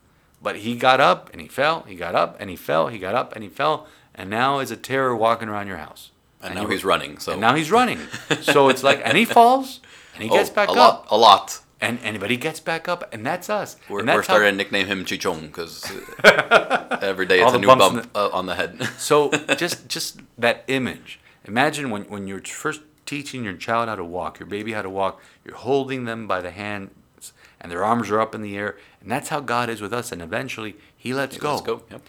but 0.43 0.57
he 0.57 0.75
got 0.77 0.99
up 1.01 1.31
and 1.33 1.41
he 1.41 1.49
fell 1.49 1.83
he 1.87 1.95
got 1.95 2.15
up 2.15 2.37
and 2.41 2.51
he 2.51 2.57
fell 2.57 2.89
he 2.89 2.99
got 2.99 3.15
up 3.15 3.35
and 3.35 3.43
he 3.45 3.51
fell 3.51 3.87
and 4.15 4.29
now 4.29 4.59
is 4.59 4.71
a 4.71 4.77
terror 4.77 5.15
walking 5.15 5.49
around 5.49 5.67
your 5.69 5.77
house 5.79 6.11
And, 6.43 6.55
now 6.57 6.63
you- 6.63 6.69
he's 6.69 6.85
running. 6.85 7.19
So 7.21 7.33
and 7.33 7.41
now 7.41 7.55
he's 7.55 7.71
running 7.71 8.01
so 8.41 8.69
it's 8.71 8.83
like 8.83 9.01
and 9.05 9.17
he 9.17 9.25
falls 9.25 9.81
and 10.15 10.23
he 10.25 10.29
Oh, 10.31 10.35
gets 10.35 10.51
back 10.51 10.69
a 10.69 10.73
up 10.73 10.77
lot, 10.79 11.07
a 11.11 11.17
lot. 11.17 11.61
And 11.83 11.99
anybody 12.05 12.37
gets 12.37 12.61
back 12.61 12.89
up 12.89 13.13
and 13.13 13.27
that's 13.27 13.51
us 13.51 13.77
We're, 13.89 13.99
and 13.99 14.09
that's 14.09 14.17
we're 14.17 14.21
how- 14.23 14.27
starting 14.35 14.53
to 14.53 14.57
nickname 14.57 14.87
him 14.87 15.05
Chichón 15.05 15.49
because 15.49 15.85
every 17.03 17.27
day 17.27 17.43
it's 17.43 17.53
a 17.53 17.59
new 17.59 17.67
bump 17.67 18.09
uh, 18.15 18.31
on 18.33 18.47
the 18.47 18.55
head. 18.55 18.89
So 18.99 19.31
just 19.57 19.89
just 19.89 20.21
that 20.39 20.65
image. 20.69 21.19
Imagine 21.45 21.91
when, 21.91 22.05
when 22.05 22.29
you're 22.29 22.41
first 22.41 22.83
teaching 23.05 23.43
your 23.43 23.55
child 23.55 23.89
how 23.89 23.97
to 23.97 24.05
walk, 24.05 24.39
your 24.39 24.47
baby 24.47 24.73
how 24.73 24.83
to 24.83 24.89
walk, 24.89 25.21
you're 25.45 25.57
holding 25.57 26.05
them 26.05 26.29
by 26.29 26.41
the 26.41 26.53
hands 26.53 27.33
and 27.61 27.71
their 27.71 27.85
arms 27.85 28.11
are 28.11 28.21
up 28.21 28.33
in 28.35 28.43
the 28.43 28.57
air. 28.57 28.77
And 29.01 29.11
that's 29.11 29.29
how 29.31 29.41
God 29.41 29.69
is 29.69 29.81
with 29.81 29.93
us. 29.93 30.13
And 30.13 30.23
eventually 30.23 30.77
he 30.97 31.13
lets 31.13 31.37
go. 31.37 31.55
Let's 31.55 31.67
go. 31.67 31.83
Yep. 31.91 32.03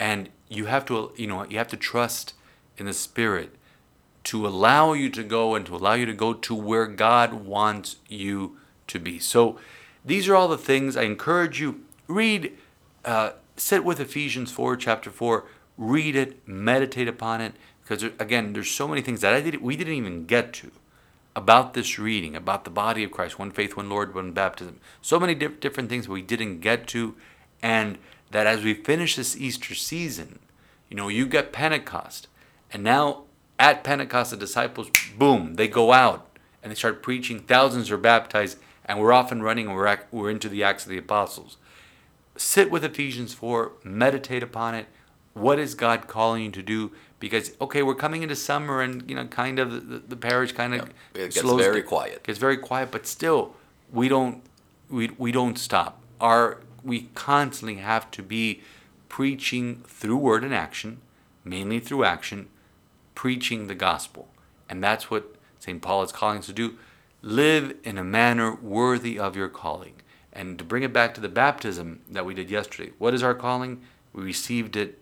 And 0.00 0.28
you 0.48 0.66
have 0.66 0.84
to 0.86 1.12
you 1.16 1.28
know, 1.28 1.44
you 1.44 1.58
have 1.58 1.68
to 1.68 1.76
trust 1.76 2.34
in 2.76 2.86
the 2.86 2.92
spirit 2.92 3.54
to 4.24 4.44
allow 4.44 4.92
you 4.92 5.08
to 5.10 5.22
go 5.22 5.54
and 5.54 5.64
to 5.66 5.76
allow 5.76 5.94
you 5.94 6.06
to 6.06 6.14
go 6.14 6.34
to 6.34 6.54
where 6.54 6.86
God 6.88 7.32
wants 7.46 7.96
you 8.08 8.56
to 8.94 8.98
be. 8.98 9.18
So 9.18 9.58
these 10.04 10.26
are 10.28 10.34
all 10.34 10.48
the 10.48 10.56
things 10.56 10.96
I 10.96 11.02
encourage 11.02 11.60
you. 11.60 11.84
Read 12.08 12.56
uh, 13.04 13.32
sit 13.56 13.84
with 13.84 14.00
Ephesians 14.00 14.50
4 14.50 14.76
chapter 14.76 15.10
4 15.10 15.44
read 15.76 16.16
it 16.16 16.46
meditate 16.48 17.08
upon 17.08 17.40
it 17.40 17.54
because 17.82 18.02
again 18.18 18.52
there's 18.52 18.70
so 18.70 18.88
many 18.88 19.02
things 19.02 19.20
that 19.20 19.34
I 19.34 19.40
did 19.40 19.60
we 19.60 19.76
didn't 19.76 19.94
even 19.94 20.24
get 20.24 20.52
to 20.54 20.70
about 21.36 21.74
this 21.74 21.98
reading 21.98 22.34
about 22.34 22.64
the 22.64 22.70
body 22.70 23.04
of 23.04 23.10
Christ 23.10 23.38
one 23.38 23.50
faith 23.50 23.76
one 23.76 23.88
Lord 23.88 24.14
one 24.14 24.32
baptism. 24.32 24.80
So 25.02 25.20
many 25.20 25.34
diff- 25.34 25.60
different 25.60 25.88
things 25.88 26.08
we 26.08 26.22
didn't 26.22 26.60
get 26.60 26.86
to 26.88 27.14
and 27.62 27.98
that 28.30 28.46
as 28.46 28.64
we 28.64 28.74
finish 28.74 29.16
this 29.16 29.36
Easter 29.36 29.74
season 29.74 30.38
you 30.88 30.96
know 30.96 31.08
you 31.08 31.26
get 31.26 31.52
Pentecost 31.52 32.28
and 32.72 32.82
now 32.82 33.22
at 33.58 33.84
Pentecost 33.84 34.30
the 34.30 34.36
disciples 34.36 34.90
boom 35.18 35.54
they 35.54 35.68
go 35.68 35.92
out 35.92 36.28
and 36.64 36.70
they 36.70 36.74
start 36.74 37.02
preaching. 37.02 37.40
Thousands 37.40 37.90
are 37.90 37.98
baptized 37.98 38.58
and 38.84 39.00
we're 39.00 39.12
off 39.12 39.32
and 39.32 39.42
running 39.42 39.66
and 39.66 39.74
we're, 39.74 39.98
we're 40.10 40.30
into 40.30 40.48
the 40.48 40.62
Acts 40.62 40.84
of 40.84 40.90
the 40.90 40.98
Apostles 40.98 41.56
sit 42.36 42.70
with 42.70 42.84
Ephesians 42.84 43.34
4, 43.34 43.72
meditate 43.84 44.42
upon 44.42 44.74
it. 44.74 44.86
What 45.34 45.58
is 45.58 45.74
God 45.74 46.06
calling 46.06 46.44
you 46.44 46.50
to 46.52 46.62
do? 46.62 46.92
Because 47.18 47.52
okay, 47.60 47.82
we're 47.82 47.94
coming 47.94 48.22
into 48.22 48.36
summer, 48.36 48.80
and 48.80 49.08
you 49.08 49.16
know, 49.16 49.26
kind 49.26 49.58
of 49.58 49.88
the, 49.88 49.98
the 49.98 50.16
parish 50.16 50.52
kind 50.52 50.74
of 50.74 50.90
Yeah, 51.14 51.24
gets 51.24 51.40
very 51.40 51.82
quiet. 51.82 52.22
Gets 52.22 52.38
very 52.38 52.56
quiet, 52.56 52.90
but 52.90 53.06
still, 53.06 53.54
we 53.92 54.08
don't 54.08 54.42
we 54.88 55.10
we 55.18 55.32
don't 55.32 55.58
stop. 55.58 56.00
Our 56.20 56.60
we 56.84 57.08
constantly 57.14 57.76
have 57.76 58.10
to 58.12 58.22
be 58.22 58.60
preaching 59.08 59.82
through 59.88 60.18
word 60.18 60.44
and 60.44 60.54
action, 60.54 61.00
mainly 61.44 61.80
through 61.80 62.04
action, 62.04 62.48
preaching 63.14 63.66
the 63.66 63.74
gospel, 63.74 64.28
and 64.68 64.84
that's 64.84 65.10
what 65.10 65.34
St. 65.58 65.80
Paul 65.80 66.02
is 66.02 66.12
calling 66.12 66.38
us 66.38 66.46
to 66.46 66.52
do. 66.52 66.76
Live 67.24 67.74
in 67.84 67.96
a 67.96 68.04
manner 68.04 68.54
worthy 68.54 69.18
of 69.18 69.34
your 69.34 69.48
calling. 69.48 69.94
And 70.30 70.58
to 70.58 70.64
bring 70.64 70.82
it 70.82 70.92
back 70.92 71.14
to 71.14 71.22
the 71.22 71.28
baptism 71.30 72.00
that 72.10 72.26
we 72.26 72.34
did 72.34 72.50
yesterday, 72.50 72.92
what 72.98 73.14
is 73.14 73.22
our 73.22 73.32
calling? 73.32 73.80
We 74.12 74.22
received 74.22 74.76
it 74.76 75.00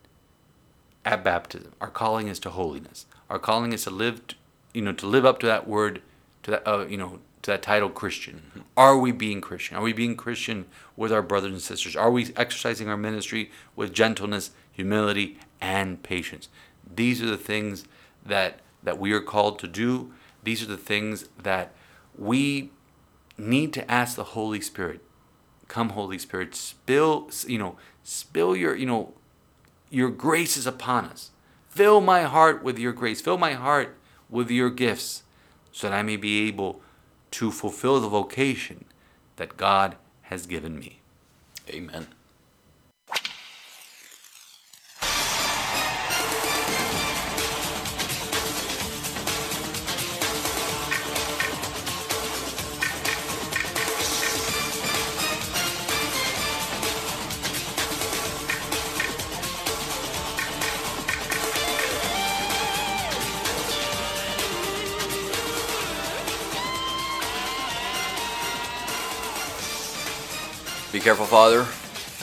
at 1.05 1.25
baptism. 1.25 1.73
Our 1.81 1.91
calling 1.91 2.29
is 2.29 2.39
to 2.41 2.51
holiness. 2.51 3.07
Our 3.29 3.41
calling 3.41 3.73
is 3.73 3.83
to 3.85 3.91
live, 3.91 4.25
t- 4.29 4.37
you 4.73 4.83
know, 4.83 4.93
to 4.93 5.07
live 5.07 5.27
up 5.27 5.41
to 5.41 5.47
that 5.47 5.67
word, 5.67 6.01
to 6.45 6.53
that, 6.53 6.63
uh, 6.65 6.87
you 6.87 6.97
know, 6.97 7.19
to 7.43 7.51
that 7.51 7.63
title, 7.63 7.89
Christian. 7.89 8.65
Are 8.77 8.97
we 8.97 9.11
being 9.11 9.41
Christian? 9.41 9.77
Are 9.77 9.83
we 9.83 9.93
being 9.93 10.15
Christian 10.15 10.67
with 10.97 11.11
our 11.11 11.23
brothers 11.23 11.51
and 11.51 11.61
sisters? 11.61 11.97
Are 11.97 12.13
we 12.13 12.33
exercising 12.37 12.89
our 12.89 12.97
ministry 12.97 13.51
with 13.75 13.93
gentleness, 13.93 14.53
humility, 14.71 15.41
and 15.61 16.01
patience? 16.05 16.49
These 16.89 17.21
are 17.21 17.27
the 17.27 17.37
things 17.37 17.85
that 18.25 18.61
that 18.85 19.01
we 19.01 19.13
are 19.13 19.21
called 19.21 19.59
to 19.59 19.67
do. 19.67 20.13
These 20.45 20.63
are 20.63 20.67
the 20.67 20.77
things 20.77 21.29
that 21.43 21.73
we 22.16 22.70
need 23.38 23.72
to 23.75 23.90
ask 23.90 24.16
the 24.16 24.25
Holy 24.25 24.61
Spirit. 24.61 25.01
Come, 25.68 25.90
Holy 25.90 26.18
Spirit, 26.18 26.55
spill, 26.55 27.31
you 27.46 27.59
know, 27.59 27.77
spill 28.03 28.55
your, 28.55 28.75
you 28.75 28.87
know, 28.87 29.14
your 29.90 30.11
grace 30.11 30.57
is 30.57 30.66
upon 30.66 31.07
us. 31.07 31.31
Fill 31.68 32.01
my 32.01 32.22
heart 32.22 32.62
with 32.62 32.79
your 32.79 32.92
grace. 32.92 33.20
Fill 33.20 33.38
my 33.38 33.53
heart 33.53 33.96
with 34.29 34.51
your 34.51 34.70
gifts 34.70 35.22
so 35.70 35.88
that 35.88 35.96
I 35.96 36.03
may 36.03 36.16
be 36.16 36.46
able 36.46 36.81
to 37.33 37.51
fulfill 37.51 38.01
the 38.01 38.09
vocation 38.09 38.85
that 39.37 39.57
God 39.57 39.96
has 40.22 40.46
given 40.46 40.79
me. 40.79 41.01
Amen. 41.68 42.09
Careful, 71.03 71.27
Father. 71.27 71.67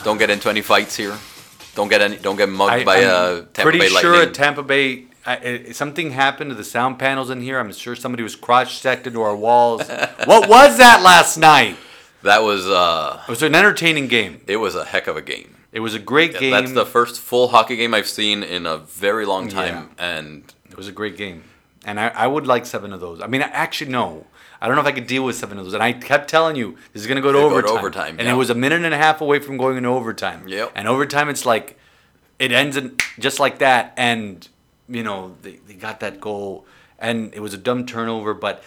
Don't 0.04 0.18
get 0.18 0.30
into 0.30 0.50
any 0.50 0.62
fights 0.62 0.96
here. 0.96 1.18
Don't 1.76 1.90
get 1.90 2.02
any. 2.02 2.18
Don't 2.18 2.36
get 2.38 2.50
mugged 2.50 2.72
I, 2.72 2.84
by 2.84 2.98
I'm 2.98 3.10
uh, 3.10 3.36
Tampa 3.54 3.62
pretty 3.62 3.80
Bay 3.80 3.90
sure 3.90 4.12
Lightning. 4.14 4.30
at 4.30 4.34
Tampa 4.34 4.64
Bay, 4.64 5.06
I, 5.26 5.38
I- 5.68 5.72
something 5.72 6.12
happened 6.12 6.50
to 6.52 6.56
the 6.56 6.64
sound 6.64 6.98
panels 7.00 7.30
in 7.30 7.42
here. 7.42 7.60
I'm 7.60 7.72
sure 7.74 7.96
somebody 7.96 8.24
was 8.24 8.36
crotch-sected 8.36 9.08
into 9.14 9.22
our 9.22 9.36
walls. 9.36 9.82
what 10.26 10.50
was 10.50 10.78
that 10.78 11.02
last 11.04 11.38
night? 11.38 11.78
that 12.24 12.44
was 12.44 12.68
uh, 12.68 13.22
It 13.28 13.30
was 13.30 13.44
an 13.44 13.56
entertaining 13.56 14.08
game. 14.08 14.42
it 14.48 14.58
was 14.58 14.76
a 14.76 14.84
heck 14.86 15.08
of 15.08 15.16
a 15.16 15.22
game. 15.22 15.56
It 15.72 15.82
was 15.82 15.94
a 15.94 16.00
great 16.00 16.38
game. 16.38 16.52
That's 16.52 16.74
the 16.74 16.86
first 16.86 17.22
full 17.22 17.50
hockey 17.50 17.76
game 17.76 17.94
I've 17.94 18.08
seen 18.08 18.42
in 18.44 18.66
a 18.66 18.78
very 18.78 19.26
long 19.26 19.48
time, 19.50 19.92
and 20.00 20.44
It 20.70 20.76
was 20.78 20.88
a 20.88 20.92
great 20.92 21.16
game, 21.16 21.44
and 21.86 22.00
I, 22.00 22.08
I 22.10 22.28
would 22.28 22.48
like 22.48 22.66
seven 22.66 22.92
of 22.92 23.00
those. 23.00 23.22
I 23.22 23.28
mean, 23.28 23.42
actually, 23.42 23.92
no, 23.92 24.26
I 24.62 24.68
don't 24.68 24.76
know 24.76 24.82
if 24.82 24.88
I 24.88 24.92
could 24.92 25.08
deal 25.08 25.24
with 25.24 25.36
seven 25.38 25.58
of 25.58 25.64
those. 25.66 25.74
And 25.74 25.82
I 25.82 25.94
kept 25.94 26.30
telling 26.30 26.56
you 26.56 26.78
this 26.94 27.02
is 27.02 27.08
going 27.08 27.16
to 27.16 27.22
go 27.22 27.32
to 27.32 27.40
go 27.40 27.62
to 27.62 27.68
overtime. 27.80 28.16
and 28.20 28.28
yeah. 28.28 28.34
it 28.34 28.38
was 28.38 28.50
a 28.50 28.56
minute 28.56 28.84
and 28.84 28.94
a 28.94 28.98
half 28.98 29.22
away 29.22 29.40
from 29.40 29.58
going 29.58 29.78
into 29.78 29.90
overtime. 29.90 30.48
Yep. 30.48 30.72
And 30.76 30.88
overtime, 30.88 31.30
it's 31.30 31.46
like 31.46 31.78
it 32.40 32.52
ends 32.52 32.76
in 32.78 32.98
just 33.20 33.40
like 33.40 33.60
that, 33.60 33.94
and 33.98 34.48
you 34.88 35.04
know 35.04 35.36
they, 35.42 35.60
they 35.68 35.74
got 35.76 36.00
that 36.02 36.20
goal, 36.20 36.66
and 36.98 37.34
it 37.34 37.40
was 37.42 37.54
a 37.54 37.58
dumb 37.58 37.86
turnover, 37.86 38.34
but 38.34 38.64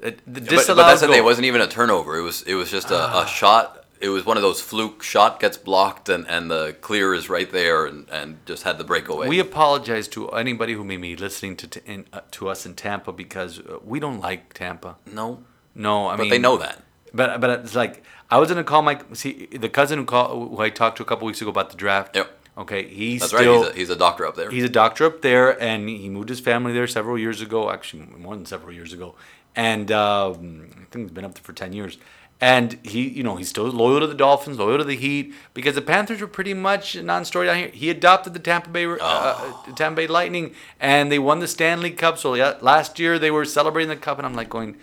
it, 0.00 0.18
the 0.26 0.40
but, 0.40 0.48
disallowed 0.48 0.76
but 0.76 0.88
that's 0.88 1.00
the 1.00 1.08
thing. 1.08 1.16
It 1.18 1.24
wasn't 1.24 1.46
even 1.46 1.60
a 1.60 1.66
turnover. 1.68 2.16
It 2.16 2.22
was 2.22 2.42
it 2.42 2.54
was 2.54 2.70
just 2.70 2.90
a, 2.90 2.96
Ah. 2.98 3.24
a 3.24 3.26
shot. 3.26 3.77
It 4.00 4.10
was 4.10 4.24
one 4.24 4.36
of 4.36 4.42
those 4.42 4.60
fluke 4.60 5.02
shot 5.02 5.40
gets 5.40 5.56
blocked 5.56 6.08
and, 6.08 6.26
and 6.28 6.50
the 6.50 6.76
clear 6.80 7.14
is 7.14 7.28
right 7.28 7.50
there 7.50 7.86
and, 7.86 8.08
and 8.10 8.38
just 8.46 8.62
had 8.62 8.78
the 8.78 8.84
breakaway. 8.84 9.28
We 9.28 9.40
apologize 9.40 10.08
to 10.08 10.28
anybody 10.30 10.74
who 10.74 10.84
may 10.84 10.96
be 10.96 11.16
listening 11.16 11.56
to 11.56 11.66
to, 11.66 11.84
in, 11.84 12.06
uh, 12.12 12.20
to 12.32 12.48
us 12.48 12.64
in 12.64 12.74
Tampa 12.74 13.12
because 13.12 13.58
uh, 13.58 13.78
we 13.84 13.98
don't 14.00 14.20
like 14.20 14.54
Tampa. 14.54 14.96
no, 15.06 15.42
No, 15.74 16.08
I 16.08 16.12
mean 16.12 16.16
but 16.16 16.22
mean 16.22 16.30
they 16.30 16.38
know 16.38 16.56
that. 16.58 16.82
But 17.12 17.40
but 17.40 17.50
it's 17.60 17.74
like 17.74 18.02
I 18.30 18.38
was 18.38 18.48
gonna 18.48 18.64
call 18.64 18.82
my 18.82 19.00
see 19.12 19.46
the 19.46 19.68
cousin 19.68 19.98
who 19.98 20.04
call 20.04 20.48
who 20.48 20.60
I 20.60 20.70
talked 20.70 20.98
to 20.98 21.02
a 21.02 21.06
couple 21.06 21.26
weeks 21.26 21.40
ago 21.40 21.50
about 21.50 21.70
the 21.70 21.76
draft. 21.76 22.16
Yep. 22.16 22.30
Okay, 22.58 22.88
he's 22.88 23.20
That's 23.20 23.32
still 23.32 23.62
right. 23.62 23.66
He's 23.66 23.74
a, 23.74 23.78
he's 23.78 23.90
a 23.90 23.96
doctor 23.96 24.26
up 24.26 24.34
there. 24.34 24.50
he's 24.50 24.64
a 24.64 24.68
doctor 24.68 25.04
up 25.04 25.22
there, 25.22 25.60
and 25.62 25.88
he 25.88 26.08
moved 26.08 26.28
his 26.28 26.40
family 26.40 26.72
there 26.72 26.88
several 26.88 27.16
years 27.16 27.40
ago. 27.40 27.70
Actually, 27.70 28.06
more 28.18 28.34
than 28.34 28.46
several 28.46 28.72
years 28.72 28.92
ago, 28.92 29.14
and 29.54 29.92
um, 29.92 30.68
I 30.72 30.84
think 30.90 31.06
he's 31.06 31.12
been 31.12 31.24
up 31.24 31.34
there 31.34 31.42
for 31.42 31.52
ten 31.52 31.72
years. 31.72 31.98
And 32.40 32.78
he, 32.84 33.08
you 33.08 33.24
know, 33.24 33.34
he's 33.34 33.48
still 33.48 33.64
loyal 33.64 33.98
to 33.98 34.06
the 34.06 34.14
Dolphins, 34.14 34.58
loyal 34.58 34.78
to 34.78 34.84
the 34.84 34.94
Heat, 34.94 35.34
because 35.54 35.74
the 35.74 35.82
Panthers 35.82 36.20
were 36.20 36.28
pretty 36.28 36.54
much 36.54 36.94
a 36.94 37.02
non-story 37.02 37.46
down 37.46 37.56
here. 37.56 37.68
He 37.68 37.90
adopted 37.90 38.32
the 38.32 38.38
Tampa 38.38 38.68
Bay, 38.70 38.84
uh, 38.86 38.96
Oh. 39.00 39.64
uh, 39.68 39.74
Tampa 39.74 39.96
Bay 39.96 40.06
Lightning, 40.06 40.54
and 40.78 41.10
they 41.10 41.18
won 41.18 41.40
the 41.40 41.48
Stanley 41.48 41.90
Cup. 41.90 42.16
So 42.16 42.34
yeah, 42.34 42.54
last 42.60 43.00
year 43.00 43.18
they 43.18 43.32
were 43.32 43.44
celebrating 43.44 43.88
the 43.88 43.96
cup, 43.96 44.18
and 44.18 44.26
I'm 44.26 44.34
like 44.34 44.48
going, 44.48 44.76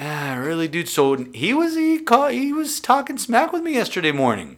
Ah, 0.00 0.34
really, 0.40 0.66
dude. 0.68 0.88
So 0.88 1.26
he 1.32 1.54
was 1.54 1.76
he 1.76 2.00
call, 2.00 2.28
he 2.28 2.52
was 2.52 2.80
talking 2.80 3.16
smack 3.18 3.52
with 3.52 3.62
me 3.62 3.74
yesterday 3.74 4.10
morning, 4.10 4.56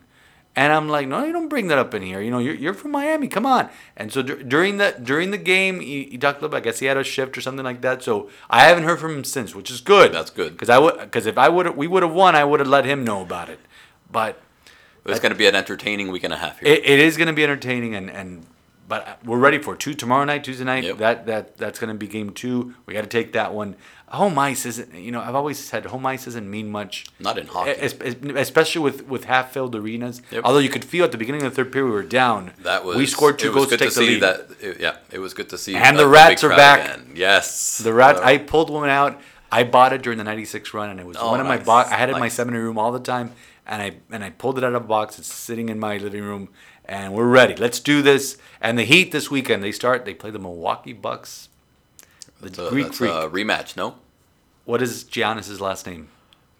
and 0.57 0.73
I'm 0.73 0.89
like, 0.89 1.09
no, 1.09 1.25
you 1.25 1.33
don't 1.33 1.49
bring 1.49 1.67
that 1.69 1.79
up 1.79 1.95
in 1.95 2.03
here. 2.03 2.21
You 2.21 2.31
know, 2.31 2.39
you're, 2.39 2.55
you're 2.55 2.75
from 2.75 2.93
Miami. 2.93 3.27
Come 3.29 3.45
on. 3.47 3.69
And 3.97 4.13
so 4.13 4.23
dur- 4.23 4.43
during 4.43 4.77
the 4.79 4.95
during 5.03 5.31
the 5.33 5.39
game, 5.39 5.81
he, 5.81 6.05
he 6.05 6.19
talked 6.19 6.39
a 6.39 6.43
little. 6.43 6.51
bit. 6.51 6.57
I 6.59 6.61
guess 6.61 6.79
he 6.79 6.87
had 6.87 6.97
a 6.97 7.05
shift 7.05 7.37
or 7.37 7.41
something 7.41 7.65
like 7.65 7.81
that. 7.81 8.03
So 8.03 8.31
I 8.49 8.65
haven't 8.65 8.85
heard 8.85 9.01
from 9.01 9.15
him 9.17 9.25
since, 9.25 9.55
which 9.55 9.71
is 9.71 9.81
good. 9.81 10.13
That's 10.13 10.31
good. 10.31 10.53
Because 10.53 10.71
I 10.71 10.79
would 10.79 10.99
because 10.99 11.27
if 11.27 11.37
I 11.39 11.49
would 11.49 11.77
we 11.77 11.87
would 11.87 12.03
have 12.03 12.13
won, 12.13 12.35
I 12.37 12.45
would 12.45 12.61
have 12.61 12.69
let 12.69 12.85
him 12.85 13.05
know 13.05 13.21
about 13.23 13.49
it. 13.49 13.59
But 14.11 14.41
It's 15.07 15.21
going 15.21 15.33
to 15.33 15.39
be 15.39 15.47
an 15.49 15.55
entertaining 15.57 16.11
week 16.13 16.25
and 16.25 16.33
a 16.33 16.37
half 16.37 16.61
here. 16.61 16.73
it, 16.73 16.85
it 16.85 16.99
is 17.01 17.17
going 17.17 17.27
to 17.29 17.33
be 17.35 17.43
entertaining 17.45 17.95
and 17.95 18.09
and. 18.11 18.47
But 18.95 19.25
we're 19.25 19.39
ready 19.39 19.59
for 19.59 19.75
two 19.75 19.95
tomorrow 19.95 20.25
night, 20.25 20.45
Tuesday 20.45 20.65
night. 20.65 20.85
Yep. 20.85 20.99
That 20.99 21.27
that 21.27 21.57
that's 21.57 21.79
going 21.79 21.89
to 21.93 21.99
be 21.99 22.07
game 22.07 22.31
two. 22.31 22.75
We 22.87 22.95
got 22.95 23.01
to 23.03 23.07
take 23.09 23.33
that 23.33 23.53
one. 23.55 23.77
Home 24.09 24.39
ice 24.39 24.65
isn't. 24.67 24.95
You 24.95 25.11
know, 25.11 25.21
I've 25.21 25.35
always 25.35 25.59
said 25.59 25.87
home 25.87 26.07
ice 26.07 26.27
doesn't 26.27 26.49
mean 26.49 26.71
much. 26.71 27.07
Not 27.19 27.37
in 27.39 27.47
hockey. 27.49 27.71
Es- 27.71 27.95
es- 28.01 28.15
especially 28.37 28.83
with 28.83 29.07
with 29.09 29.25
half 29.25 29.53
filled 29.53 29.75
arenas. 29.75 30.23
Yep. 30.31 30.45
Although 30.45 30.61
you 30.61 30.69
could 30.69 30.85
feel 30.85 31.05
at 31.05 31.11
the 31.13 31.19
beginning 31.19 31.43
of 31.43 31.51
the 31.53 31.57
third 31.65 31.73
period 31.73 31.89
we 31.89 31.95
were 31.95 32.03
down. 32.05 32.53
that 32.63 32.85
was 32.85 32.97
we 32.97 33.07
scored 33.07 33.39
two 33.39 33.53
goals 33.53 33.69
to 33.71 33.77
take 33.77 33.91
to 33.93 33.99
the 34.01 34.07
lead. 34.07 34.23
that. 34.23 34.47
it- 34.61 34.81
yeah, 34.81 34.97
it 35.11 35.19
was 35.19 35.35
good 35.35 35.49
to 35.49 35.59
see. 35.59 35.75
And 35.75 35.97
uh, 35.97 36.01
the 36.03 36.09
Rats 36.09 36.45
are 36.45 36.51
back. 36.51 36.81
again. 36.99 37.13
Yes, 37.17 37.79
The 37.79 37.93
rat. 37.93 38.17
Uh, 38.17 38.21
I 38.23 38.39
pulled 38.39 38.71
one 38.71 38.89
out. 38.89 39.21
I 39.51 39.65
bought 39.65 39.93
it 39.93 40.03
during 40.03 40.19
the 40.19 40.25
'96 40.25 40.73
run, 40.75 40.91
and 40.91 41.01
it 41.01 41.07
was 41.07 41.17
Oh, 41.19 41.31
one 41.31 41.41
of 41.41 41.47
my 41.47 41.57
nice, 41.57 41.67
box. 41.67 41.91
I 41.91 41.97
had 41.97 42.09
it 42.09 42.13
in 42.13 42.19
my 42.19 42.27
nice. 42.27 42.35
seminary 42.35 42.65
room 42.65 42.77
all 42.79 42.91
the 42.93 42.99
time, 43.01 43.33
and 43.67 43.81
I 43.83 43.97
and 44.11 44.23
I 44.25 44.31
pulled 44.31 44.59
it 44.59 44.65
out 44.65 44.75
of 44.75 44.85
a 44.85 44.87
box. 44.87 45.19
It's 45.19 45.33
sitting 45.33 45.69
in 45.69 45.79
my 45.81 45.97
living 45.97 46.23
room, 46.25 46.49
and 46.87 47.13
we're 47.15 47.27
ready. 47.29 47.55
Let's 47.57 47.81
do 47.81 48.03
this. 48.03 48.39
And 48.61 48.79
the 48.79 48.85
Heat 48.85 49.13
this 49.13 49.31
weekend 49.31 49.63
they 49.63 49.73
start. 49.73 50.05
They 50.05 50.15
play 50.15 50.31
the 50.31 50.39
Milwaukee 50.39 50.93
Bucks. 50.93 51.49
The 52.41 52.49
that's 52.49 52.59
a, 52.59 52.69
Greek 52.71 52.87
that's 52.87 52.99
Freak. 52.99 53.11
a 53.11 53.29
rematch. 53.31 53.77
No, 53.77 53.97
what 54.65 54.83
is 54.83 55.05
Giannis's 55.05 55.61
last 55.61 55.87
name? 55.87 56.09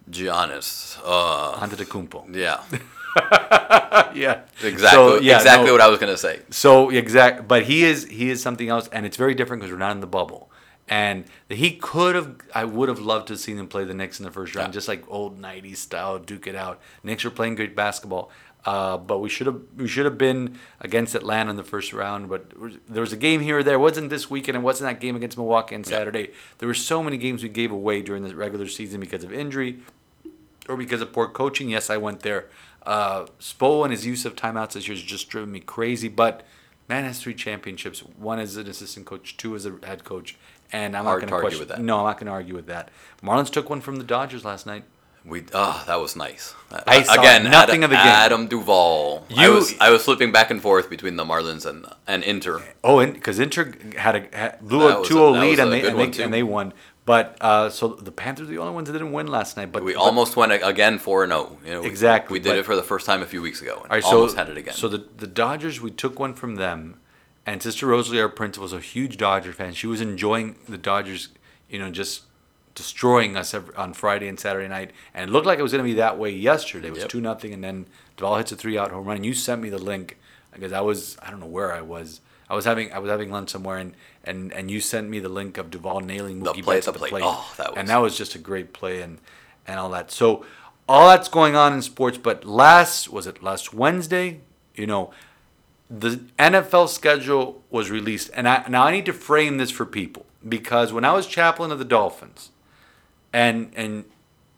Giannis. 0.09 0.99
Uh, 1.03 1.55
Antetokounmpo. 1.65 2.35
yeah, 2.35 2.61
Yeah, 4.15 4.41
exactly. 4.63 4.77
So, 4.89 5.19
yeah, 5.19 5.37
exactly 5.37 5.67
no. 5.67 5.71
what 5.73 5.81
I 5.81 5.87
was 5.87 5.99
going 5.99 6.13
to 6.13 6.17
say. 6.17 6.41
So 6.49 6.89
exact, 6.89 7.47
but 7.47 7.63
he 7.63 7.83
is 7.83 8.05
he 8.05 8.29
is 8.29 8.41
something 8.41 8.69
else, 8.69 8.87
and 8.89 9.05
it's 9.05 9.17
very 9.17 9.33
different 9.33 9.61
because 9.61 9.71
we're 9.71 9.79
not 9.79 9.91
in 9.91 10.01
the 10.01 10.07
bubble. 10.07 10.49
And 10.87 11.25
he 11.49 11.77
could 11.77 12.13
have, 12.13 12.35
I 12.53 12.63
would 12.63 12.89
have 12.89 12.99
loved 12.99 13.27
to 13.27 13.33
have 13.33 13.39
seen 13.39 13.57
him 13.57 13.67
play 13.67 13.85
the 13.85 13.95
Knicks 13.95 14.19
in 14.19 14.23
the 14.25 14.29
first 14.31 14.53
round, 14.53 14.67
Yeah. 14.67 14.73
just 14.73 14.87
like 14.87 15.03
old 15.09 15.41
'90s 15.41 15.77
style, 15.77 16.19
duke 16.19 16.45
it 16.45 16.55
out. 16.55 16.79
Knicks 17.03 17.23
were 17.23 17.31
playing 17.31 17.55
great 17.55 17.75
basketball, 17.75 18.29
uh, 18.65 18.97
but 18.97 19.19
we 19.19 19.29
should 19.29 19.47
have 19.47 19.61
we 19.77 19.87
should 19.87 20.05
have 20.05 20.17
been 20.17 20.57
against 20.81 21.13
Atlanta 21.13 21.51
in 21.51 21.55
the 21.55 21.63
first 21.63 21.93
round. 21.93 22.29
But 22.29 22.51
there 22.89 23.01
was 23.01 23.13
a 23.13 23.17
game 23.17 23.41
here 23.41 23.59
or 23.59 23.63
there. 23.63 23.75
It 23.75 23.79
wasn't 23.79 24.09
this 24.09 24.29
weekend. 24.29 24.57
It 24.57 24.61
wasn't 24.61 24.89
that 24.89 24.99
game 24.99 25.15
against 25.15 25.37
Milwaukee 25.37 25.75
on 25.75 25.83
Saturday. 25.83 26.31
There 26.57 26.67
were 26.67 26.73
so 26.73 27.03
many 27.03 27.17
games 27.17 27.43
we 27.43 27.49
gave 27.49 27.71
away 27.71 28.01
during 28.01 28.23
the 28.23 28.35
regular 28.35 28.67
season 28.67 28.99
because 28.99 29.23
of 29.23 29.31
injury 29.31 29.79
or 30.67 30.75
because 30.75 31.01
of 31.01 31.13
poor 31.13 31.27
coaching. 31.27 31.69
Yes, 31.69 31.89
I 31.89 31.97
went 31.97 32.21
there. 32.21 32.47
Uh, 32.83 33.25
Spo 33.39 33.83
and 33.83 33.91
his 33.91 34.05
use 34.05 34.25
of 34.25 34.35
timeouts 34.35 34.73
this 34.73 34.87
year 34.87 34.95
has 34.95 35.03
just 35.03 35.29
driven 35.29 35.51
me 35.51 35.59
crazy. 35.59 36.07
But 36.07 36.43
man 36.89 37.03
has 37.03 37.19
three 37.19 37.35
championships. 37.35 37.99
One 37.99 38.39
as 38.39 38.57
an 38.57 38.67
assistant 38.67 39.05
coach, 39.05 39.37
two 39.37 39.55
as 39.55 39.67
a 39.67 39.77
head 39.83 40.03
coach, 40.03 40.37
and 40.71 40.97
I'm 40.97 41.05
Hard 41.05 41.21
not 41.21 41.29
going 41.29 41.39
to 41.39 41.45
argue 41.45 41.59
with 41.59 41.67
that. 41.69 41.81
No, 41.81 41.99
I'm 41.99 42.05
not 42.05 42.17
going 42.17 42.27
to 42.27 42.33
argue 42.33 42.55
with 42.55 42.67
that. 42.67 42.89
Marlins 43.21 43.51
took 43.51 43.69
one 43.69 43.81
from 43.81 43.97
the 43.97 44.03
Dodgers 44.03 44.43
last 44.43 44.65
night. 44.65 44.85
We 45.27 45.43
ah, 45.53 45.83
that 45.87 45.95
was 45.95 46.15
nice. 46.15 46.53
I 46.87 47.01
saw 47.03 47.13
Again, 47.19 47.45
nothing 47.45 47.83
Adam, 47.83 47.83
of 47.85 47.89
the 47.89 47.95
game. 47.95 48.05
Adam 48.07 48.47
Duvall. 48.47 49.25
I 49.35 49.49
was 49.49 49.73
I 49.79 49.89
was 49.89 50.03
flipping 50.03 50.31
back 50.31 50.51
and 50.51 50.61
forth 50.61 50.89
between 50.89 51.15
the 51.15 51.23
Marlins 51.25 51.65
and 51.65 51.85
and 52.05 52.23
Inter. 52.23 52.63
Oh, 52.83 52.99
and 52.99 53.13
because 53.13 53.39
Inter 53.39 53.73
had 53.97 54.15
a 54.15 54.37
had, 54.37 54.59
blew 54.61 54.79
That 54.87 54.97
a 54.97 54.99
was 54.99 55.09
2-0 55.09 55.15
a- 55.37 55.39
lead 55.39 55.59
and 55.59 55.71
they 55.71 55.87
and 55.87 55.97
they, 56.13 56.23
and 56.23 56.33
they 56.33 56.43
won. 56.43 56.73
But 57.05 57.37
uh, 57.41 57.69
so 57.69 57.87
the 57.89 58.11
Panthers 58.11 58.47
are 58.47 58.51
the 58.51 58.57
only 58.57 58.73
ones 58.73 58.87
that 58.87 58.93
didn't 58.93 59.11
win 59.13 59.27
last 59.27 59.57
night. 59.57 59.71
But 59.71 59.83
We 59.83 59.93
but- 59.93 60.01
almost 60.01 60.35
went 60.35 60.51
again 60.51 60.97
four 60.99 61.23
and 61.23 61.31
zero. 61.31 61.57
You 61.65 61.71
know, 61.73 61.81
we- 61.81 61.87
Exactly, 61.87 62.33
We 62.33 62.39
did 62.39 62.49
but- 62.49 62.57
it 62.59 62.65
for 62.65 62.75
the 62.75 62.83
first 62.83 63.05
time 63.05 63.21
a 63.21 63.25
few 63.27 63.41
weeks 63.41 63.61
ago. 63.61 63.79
And 63.83 63.91
right, 63.91 64.03
almost 64.03 64.33
so, 64.33 64.37
had 64.37 64.49
it 64.49 64.57
again. 64.57 64.73
So 64.75 64.87
the 64.87 65.05
the 65.17 65.27
Dodgers, 65.27 65.81
we 65.81 65.91
took 65.91 66.19
one 66.19 66.33
from 66.35 66.55
them, 66.55 66.99
and 67.47 67.61
Sister 67.63 67.87
Rosalie, 67.87 68.21
our 68.21 68.29
principal, 68.29 68.63
was 68.63 68.73
a 68.73 68.79
huge 68.79 69.17
Dodger 69.17 69.53
fan. 69.53 69.73
She 69.73 69.87
was 69.87 70.01
enjoying 70.01 70.55
the 70.69 70.77
Dodgers, 70.77 71.29
you 71.69 71.79
know, 71.79 71.89
just 71.89 72.23
destroying 72.75 73.35
us 73.37 73.53
every, 73.53 73.73
on 73.75 73.93
Friday 73.93 74.27
and 74.27 74.39
Saturday 74.39 74.67
night, 74.67 74.91
and 75.13 75.29
it 75.29 75.33
looked 75.33 75.47
like 75.47 75.57
it 75.59 75.63
was 75.63 75.71
going 75.71 75.83
to 75.83 75.89
be 75.89 75.95
that 75.95 76.17
way 76.17 76.29
yesterday. 76.29 76.87
It 76.89 76.91
was 76.91 76.99
Yep. 77.01 77.09
two 77.09 77.21
nothing, 77.21 77.53
and 77.53 77.63
then 77.63 77.87
Duvall 78.17 78.37
hits 78.37 78.51
a 78.51 78.55
three 78.55 78.77
out 78.77 78.91
home 78.91 79.05
run. 79.05 79.15
And 79.17 79.25
you 79.25 79.33
sent 79.33 79.61
me 79.61 79.69
the 79.69 79.77
link 79.79 80.17
because 80.53 80.71
I 80.73 80.81
was 80.81 81.17
I 81.21 81.31
don't 81.31 81.39
know 81.39 81.45
where 81.47 81.73
I 81.73 81.81
was. 81.81 82.21
I 82.49 82.53
was 82.53 82.65
having 82.65 82.93
I 82.93 82.99
was 82.99 83.09
having 83.09 83.31
lunch 83.31 83.49
somewhere, 83.49 83.77
and 83.77 83.93
and, 84.23 84.53
and 84.53 84.69
you 84.69 84.79
sent 84.81 85.09
me 85.09 85.19
the 85.19 85.29
link 85.29 85.57
of 85.57 85.71
Duvall 85.71 86.01
nailing 86.01 86.43
The 86.43 86.51
Mookie 86.53 86.63
play 86.63 86.75
Betts 86.75 86.85
the 86.85 86.91
the 86.91 86.99
plate. 86.99 87.09
plate. 87.09 87.23
Oh, 87.25 87.53
that 87.57 87.71
was 87.71 87.77
and 87.79 87.87
that 87.89 87.97
was 87.97 88.15
just 88.17 88.35
a 88.35 88.39
great 88.39 88.71
play 88.73 89.01
and 89.01 89.19
and 89.67 89.79
all 89.79 89.89
that. 89.89 90.11
So 90.11 90.45
all 90.87 91.07
that's 91.09 91.27
going 91.29 91.55
on 91.55 91.73
in 91.73 91.81
sports. 91.81 92.17
But 92.19 92.45
last 92.45 93.09
was 93.09 93.25
it 93.25 93.41
last 93.41 93.73
Wednesday? 93.73 94.41
You 94.75 94.85
know, 94.85 95.11
the 95.89 96.19
NFL 96.37 96.89
schedule 96.89 97.63
was 97.69 97.89
released, 97.89 98.29
and 98.33 98.47
I 98.47 98.65
now 98.67 98.83
I 98.83 98.91
need 98.91 99.05
to 99.05 99.13
frame 99.13 99.57
this 99.57 99.71
for 99.71 99.85
people 99.85 100.25
because 100.47 100.91
when 100.93 101.05
I 101.05 101.13
was 101.13 101.25
chaplain 101.27 101.71
of 101.71 101.79
the 101.79 101.85
Dolphins, 101.85 102.51
and 103.35 103.71
and 103.75 104.05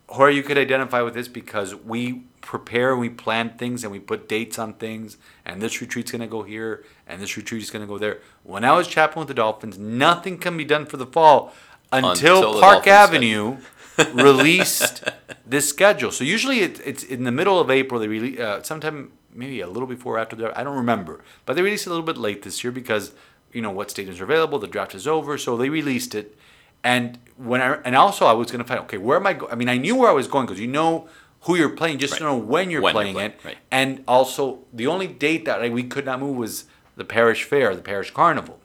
Jorge, 0.07 0.35
you 0.35 0.43
could 0.43 0.57
identify 0.57 1.01
with 1.01 1.15
this 1.15 1.27
because 1.27 1.75
we 1.75 2.23
prepare, 2.41 2.91
and 2.91 3.01
we 3.01 3.09
plan 3.09 3.57
things, 3.57 3.83
and 3.83 3.91
we 3.91 3.99
put 3.99 4.29
dates 4.29 4.57
on 4.59 4.73
things. 4.75 5.17
And 5.45 5.61
this 5.61 5.81
retreat's 5.81 6.11
going 6.11 6.21
to 6.21 6.27
go 6.27 6.43
here, 6.43 6.85
and 7.07 7.21
this 7.21 7.35
retreat's 7.35 7.71
going 7.71 7.81
to 7.81 7.87
go 7.87 7.97
there. 7.97 8.19
When 8.43 8.63
I 8.63 8.73
was 8.73 8.87
chaplain 8.87 9.21
with 9.21 9.27
the 9.29 9.33
Dolphins, 9.33 9.77
nothing 9.77 10.37
can 10.37 10.55
be 10.55 10.63
done 10.63 10.85
for 10.85 10.95
the 10.95 11.07
fall 11.07 11.53
until, 11.91 12.37
Until 12.37 12.61
Park 12.61 12.87
Avenue 12.87 13.57
released 14.13 15.03
this 15.45 15.67
schedule. 15.67 16.11
So 16.11 16.23
usually 16.23 16.59
it, 16.59 16.79
it's 16.85 17.03
in 17.03 17.23
the 17.23 17.31
middle 17.31 17.59
of 17.59 17.71
April. 17.71 17.99
They 17.99 18.07
release 18.07 18.39
uh, 18.39 18.61
sometime 18.61 19.11
maybe 19.33 19.59
a 19.61 19.67
little 19.67 19.87
before 19.87 20.15
or 20.15 20.19
after 20.19 20.35
that. 20.37 20.57
I 20.57 20.63
don't 20.63 20.77
remember, 20.77 21.23
but 21.45 21.55
they 21.55 21.63
released 21.63 21.87
it 21.87 21.89
a 21.89 21.93
little 21.93 22.05
bit 22.05 22.17
late 22.17 22.43
this 22.43 22.63
year 22.63 22.71
because 22.71 23.13
you 23.51 23.61
know 23.61 23.71
what 23.71 23.87
stadiums 23.89 24.21
are 24.21 24.25
available. 24.25 24.59
The 24.59 24.67
draft 24.67 24.93
is 24.93 25.07
over, 25.07 25.37
so 25.37 25.57
they 25.57 25.69
released 25.69 26.13
it. 26.13 26.37
And 26.83 27.19
when 27.35 27.61
I 27.61 27.75
and 27.83 27.95
also 27.95 28.25
I 28.25 28.33
was 28.33 28.49
going 28.51 28.59
to 28.63 28.67
find 28.67 28.79
okay 28.81 28.97
where 28.97 29.17
am 29.17 29.27
I? 29.27 29.33
Go- 29.33 29.47
I 29.51 29.55
mean 29.55 29.69
I 29.69 29.77
knew 29.77 29.95
where 29.95 30.09
I 30.09 30.13
was 30.13 30.27
going 30.27 30.45
because 30.45 30.59
you 30.59 30.67
know 30.67 31.07
who 31.41 31.55
you're 31.55 31.69
playing, 31.69 31.99
just 31.99 32.13
Right. 32.13 32.21
know 32.23 32.35
when 32.37 32.69
you're 32.71 32.81
When 32.81 32.93
you're 32.95 33.01
playing 33.01 33.13
playing, 33.15 33.31
it. 33.31 33.39
right. 33.45 33.57
And 33.71 34.03
also 34.07 34.59
the 34.73 34.87
only 34.87 35.07
date 35.07 35.45
that 35.45 35.61
I, 35.61 35.69
we 35.69 35.83
could 35.83 36.05
not 36.05 36.19
move 36.19 36.35
was 36.35 36.65
the 36.95 37.05
parish 37.05 37.43
fair, 37.43 37.75
the 37.75 37.81
parish 37.81 38.11
carnival. 38.11 38.59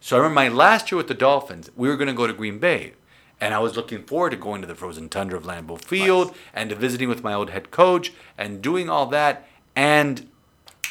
So 0.00 0.16
I 0.16 0.18
remember 0.20 0.34
my 0.34 0.48
last 0.48 0.90
year 0.90 0.96
with 0.96 1.08
the 1.08 1.14
Dolphins, 1.14 1.70
we 1.76 1.88
were 1.88 1.96
going 1.96 2.08
to 2.08 2.14
go 2.14 2.26
to 2.26 2.32
Green 2.32 2.58
Bay, 2.58 2.92
And 3.40 3.52
I 3.54 3.58
was 3.58 3.76
looking 3.76 4.02
forward 4.04 4.30
to 4.30 4.36
going 4.36 4.60
to 4.62 4.66
the 4.66 4.74
frozen 4.74 5.08
tundra 5.08 5.36
of 5.38 5.44
Lambeau 5.44 5.76
Field 5.80 6.34
and 6.54 6.70
to 6.70 6.76
visiting 6.76 7.08
with 7.08 7.22
my 7.22 7.34
old 7.34 7.50
head 7.50 7.70
coach 7.70 8.12
and 8.38 8.62
doing 8.62 8.88
all 8.88 9.06
that. 9.06 9.46
And 9.76 10.28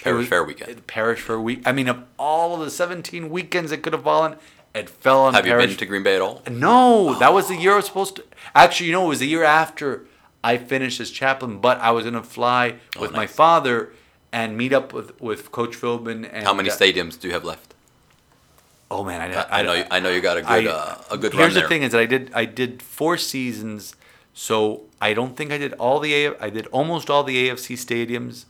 Parish 0.04 0.18
was- 0.20 0.28
Fair 0.30 0.44
weekend. 0.44 0.86
Parish 0.88 1.22
Fair 1.22 1.40
week. 1.40 1.62
I 1.66 1.72
mean, 1.72 1.88
of 1.88 2.04
all 2.20 2.54
of 2.56 2.60
the 2.60 2.70
17 2.72 3.30
weekends 3.30 3.72
it 3.72 3.82
could 3.82 3.94
have 3.94 4.04
fallen, 4.04 4.36
it 4.74 4.90
fell 4.90 5.22
on 5.22 5.34
Have 5.34 5.46
you 5.46 5.56
been 5.56 5.76
to 5.76 5.86
Green 5.86 6.04
Bay 6.04 6.16
at 6.16 6.22
all? 6.22 6.42
No, 6.50 7.18
that 7.20 7.34
was 7.34 7.48
the 7.48 7.56
year 7.56 7.74
I 7.74 7.76
was 7.78 7.86
supposed 7.86 8.16
to. 8.18 8.24
Actually, 8.56 8.88
you 8.88 8.94
know, 8.94 9.06
it 9.06 9.10
was 9.10 9.20
the 9.20 9.28
year 9.28 9.44
after 9.44 10.06
I 10.44 10.58
finished 10.58 11.00
as 11.00 11.12
chaplain, 11.12 11.60
but 11.60 11.80
I 11.80 11.92
was 11.92 12.04
going 12.04 12.16
to 12.16 12.24
fly 12.24 12.76
with 13.00 13.12
my 13.12 13.26
Oh, 13.26 13.28
father 13.28 13.94
and 14.32 14.58
meet 14.58 14.74
up 14.74 14.92
with, 14.92 15.20
with 15.22 15.52
Coach 15.52 15.76
Philbin. 15.78 16.28
And 16.32 16.44
How 16.46 16.54
many 16.54 16.70
uh, 16.70 16.74
stadiums 16.74 17.20
do 17.20 17.28
you 17.28 17.34
have 17.34 17.46
left? 17.46 17.74
Oh 18.90 19.04
man, 19.04 19.22
I, 19.22 19.42
I, 19.42 19.60
I 19.60 19.64
know 19.64 19.74
you, 19.74 19.86
I 19.90 20.00
know 20.00 20.10
you 20.10 20.22
got 20.22 20.38
a 20.38 20.42
good 20.44 20.68
uh, 20.68 20.98
a 21.10 21.18
good 21.18 21.34
Here's 21.34 21.56
the 21.56 21.68
thing: 21.68 21.82
is 21.82 21.94
that 21.94 22.02
I 22.02 22.06
did 22.06 22.32
I 22.36 22.46
did 22.46 22.82
four 22.84 23.18
seasons, 23.18 23.96
so 24.36 24.84
I 25.02 25.16
don't 25.16 25.36
think 25.36 25.52
I 25.52 25.58
did 25.58 25.74
all 25.74 26.00
the 26.00 26.14
A. 26.14 26.38
I 26.40 26.52
did 26.52 26.68
almost 26.68 27.10
all 27.10 27.24
the 27.24 27.50
AFC 27.50 27.76
stadiums. 27.76 28.46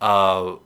Uh, 0.00 0.56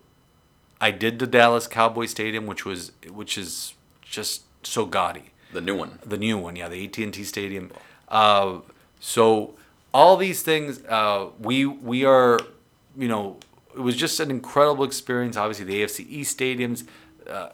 I 0.79 0.91
did 0.91 1.17
the 1.17 1.25
Dallas 1.25 1.65
Cowboy 1.67 2.05
Stadium, 2.05 2.45
which 2.45 2.63
was 2.63 2.91
which 3.09 3.39
is 3.39 3.73
just 4.03 4.43
so 4.67 4.85
gaudy. 4.85 5.31
The 5.53 5.61
new 5.61 5.75
one. 5.75 5.99
The 6.05 6.17
new 6.17 6.37
one, 6.37 6.55
yeah, 6.55 6.67
the 6.67 6.83
AT 6.85 6.97
and 6.97 7.13
T 7.13 7.23
Stadium. 7.23 7.71
Uh, 8.07 8.59
so 8.99 9.55
all 9.93 10.17
these 10.17 10.41
things, 10.41 10.83
uh, 10.85 11.27
we 11.39 11.65
we 11.65 12.05
are, 12.05 12.39
you 12.97 13.07
know, 13.07 13.37
it 13.75 13.79
was 13.79 13.95
just 13.95 14.19
an 14.19 14.29
incredible 14.29 14.83
experience. 14.83 15.37
Obviously, 15.37 15.65
the 15.65 15.83
AFC 15.83 16.05
East 16.09 16.37
stadiums. 16.37 16.85
Uh, 17.27 17.49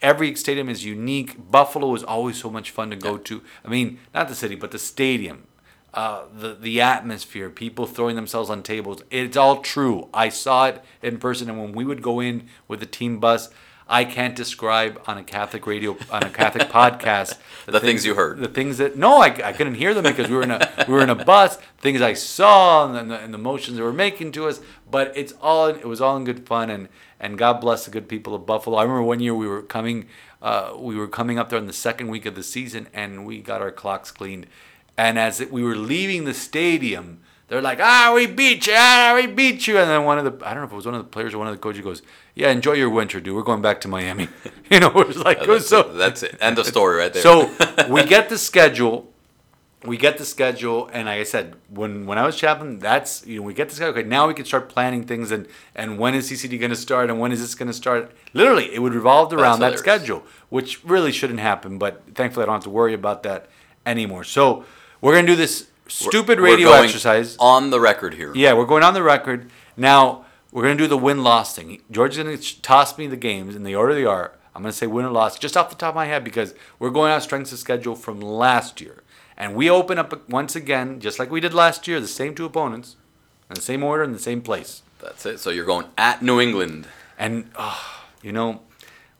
every 0.00 0.34
stadium 0.36 0.68
is 0.68 0.84
unique. 0.84 1.50
Buffalo 1.50 1.94
is 1.94 2.04
always 2.04 2.38
so 2.38 2.50
much 2.50 2.70
fun 2.70 2.90
to 2.90 2.96
go 2.96 3.18
to. 3.18 3.42
I 3.64 3.68
mean, 3.68 3.98
not 4.14 4.28
the 4.28 4.34
city, 4.34 4.54
but 4.54 4.70
the 4.70 4.78
stadium, 4.78 5.46
uh, 5.92 6.24
the 6.32 6.54
the 6.54 6.80
atmosphere, 6.80 7.50
people 7.50 7.86
throwing 7.86 8.16
themselves 8.16 8.50
on 8.50 8.62
tables. 8.62 9.02
It's 9.10 9.36
all 9.36 9.60
true. 9.60 10.08
I 10.14 10.28
saw 10.28 10.66
it 10.66 10.84
in 11.02 11.18
person, 11.18 11.50
and 11.50 11.60
when 11.60 11.72
we 11.72 11.84
would 11.84 12.02
go 12.02 12.20
in 12.20 12.48
with 12.66 12.80
the 12.80 12.86
team 12.86 13.18
bus, 13.18 13.50
I 13.88 14.04
can't 14.04 14.36
describe 14.36 15.00
on 15.06 15.16
a 15.16 15.24
Catholic 15.24 15.66
radio 15.66 15.96
on 16.10 16.22
a 16.22 16.30
Catholic 16.30 16.68
podcast 16.68 17.38
The 17.64 17.80
things 17.80 18.04
you 18.04 18.14
heard. 18.14 18.38
The 18.38 18.48
things 18.48 18.78
that 18.78 18.96
no, 18.96 19.18
I, 19.22 19.26
I 19.26 19.52
couldn't 19.52 19.76
hear 19.76 19.94
them 19.94 20.04
because 20.04 20.28
we 20.28 20.36
were 20.36 20.42
in 20.42 20.50
a 20.50 20.84
we 20.86 20.92
were 20.92 21.02
in 21.02 21.08
a 21.08 21.14
bus. 21.14 21.56
Things 21.78 22.02
I 22.02 22.12
saw 22.12 22.92
and 22.92 23.10
the, 23.10 23.18
and 23.18 23.32
the 23.32 23.38
motions 23.38 23.76
they 23.78 23.82
were 23.82 23.92
making 23.92 24.32
to 24.32 24.46
us, 24.46 24.60
but 24.90 25.12
it's 25.16 25.32
all 25.40 25.66
it 25.66 25.86
was 25.86 26.00
all 26.00 26.16
in 26.16 26.24
good 26.24 26.46
fun 26.46 26.68
and 26.68 26.88
and 27.18 27.38
God 27.38 27.60
bless 27.60 27.86
the 27.86 27.90
good 27.90 28.08
people 28.08 28.34
of 28.34 28.44
Buffalo. 28.44 28.76
I 28.76 28.82
remember 28.82 29.02
one 29.02 29.20
year 29.20 29.34
we 29.34 29.48
were 29.48 29.62
coming 29.62 30.06
uh, 30.42 30.74
we 30.76 30.96
were 30.96 31.08
coming 31.08 31.38
up 31.38 31.48
there 31.48 31.58
in 31.58 31.66
the 31.66 31.72
second 31.72 32.08
week 32.08 32.26
of 32.26 32.34
the 32.34 32.42
season 32.42 32.88
and 32.92 33.24
we 33.24 33.40
got 33.40 33.62
our 33.62 33.72
clocks 33.72 34.10
cleaned, 34.10 34.46
and 34.98 35.18
as 35.18 35.40
we 35.50 35.62
were 35.62 35.76
leaving 35.76 36.24
the 36.24 36.34
stadium. 36.34 37.20
They're 37.48 37.62
like, 37.62 37.80
ah, 37.80 38.12
we 38.14 38.26
beat 38.26 38.66
you, 38.66 38.74
ah, 38.76 39.14
we 39.14 39.26
beat 39.26 39.66
you. 39.66 39.78
And 39.78 39.88
then 39.88 40.04
one 40.04 40.18
of 40.18 40.24
the, 40.24 40.46
I 40.46 40.52
don't 40.52 40.62
know 40.62 40.66
if 40.66 40.72
it 40.72 40.76
was 40.76 40.84
one 40.84 40.94
of 40.94 41.02
the 41.02 41.08
players 41.08 41.32
or 41.32 41.38
one 41.38 41.48
of 41.48 41.54
the 41.54 41.58
coaches 41.58 41.82
goes, 41.82 42.02
yeah, 42.34 42.50
enjoy 42.50 42.72
your 42.72 42.90
winter, 42.90 43.20
dude. 43.20 43.34
We're 43.34 43.42
going 43.42 43.62
back 43.62 43.80
to 43.82 43.88
Miami. 43.88 44.28
you 44.70 44.80
know, 44.80 44.88
it 44.88 45.06
was 45.06 45.16
like, 45.16 45.42
That's, 45.44 45.66
so, 45.66 45.80
it. 45.80 45.94
That's 45.94 46.22
it. 46.22 46.36
End 46.40 46.58
of 46.58 46.66
story 46.66 46.98
right 46.98 47.12
there. 47.12 47.22
so 47.22 47.50
we 47.88 48.04
get 48.04 48.28
the 48.28 48.36
schedule. 48.36 49.12
We 49.84 49.96
get 49.96 50.18
the 50.18 50.24
schedule, 50.24 50.90
and 50.92 51.06
like 51.06 51.20
I 51.20 51.22
said, 51.22 51.54
when 51.68 52.04
when 52.04 52.18
I 52.18 52.26
was 52.26 52.34
chaplain, 52.34 52.80
that's 52.80 53.24
you 53.24 53.36
know 53.36 53.42
we 53.42 53.54
get 53.54 53.68
the 53.68 53.76
schedule. 53.76 53.96
Okay, 53.96 54.08
now 54.08 54.26
we 54.26 54.34
can 54.34 54.44
start 54.44 54.68
planning 54.68 55.04
things, 55.04 55.30
and 55.30 55.46
and 55.76 56.00
when 56.00 56.16
is 56.16 56.28
CCD 56.28 56.58
going 56.58 56.70
to 56.70 56.76
start, 56.76 57.10
and 57.10 57.20
when 57.20 57.30
is 57.30 57.40
this 57.40 57.54
going 57.54 57.68
to 57.68 57.72
start? 57.72 58.10
Literally, 58.32 58.74
it 58.74 58.82
would 58.82 58.92
revolve 58.92 59.32
around 59.32 59.60
that 59.60 59.78
schedule, 59.78 60.24
which 60.48 60.84
really 60.84 61.12
shouldn't 61.12 61.38
happen. 61.38 61.78
But 61.78 62.02
thankfully, 62.16 62.42
I 62.42 62.46
don't 62.46 62.56
have 62.56 62.64
to 62.64 62.70
worry 62.70 62.92
about 62.92 63.22
that 63.22 63.46
anymore. 63.86 64.24
So 64.24 64.64
we're 65.00 65.12
going 65.12 65.26
to 65.26 65.32
do 65.32 65.36
this 65.36 65.68
stupid 65.88 66.38
We're 66.40 66.46
radio 66.52 66.68
going 66.68 66.84
exercise. 66.84 67.36
on 67.38 67.70
the 67.70 67.80
record 67.80 68.14
here. 68.14 68.32
Yeah, 68.34 68.52
we're 68.52 68.66
going 68.66 68.82
on 68.82 68.94
the 68.94 69.02
record. 69.02 69.50
Now, 69.76 70.24
we're 70.52 70.62
going 70.62 70.76
to 70.78 70.84
do 70.84 70.88
the 70.88 70.98
win 70.98 71.22
loss 71.22 71.54
thing. 71.56 71.82
George's 71.90 72.22
going 72.22 72.38
to 72.38 72.62
toss 72.62 72.96
me 72.96 73.06
the 73.06 73.16
games 73.16 73.56
in 73.56 73.62
the 73.64 73.74
order 73.74 73.94
they 73.94 74.04
are. 74.04 74.32
I'm 74.54 74.62
going 74.62 74.72
to 74.72 74.76
say 74.76 74.86
win 74.86 75.04
or 75.04 75.10
loss 75.10 75.38
just 75.38 75.56
off 75.56 75.70
the 75.70 75.76
top 75.76 75.90
of 75.90 75.94
my 75.94 76.06
head 76.06 76.24
because 76.24 76.54
we're 76.78 76.90
going 76.90 77.12
on 77.12 77.20
strengths 77.20 77.52
of 77.52 77.58
schedule 77.58 77.94
from 77.94 78.20
last 78.20 78.80
year. 78.80 79.02
And 79.36 79.54
we 79.54 79.70
open 79.70 79.98
up 79.98 80.28
once 80.28 80.56
again, 80.56 80.98
just 81.00 81.18
like 81.18 81.30
we 81.30 81.40
did 81.40 81.54
last 81.54 81.86
year, 81.86 82.00
the 82.00 82.08
same 82.08 82.34
two 82.34 82.44
opponents, 82.44 82.96
in 83.48 83.54
the 83.54 83.60
same 83.60 83.84
order, 83.84 84.02
in 84.02 84.12
the 84.12 84.18
same 84.18 84.42
place. 84.42 84.82
That's 85.00 85.24
it. 85.26 85.38
So 85.38 85.50
you're 85.50 85.64
going 85.64 85.86
at 85.96 86.22
New 86.22 86.40
England. 86.40 86.88
And, 87.16 87.50
oh, 87.56 88.02
you 88.20 88.32
know, 88.32 88.62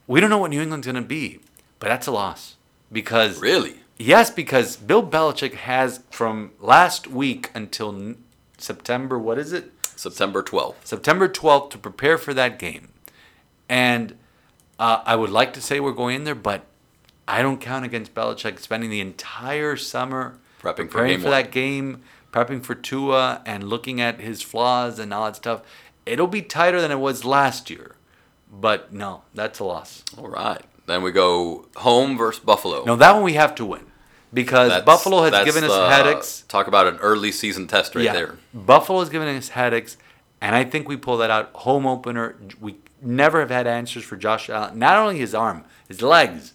we 0.08 0.20
don't 0.20 0.30
know 0.30 0.38
what 0.38 0.50
New 0.50 0.60
England's 0.60 0.86
going 0.88 1.00
to 1.00 1.02
be, 1.02 1.40
but 1.78 1.88
that's 1.88 2.08
a 2.08 2.10
loss. 2.10 2.56
Because 2.90 3.40
Really? 3.40 3.80
Yes, 3.98 4.30
because 4.30 4.76
Bill 4.76 5.02
Belichick 5.04 5.54
has 5.54 6.00
from 6.10 6.52
last 6.60 7.08
week 7.08 7.50
until 7.54 7.94
n- 7.94 8.24
September, 8.56 9.18
what 9.18 9.38
is 9.38 9.52
it? 9.52 9.72
September 9.82 10.42
12th. 10.42 10.76
September 10.84 11.28
12th 11.28 11.70
to 11.70 11.78
prepare 11.78 12.16
for 12.16 12.32
that 12.32 12.58
game. 12.58 12.90
And 13.68 14.16
uh, 14.78 15.02
I 15.04 15.16
would 15.16 15.30
like 15.30 15.52
to 15.54 15.60
say 15.60 15.80
we're 15.80 15.92
going 15.92 16.16
in 16.16 16.24
there, 16.24 16.36
but 16.36 16.64
I 17.26 17.42
don't 17.42 17.60
count 17.60 17.84
against 17.84 18.14
Belichick 18.14 18.60
spending 18.60 18.90
the 18.90 19.00
entire 19.00 19.76
summer 19.76 20.38
Prepping 20.62 20.76
for 20.76 20.84
preparing 20.86 21.10
game 21.12 21.20
for 21.20 21.30
that 21.30 21.50
game, 21.50 22.02
prepping 22.32 22.62
for 22.62 22.76
Tua, 22.76 23.42
and 23.44 23.64
looking 23.68 24.00
at 24.00 24.20
his 24.20 24.42
flaws 24.42 25.00
and 25.00 25.12
all 25.12 25.24
that 25.24 25.36
stuff. 25.36 25.62
It'll 26.06 26.28
be 26.28 26.42
tighter 26.42 26.80
than 26.80 26.92
it 26.92 27.00
was 27.00 27.24
last 27.24 27.68
year. 27.68 27.96
But 28.50 28.92
no, 28.92 29.22
that's 29.34 29.58
a 29.58 29.64
loss. 29.64 30.04
All 30.16 30.28
right. 30.28 30.62
Then 30.86 31.02
we 31.02 31.10
go 31.10 31.66
home 31.76 32.16
versus 32.16 32.42
Buffalo. 32.42 32.84
No, 32.84 32.96
that 32.96 33.12
one 33.12 33.24
we 33.24 33.34
have 33.34 33.54
to 33.56 33.64
win 33.66 33.87
because 34.32 34.68
That's- 34.68 34.84
Buffalo 34.84 35.22
has 35.22 35.44
given 35.44 35.64
us 35.64 35.70
the- 35.70 35.88
headaches. 35.90 36.44
Talk 36.48 36.66
about 36.66 36.86
an 36.86 36.96
early 36.98 37.32
season 37.32 37.66
test 37.66 37.94
right 37.94 38.12
there. 38.12 38.38
Buffalo 38.54 39.00
has 39.00 39.08
given 39.08 39.28
us 39.36 39.50
headaches, 39.50 39.96
and 40.40 40.54
I 40.54 40.64
think 40.64 40.88
we 40.88 40.96
pull 40.96 41.16
that 41.18 41.30
out. 41.30 41.50
Home 41.54 41.86
opener. 41.86 42.36
We 42.60 42.76
never 43.02 43.40
have 43.40 43.50
had 43.50 43.66
answers 43.66 44.04
for 44.04 44.16
Josh 44.16 44.48
Allen. 44.50 44.78
Not 44.78 44.96
only 44.96 45.18
his 45.18 45.34
arm, 45.34 45.64
his 45.88 46.02
legs. 46.02 46.52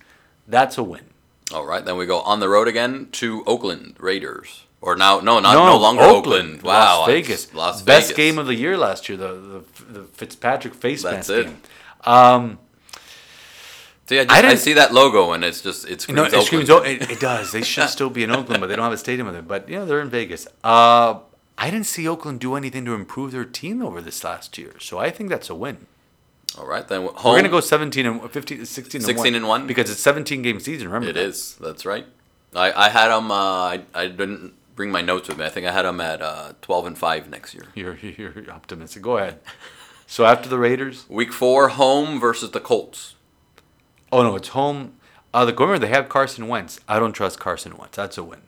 That's 0.48 0.78
a 0.78 0.84
win. 0.84 1.06
All 1.54 1.66
right. 1.66 1.84
Then 1.86 1.98
we 1.98 2.06
go 2.06 2.20
on 2.22 2.40
the 2.40 2.50
road 2.50 2.68
again 2.68 3.08
to 3.14 3.44
Oakland 3.46 3.96
Raiders. 4.00 4.64
Or 4.82 4.98
now, 4.98 5.22
no, 5.22 5.40
not 5.40 5.54
no, 5.54 5.78
longer 5.78 6.04
Oakland. 6.04 6.62
Wow. 6.62 7.00
Las 7.00 7.08
Vegas. 7.08 7.54
Las 7.54 7.82
Best 7.82 8.16
game 8.18 8.38
of 8.38 8.48
the 8.48 8.56
year 8.56 8.78
last 8.78 9.08
year. 9.08 9.18
The 9.18 9.64
the, 9.86 10.00
the 10.00 10.04
Fitzpatrick 10.04 10.74
face 10.76 11.04
That's 11.04 11.30
mask 11.30 11.32
it. 11.32 11.46
game. 11.46 11.62
Um, 12.04 12.60
See, 14.06 14.20
I, 14.20 14.24
just, 14.26 14.36
I 14.36 14.40
I, 14.40 14.42
didn't- 14.42 14.58
see 14.60 14.74
that 14.74 14.94
logo 14.94 15.32
and 15.32 15.44
it's 15.46 15.62
just 15.62 15.88
it 15.90 16.02
screams 16.02 16.16
no, 16.18 16.24
it 16.24 16.34
Oakland. 16.34 16.68
screams. 16.68 16.70
It, 16.70 17.12
it 17.12 17.20
does. 17.20 17.52
They 17.52 17.62
should 17.64 17.90
still 17.90 18.10
be 18.10 18.24
in 18.24 18.32
Oakland, 18.32 18.60
but 18.62 18.68
they 18.68 18.76
don't 18.76 18.84
have 18.84 18.94
a 18.94 18.98
stadium 18.98 19.28
with 19.28 19.36
it. 19.36 19.48
But 19.48 19.70
you 19.70 19.78
know 19.78 19.86
they're 19.86 20.02
in 20.02 20.10
Vegas. 20.10 20.48
Uh, 20.64 21.20
I 21.58 21.70
didn't 21.72 21.86
see 21.86 22.08
Oakland 22.08 22.40
do 22.40 22.56
anything 22.56 22.84
to 22.86 22.94
improve 22.94 23.32
their 23.32 23.46
team 23.46 23.82
over 23.82 24.02
this 24.02 24.24
last 24.24 24.58
year, 24.58 24.74
so 24.80 24.98
I 25.00 25.10
think 25.10 25.30
that's 25.30 25.50
a 25.50 25.56
win. 25.56 25.86
All 26.58 26.68
right. 26.68 26.88
Then 26.88 27.02
home. 27.06 27.32
We're 27.34 27.38
gonna 27.40 27.50
go 27.50 27.60
17 27.62 28.06
and 28.06 28.30
15, 28.30 28.66
16 28.66 29.00
and 29.00 29.06
16 29.06 29.36
and 29.36 29.48
one? 29.48 29.68
because 29.68 29.90
it's 29.90 30.02
17 30.02 30.42
game 30.42 30.60
season. 30.60 30.88
Remember 30.88 31.10
It 31.10 31.14
that. 31.14 31.24
is. 31.24 31.56
That's 31.56 31.86
right. 31.86 32.06
I, 32.56 32.72
I 32.74 32.90
had 32.90 33.08
them. 33.10 33.32
Uh, 33.32 33.36
I, 33.36 33.84
I 33.96 34.08
didn't 34.08 34.54
bring 34.76 34.92
my 34.92 35.02
notes 35.02 35.30
with 35.30 35.38
me. 35.38 35.46
I 35.46 35.50
think 35.50 35.66
I 35.66 35.72
had 35.72 35.84
them 35.84 36.02
at 36.02 36.22
uh, 36.22 36.54
12 36.62 36.88
and 36.88 36.98
5 36.98 37.30
next 37.30 37.54
year. 37.56 37.66
You're 37.76 37.96
you're 37.98 38.34
optimistic. 38.52 39.02
Go 39.02 39.18
ahead. 39.18 39.40
So 40.06 40.26
after 40.26 40.50
the 40.50 40.60
Raiders, 40.60 41.06
Week 41.10 41.32
four, 41.34 41.70
home 41.70 42.20
versus 42.20 42.52
the 42.52 42.60
Colts. 42.60 43.16
Oh 44.14 44.24
no, 44.24 44.36
it's 44.36 44.50
home. 44.50 44.94
Uh, 45.34 45.44
the 45.44 45.54
remember 45.54 45.80
they 45.80 45.88
have 45.88 46.08
Carson 46.08 46.48
Wentz. 46.48 46.80
I 46.88 47.00
don't 47.00 47.14
trust 47.14 47.40
Carson 47.40 47.76
Wentz. 47.76 47.98
That's 47.98 48.18
a 48.18 48.24
win. 48.24 48.42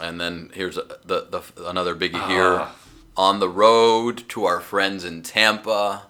And 0.00 0.18
then 0.18 0.50
here's 0.54 0.78
a, 0.78 0.98
the, 1.04 1.26
the 1.30 1.68
another 1.68 1.94
biggie 1.94 2.26
here. 2.26 2.60
Ah. 2.60 2.76
On 3.16 3.38
the 3.38 3.48
road 3.48 4.28
to 4.30 4.46
our 4.46 4.60
friends 4.60 5.04
in 5.04 5.22
Tampa. 5.22 6.04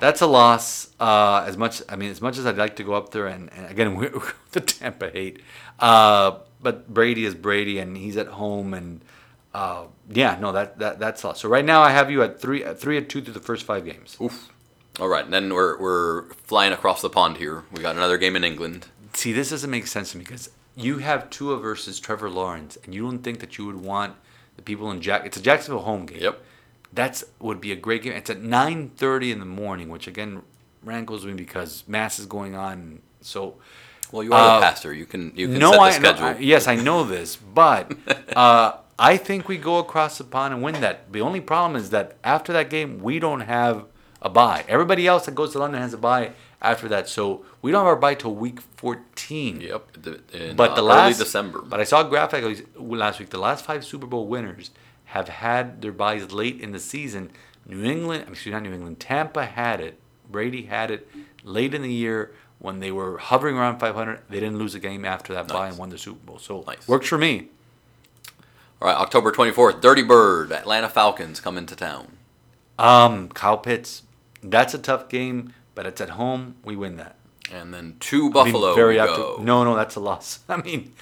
That's 0.00 0.20
a 0.20 0.26
loss. 0.26 0.88
Uh, 0.98 1.44
as 1.46 1.56
much, 1.56 1.82
I 1.88 1.94
mean, 1.94 2.10
as 2.10 2.20
much 2.20 2.38
as 2.38 2.46
I'd 2.46 2.56
like 2.56 2.74
to 2.76 2.82
go 2.82 2.94
up 2.94 3.12
there 3.12 3.26
and, 3.26 3.52
and 3.52 3.66
again, 3.70 3.94
we 3.96 4.08
the 4.50 4.60
Tampa 4.60 5.10
hate. 5.10 5.40
Uh, 5.78 6.38
but 6.60 6.92
Brady 6.92 7.24
is 7.24 7.34
Brady, 7.34 7.78
and 7.78 7.96
he's 7.96 8.16
at 8.16 8.26
home, 8.26 8.74
and 8.74 9.00
uh, 9.54 9.84
yeah, 10.08 10.38
no, 10.40 10.52
that, 10.52 10.78
that 10.78 10.98
that's 10.98 11.22
a 11.22 11.28
loss. 11.28 11.40
So 11.40 11.48
right 11.48 11.64
now, 11.64 11.82
I 11.82 11.90
have 11.90 12.10
you 12.10 12.22
at 12.22 12.40
three, 12.40 12.64
at 12.64 12.80
three 12.80 12.96
and 12.96 13.08
two 13.08 13.22
through 13.22 13.34
the 13.34 13.40
first 13.40 13.64
five 13.64 13.84
games. 13.84 14.16
Oof. 14.20 14.50
All 14.98 15.08
right. 15.08 15.24
And 15.24 15.32
then 15.32 15.52
we're, 15.54 15.78
we're 15.78 16.24
flying 16.44 16.72
across 16.72 17.00
the 17.02 17.10
pond 17.10 17.36
here. 17.36 17.64
We 17.72 17.80
got 17.82 17.96
another 17.96 18.18
game 18.18 18.36
in 18.36 18.44
England. 18.44 18.88
See, 19.12 19.32
this 19.32 19.50
doesn't 19.50 19.70
make 19.70 19.86
sense 19.86 20.12
to 20.12 20.18
me 20.18 20.24
because 20.24 20.50
you 20.76 20.98
have 20.98 21.30
Tua 21.30 21.58
versus 21.58 21.98
Trevor 22.00 22.30
Lawrence, 22.30 22.76
and 22.84 22.94
you 22.94 23.02
don't 23.02 23.20
think 23.20 23.40
that 23.40 23.58
you 23.58 23.66
would 23.66 23.80
want 23.80 24.14
the 24.56 24.62
people 24.62 24.90
in 24.90 25.00
Jack. 25.00 25.26
It's 25.26 25.36
a 25.36 25.42
Jacksonville 25.42 25.82
home 25.82 26.06
game. 26.06 26.20
Yep. 26.22 26.40
That's 26.92 27.24
would 27.38 27.60
be 27.60 27.70
a 27.72 27.76
great 27.76 28.02
game. 28.02 28.12
It's 28.14 28.30
at 28.30 28.40
nine 28.42 28.90
thirty 28.96 29.30
in 29.30 29.38
the 29.38 29.44
morning, 29.46 29.88
which 29.90 30.06
again 30.08 30.42
rankles 30.82 31.24
me 31.24 31.34
because 31.34 31.84
mass 31.86 32.18
is 32.18 32.26
going 32.26 32.56
on. 32.56 33.00
So 33.20 33.56
Well, 34.10 34.24
you 34.24 34.32
are 34.32 34.56
Uh, 34.56 34.60
the 34.60 34.66
pastor. 34.66 34.92
You 34.92 35.06
can 35.06 35.32
you 35.36 35.46
can 35.48 35.58
no, 35.58 35.70
set 35.72 35.76
the 35.78 35.82
I, 35.82 35.90
no, 35.90 35.92
schedule. 36.08 36.24
I- 36.26 36.38
yes, 36.38 36.66
I 36.66 36.74
know 36.74 37.04
this, 37.04 37.36
but 37.36 37.92
uh, 38.36 38.72
I 38.98 39.16
think 39.18 39.46
we 39.48 39.56
go 39.56 39.78
across 39.78 40.18
the 40.18 40.24
pond 40.24 40.52
and 40.54 40.62
win 40.64 40.80
that. 40.80 41.12
The 41.12 41.20
only 41.20 41.40
problem 41.40 41.80
is 41.80 41.90
that 41.90 42.16
after 42.24 42.52
that 42.52 42.70
game, 42.70 42.98
we 43.00 43.18
don't 43.20 43.40
have 43.42 43.84
a 44.22 44.28
buy. 44.28 44.64
Everybody 44.68 45.06
else 45.06 45.26
that 45.26 45.34
goes 45.34 45.52
to 45.52 45.58
London 45.58 45.80
has 45.80 45.94
a 45.94 45.98
buy 45.98 46.32
after 46.60 46.88
that. 46.88 47.08
So 47.08 47.44
we 47.62 47.70
don't 47.70 47.80
have 47.80 47.86
our 47.86 47.96
buy 47.96 48.14
till 48.14 48.34
week 48.34 48.60
14. 48.60 49.60
Yep. 49.60 49.96
In, 50.34 50.56
But 50.56 50.72
uh, 50.72 50.74
the 50.74 50.80
early 50.82 50.88
last 50.88 51.18
December. 51.18 51.62
But 51.62 51.80
I 51.80 51.84
saw 51.84 52.06
a 52.06 52.08
graphic 52.08 52.66
last 52.76 53.18
week. 53.18 53.30
The 53.30 53.38
last 53.38 53.64
five 53.64 53.84
Super 53.84 54.06
Bowl 54.06 54.26
winners 54.26 54.70
have 55.06 55.28
had 55.28 55.80
their 55.82 55.92
buys 55.92 56.32
late 56.32 56.60
in 56.60 56.72
the 56.72 56.78
season. 56.78 57.30
New 57.66 57.82
England, 57.84 58.24
excuse 58.28 58.46
me, 58.46 58.52
not 58.52 58.62
New 58.62 58.72
England. 58.74 59.00
Tampa 59.00 59.44
had 59.46 59.80
it. 59.80 59.98
Brady 60.30 60.62
had 60.62 60.90
it 60.90 61.08
late 61.42 61.74
in 61.74 61.82
the 61.82 61.92
year 61.92 62.32
when 62.58 62.78
they 62.80 62.92
were 62.92 63.18
hovering 63.18 63.56
around 63.56 63.78
500. 63.80 64.20
They 64.28 64.38
didn't 64.40 64.58
lose 64.58 64.74
a 64.74 64.78
game 64.78 65.04
after 65.04 65.32
that 65.34 65.48
Nice. 65.48 65.70
and 65.70 65.78
won 65.78 65.88
the 65.88 65.98
Super 65.98 66.24
Bowl. 66.26 66.38
So 66.38 66.62
Nice. 66.66 66.86
works 66.86 67.08
for 67.08 67.18
me. 67.18 67.48
All 68.82 68.88
right, 68.88 68.96
October 68.96 69.30
24th, 69.32 69.80
Dirty 69.80 70.02
Bird, 70.02 70.52
Atlanta 70.52 70.88
Falcons 70.88 71.38
come 71.40 71.58
into 71.58 71.74
town. 71.76 72.16
Um, 72.78 73.28
Kyle 73.30 73.58
Pitts. 73.58 74.02
That's 74.42 74.74
a 74.74 74.78
tough 74.78 75.08
game, 75.08 75.52
but 75.74 75.86
it's 75.86 76.00
at 76.00 76.10
home. 76.10 76.56
We 76.64 76.76
win 76.76 76.96
that. 76.96 77.16
And 77.52 77.74
then 77.74 77.96
to 78.00 78.22
mean, 78.24 78.32
Buffalo 78.32 78.74
very 78.74 78.98
active- 79.00 79.16
go. 79.16 79.38
No, 79.42 79.64
no, 79.64 79.74
that's 79.74 79.96
a 79.96 80.00
loss. 80.00 80.38
I 80.48 80.56
mean, 80.58 80.92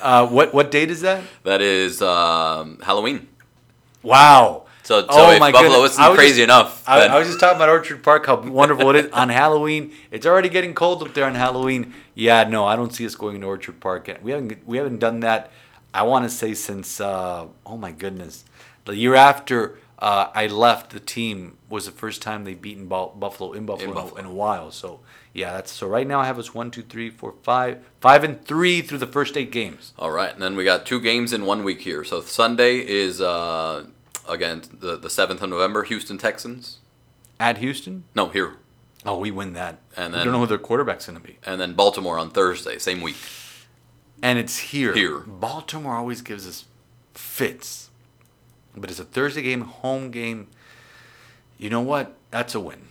uh, 0.00 0.26
what 0.26 0.54
what 0.54 0.70
date 0.70 0.90
is 0.90 1.02
that? 1.02 1.22
That 1.44 1.60
is 1.60 2.00
um, 2.02 2.78
Halloween. 2.82 3.28
Wow. 4.02 4.64
So, 4.84 5.02
so 5.02 5.06
Oh 5.10 5.30
if 5.32 5.40
my 5.40 5.52
Buffalo 5.52 5.70
goodness. 5.82 5.92
isn't 5.98 6.14
crazy 6.14 6.36
just- 6.36 6.44
enough, 6.44 6.88
I, 6.88 7.06
I 7.08 7.18
was 7.18 7.28
just 7.28 7.40
talking 7.40 7.56
about 7.56 7.68
Orchard 7.68 8.02
Park, 8.02 8.24
how 8.24 8.36
wonderful 8.40 8.88
it 8.90 8.96
is 9.04 9.12
on 9.12 9.28
Halloween. 9.28 9.92
It's 10.10 10.24
already 10.24 10.48
getting 10.48 10.72
cold 10.74 11.02
up 11.02 11.12
there 11.12 11.26
on 11.26 11.34
Halloween. 11.34 11.92
Yeah, 12.14 12.44
no, 12.44 12.64
I 12.64 12.74
don't 12.74 12.94
see 12.94 13.04
us 13.04 13.14
going 13.14 13.38
to 13.42 13.46
Orchard 13.46 13.80
Park. 13.80 14.08
We 14.22 14.30
haven't 14.30 14.66
we 14.66 14.78
haven't 14.78 14.98
done 14.98 15.20
that. 15.20 15.50
I 15.92 16.04
want 16.04 16.24
to 16.24 16.30
say 16.30 16.54
since 16.54 17.00
uh, 17.02 17.46
oh 17.66 17.76
my 17.76 17.92
goodness, 17.92 18.44
the 18.86 18.96
year 18.96 19.14
after 19.14 19.78
uh, 19.98 20.30
I 20.34 20.46
left, 20.46 20.90
the 20.90 21.00
team 21.00 21.58
was 21.68 21.86
the 21.86 21.90
first 21.92 22.22
time 22.22 22.44
they 22.44 22.54
beaten 22.54 22.86
Buffalo 22.86 23.52
in 23.52 23.66
Buffalo 23.66 23.84
in, 23.84 23.90
a- 23.90 23.94
Buffalo. 24.00 24.20
in 24.20 24.24
a 24.26 24.32
while. 24.32 24.70
So 24.70 25.00
yeah, 25.32 25.52
that's 25.52 25.70
so 25.72 25.86
right 25.88 26.06
now 26.06 26.20
I 26.20 26.26
have 26.26 26.38
us 26.38 26.54
one, 26.54 26.70
two, 26.70 26.82
three, 26.82 27.10
four, 27.10 27.34
five, 27.42 27.84
five 28.00 28.24
and 28.24 28.44
three 28.44 28.80
through 28.80 28.98
the 28.98 29.06
first 29.06 29.36
eight 29.36 29.50
games. 29.50 29.92
All 29.98 30.10
right, 30.10 30.32
and 30.32 30.40
then 30.42 30.56
we 30.56 30.64
got 30.64 30.86
two 30.86 31.00
games 31.00 31.32
in 31.32 31.44
one 31.46 31.64
week 31.64 31.80
here. 31.82 32.04
So 32.04 32.20
Sunday 32.20 32.78
is 32.78 33.20
uh, 33.20 33.86
again 34.28 34.62
the 34.72 34.96
the 34.96 35.10
seventh 35.10 35.42
of 35.42 35.50
November, 35.50 35.82
Houston 35.84 36.16
Texans. 36.18 36.78
At 37.40 37.58
Houston, 37.58 38.02
No, 38.16 38.28
here, 38.30 38.54
oh, 39.06 39.16
we 39.18 39.30
win 39.30 39.52
that. 39.52 39.78
And 39.96 40.12
we 40.12 40.18
don't 40.24 40.32
know 40.32 40.40
who 40.40 40.46
their 40.46 40.58
quarterback's 40.58 41.06
going 41.06 41.20
to 41.20 41.24
be. 41.24 41.38
and 41.46 41.60
then 41.60 41.74
Baltimore 41.74 42.18
on 42.18 42.30
Thursday, 42.30 42.78
same 42.78 43.00
week. 43.00 43.14
and 44.22 44.40
it's 44.40 44.58
here. 44.58 44.92
Here. 44.92 45.18
Baltimore 45.20 45.94
always 45.94 46.20
gives 46.20 46.48
us 46.48 46.64
fits, 47.14 47.87
but 48.76 48.90
it's 48.90 49.00
a 49.00 49.04
Thursday 49.04 49.42
game, 49.42 49.62
home 49.62 50.10
game. 50.10 50.48
You 51.58 51.70
know 51.70 51.80
what? 51.80 52.14
That's 52.30 52.54
a 52.54 52.60
win. 52.60 52.82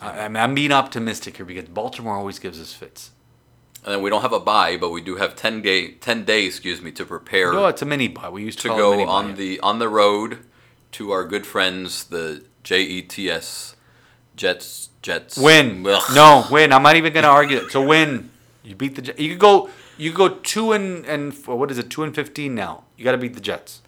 I, 0.00 0.20
I'm, 0.20 0.36
I'm 0.36 0.54
being 0.54 0.72
optimistic 0.72 1.36
here 1.36 1.46
because 1.46 1.68
Baltimore 1.68 2.16
always 2.16 2.38
gives 2.38 2.60
us 2.60 2.72
fits. 2.72 3.10
And 3.84 3.94
then 3.94 4.02
we 4.02 4.10
don't 4.10 4.22
have 4.22 4.32
a 4.32 4.40
bye, 4.40 4.76
but 4.76 4.90
we 4.90 5.00
do 5.00 5.16
have 5.16 5.36
ten 5.36 5.62
day 5.62 5.92
ten 5.92 6.24
days, 6.24 6.54
excuse 6.56 6.82
me, 6.82 6.90
to 6.92 7.04
prepare 7.06 7.52
No, 7.52 7.66
it's 7.66 7.80
a 7.80 7.86
mini 7.86 8.08
bye. 8.08 8.28
We 8.28 8.42
used 8.44 8.58
to, 8.60 8.68
to 8.68 8.74
go 8.76 9.08
on 9.08 9.36
the 9.36 9.58
on 9.60 9.78
the 9.78 9.88
road 9.88 10.40
to 10.92 11.12
our 11.12 11.24
good 11.24 11.46
friends, 11.46 12.04
the 12.04 12.44
JETS 12.62 13.74
Jets 14.36 14.90
Jets. 15.02 15.38
win. 15.38 15.86
Ugh. 15.86 16.02
No, 16.14 16.44
win. 16.50 16.72
I'm 16.72 16.82
not 16.82 16.96
even 16.96 17.12
going 17.12 17.22
to 17.24 17.30
argue 17.30 17.58
it. 17.58 17.72
So 17.72 17.86
win. 17.86 18.30
You 18.62 18.74
beat 18.74 18.96
the. 18.96 19.02
Jet- 19.02 19.18
You 19.18 19.30
could 19.30 19.38
go. 19.38 19.70
You 19.96 20.10
could 20.10 20.16
go 20.16 20.28
two 20.42 20.72
and 20.72 21.04
and 21.06 21.32
what 21.46 21.70
is 21.70 21.78
it? 21.78 21.88
Two 21.90 22.02
and 22.02 22.14
fifteen 22.14 22.54
now. 22.54 22.84
You 22.98 23.04
got 23.04 23.12
to 23.12 23.18
beat 23.18 23.34
the 23.34 23.40
Jets. 23.40 23.80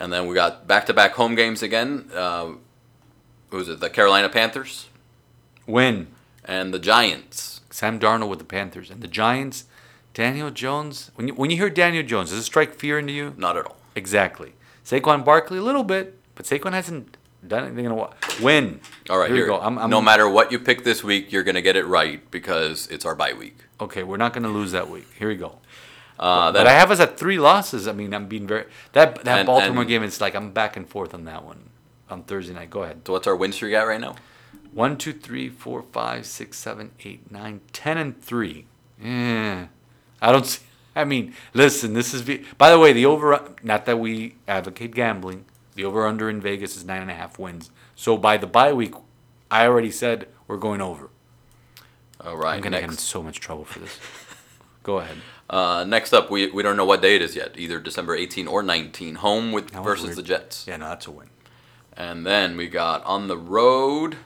And 0.00 0.12
then 0.12 0.26
we 0.26 0.34
got 0.34 0.66
back 0.66 0.86
to 0.86 0.94
back 0.94 1.12
home 1.12 1.34
games 1.34 1.62
again. 1.62 2.10
Uh, 2.14 2.52
who 3.50 3.56
was 3.56 3.68
it? 3.68 3.80
The 3.80 3.90
Carolina 3.90 4.28
Panthers 4.28 4.88
Win. 5.66 6.08
and 6.44 6.72
the 6.72 6.78
Giants. 6.78 7.60
Sam 7.70 7.98
Darnold 7.98 8.28
with 8.28 8.38
the 8.38 8.44
Panthers 8.44 8.90
and 8.90 9.02
the 9.02 9.08
Giants. 9.08 9.64
Daniel 10.14 10.50
Jones. 10.50 11.10
When 11.14 11.28
you 11.28 11.34
when 11.34 11.50
you 11.50 11.56
hear 11.56 11.70
Daniel 11.70 12.02
Jones, 12.02 12.30
does 12.30 12.40
it 12.40 12.44
strike 12.44 12.74
fear 12.74 12.98
into 12.98 13.12
you? 13.12 13.34
Not 13.36 13.56
at 13.56 13.66
all. 13.66 13.76
Exactly. 13.94 14.52
Saquon 14.84 15.24
Barkley 15.24 15.58
a 15.58 15.62
little 15.62 15.84
bit, 15.84 16.18
but 16.34 16.46
Saquon 16.46 16.72
hasn't 16.72 17.16
done 17.46 17.64
anything 17.64 17.84
in 17.84 17.90
a 17.90 17.94
while. 17.94 18.14
Win. 18.42 18.80
All 19.10 19.18
right, 19.18 19.28
here, 19.28 19.36
here. 19.36 19.44
we 19.44 19.50
go. 19.50 19.60
I'm, 19.60 19.78
I'm, 19.78 19.90
no 19.90 20.00
matter 20.00 20.28
what 20.28 20.50
you 20.50 20.58
pick 20.58 20.82
this 20.82 21.04
week, 21.04 21.30
you're 21.30 21.44
gonna 21.44 21.62
get 21.62 21.76
it 21.76 21.86
right 21.86 22.28
because 22.30 22.86
it's 22.88 23.04
our 23.04 23.14
bye 23.14 23.32
week. 23.32 23.58
Okay, 23.80 24.02
we're 24.02 24.16
not 24.16 24.32
going 24.32 24.42
to 24.42 24.48
lose 24.48 24.72
that 24.72 24.90
week. 24.90 25.06
Here 25.18 25.28
we 25.28 25.36
go. 25.36 25.58
Uh, 26.18 26.50
But 26.52 26.66
I 26.66 26.72
have 26.72 26.90
us 26.90 27.00
at 27.00 27.16
three 27.18 27.38
losses. 27.38 27.86
I 27.86 27.92
mean, 27.92 28.12
I'm 28.12 28.26
being 28.26 28.46
very 28.46 28.64
that 28.92 29.24
that 29.24 29.38
And- 29.40 29.46
Baltimore 29.46 29.82
and- 29.82 29.88
game. 29.88 30.02
It's 30.02 30.20
like 30.20 30.34
I'm 30.34 30.50
back 30.50 30.76
and 30.76 30.88
forth 30.88 31.14
on 31.14 31.24
that 31.24 31.44
one 31.44 31.70
on 32.10 32.22
Thursday 32.24 32.54
night. 32.54 32.70
Go 32.70 32.82
ahead. 32.82 33.02
so 33.06 33.12
what's 33.12 33.26
our 33.26 33.36
win 33.36 33.52
streak 33.52 33.74
at 33.74 33.82
right 33.86 34.00
now? 34.00 34.16
One, 34.72 34.96
two, 34.96 35.12
three, 35.12 35.48
four, 35.48 35.82
five, 35.92 36.26
six, 36.26 36.58
seven, 36.58 36.90
eight, 37.04 37.30
nine, 37.30 37.60
ten, 37.72 37.96
and 37.98 38.20
three. 38.22 38.66
Yeah, 39.02 39.66
I 40.20 40.32
don't 40.32 40.46
see. 40.46 40.62
I 40.96 41.04
mean, 41.04 41.34
listen. 41.54 41.94
This 41.94 42.12
is. 42.12 42.22
By 42.58 42.70
the 42.70 42.78
way, 42.78 42.92
the 42.92 43.06
over. 43.06 43.40
Not 43.62 43.86
that 43.86 43.98
we 44.00 44.34
advocate 44.48 44.94
gambling. 44.94 45.44
The 45.76 45.84
over 45.84 46.06
under 46.06 46.28
in 46.28 46.40
Vegas 46.40 46.76
is 46.76 46.84
nine 46.84 47.02
and 47.02 47.10
a 47.10 47.14
half 47.14 47.38
wins. 47.38 47.70
So 47.94 48.16
by 48.16 48.36
the 48.36 48.48
bye 48.48 48.72
week, 48.72 48.94
I 49.50 49.66
already 49.66 49.92
said 49.92 50.26
we're 50.48 50.56
going 50.56 50.80
over. 50.80 51.10
All 52.20 52.36
right. 52.36 52.56
I'm 52.56 52.60
gonna 52.60 52.80
get 52.80 52.90
in 52.90 52.96
so 52.96 53.22
much 53.22 53.38
trouble 53.38 53.64
for 53.64 53.78
this. 53.78 53.98
Go 54.88 55.00
ahead. 55.00 55.18
uh, 55.50 55.84
next 55.86 56.14
up, 56.14 56.30
we, 56.30 56.50
we 56.50 56.62
don't 56.62 56.74
know 56.78 56.86
what 56.86 57.02
day 57.02 57.14
it 57.14 57.20
is 57.20 57.36
yet. 57.36 57.54
Either 57.58 57.78
December 57.78 58.14
18 58.16 58.46
or 58.46 58.62
19. 58.62 59.16
Home 59.16 59.52
with 59.52 59.70
That 59.72 59.84
versus 59.84 60.16
the 60.16 60.22
Jets. 60.22 60.64
Yeah, 60.66 60.78
no, 60.78 60.88
that's 60.88 61.06
a 61.06 61.10
win. 61.10 61.28
And 61.94 62.24
then 62.24 62.56
we 62.56 62.68
got 62.68 63.04
on 63.04 63.28
the 63.28 63.36
road 63.36 64.16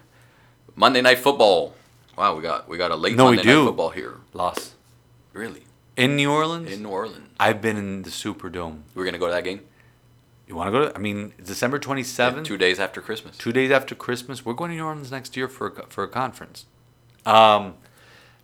Monday 0.76 1.00
Night 1.00 1.18
Football. 1.18 1.74
Wow, 2.16 2.36
we 2.36 2.42
got 2.42 2.68
we 2.68 2.78
got 2.78 2.92
a 2.92 2.94
late 2.96 3.16
No, 3.16 3.30
we 3.30 3.36
Monday 3.36 3.52
Night. 3.52 3.64
Football 3.64 3.90
here. 3.90 4.18
Loss 4.34 4.74
Really? 5.32 5.64
in 5.96 6.14
New 6.14 6.30
Orleans. 6.30 6.70
In 6.70 6.84
New 6.84 6.90
Orleans. 6.90 7.28
I've 7.40 7.60
been 7.60 7.76
in 7.76 8.02
the 8.02 8.10
Superdome. 8.10 8.82
We're 8.94 9.04
gonna 9.04 9.18
go 9.18 9.26
to 9.26 9.32
that 9.32 9.42
game 9.42 9.62
You 10.46 10.54
want 10.54 10.68
to 10.68 10.70
go 10.70 10.88
to? 10.88 10.94
I 10.94 10.98
mean, 11.00 11.32
December 11.42 11.80
twenty 11.80 12.04
seventh. 12.04 12.46
two 12.46 12.56
days 12.56 12.78
after 12.78 13.00
Christmas. 13.00 13.36
two 13.36 13.52
days 13.52 13.72
after 13.72 13.96
Christmas. 13.96 14.44
We're 14.44 14.52
going 14.52 14.70
to 14.70 14.76
New 14.76 14.84
Orleans 14.84 15.10
next 15.10 15.36
year 15.36 15.48
for 15.48 15.66
a, 15.68 15.86
for 15.88 16.04
a 16.04 16.08
conference. 16.08 16.66
Um, 17.26 17.74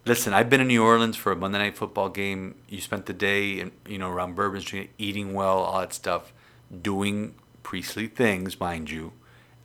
listen, 0.05 0.33
I've 0.33 0.51
been 0.51 0.61
in 0.61 0.69
New 0.69 0.83
Orleans 0.83 1.17
for 1.17 1.33
a 1.33 1.37
Monday 1.37 1.59
night 1.59 1.77
football 1.77 2.09
game. 2.09 2.55
You 2.69 2.81
spent 2.81 3.07
the 3.07 3.13
day, 3.13 3.61
in, 3.61 3.73
you 3.87 3.99
know, 3.99 4.11
around 4.11 4.35
Bourbon 4.35 4.61
Street, 4.61 4.91
eating 4.99 5.35
well, 5.35 5.59
all 5.59 5.81
that 5.81 5.93
stuff, 5.93 6.33
doing 6.83 7.35
priestly 7.63 8.07
things, 8.07 8.59
mind 8.59 8.91
you, 8.91 9.13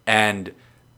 and 0.05 0.53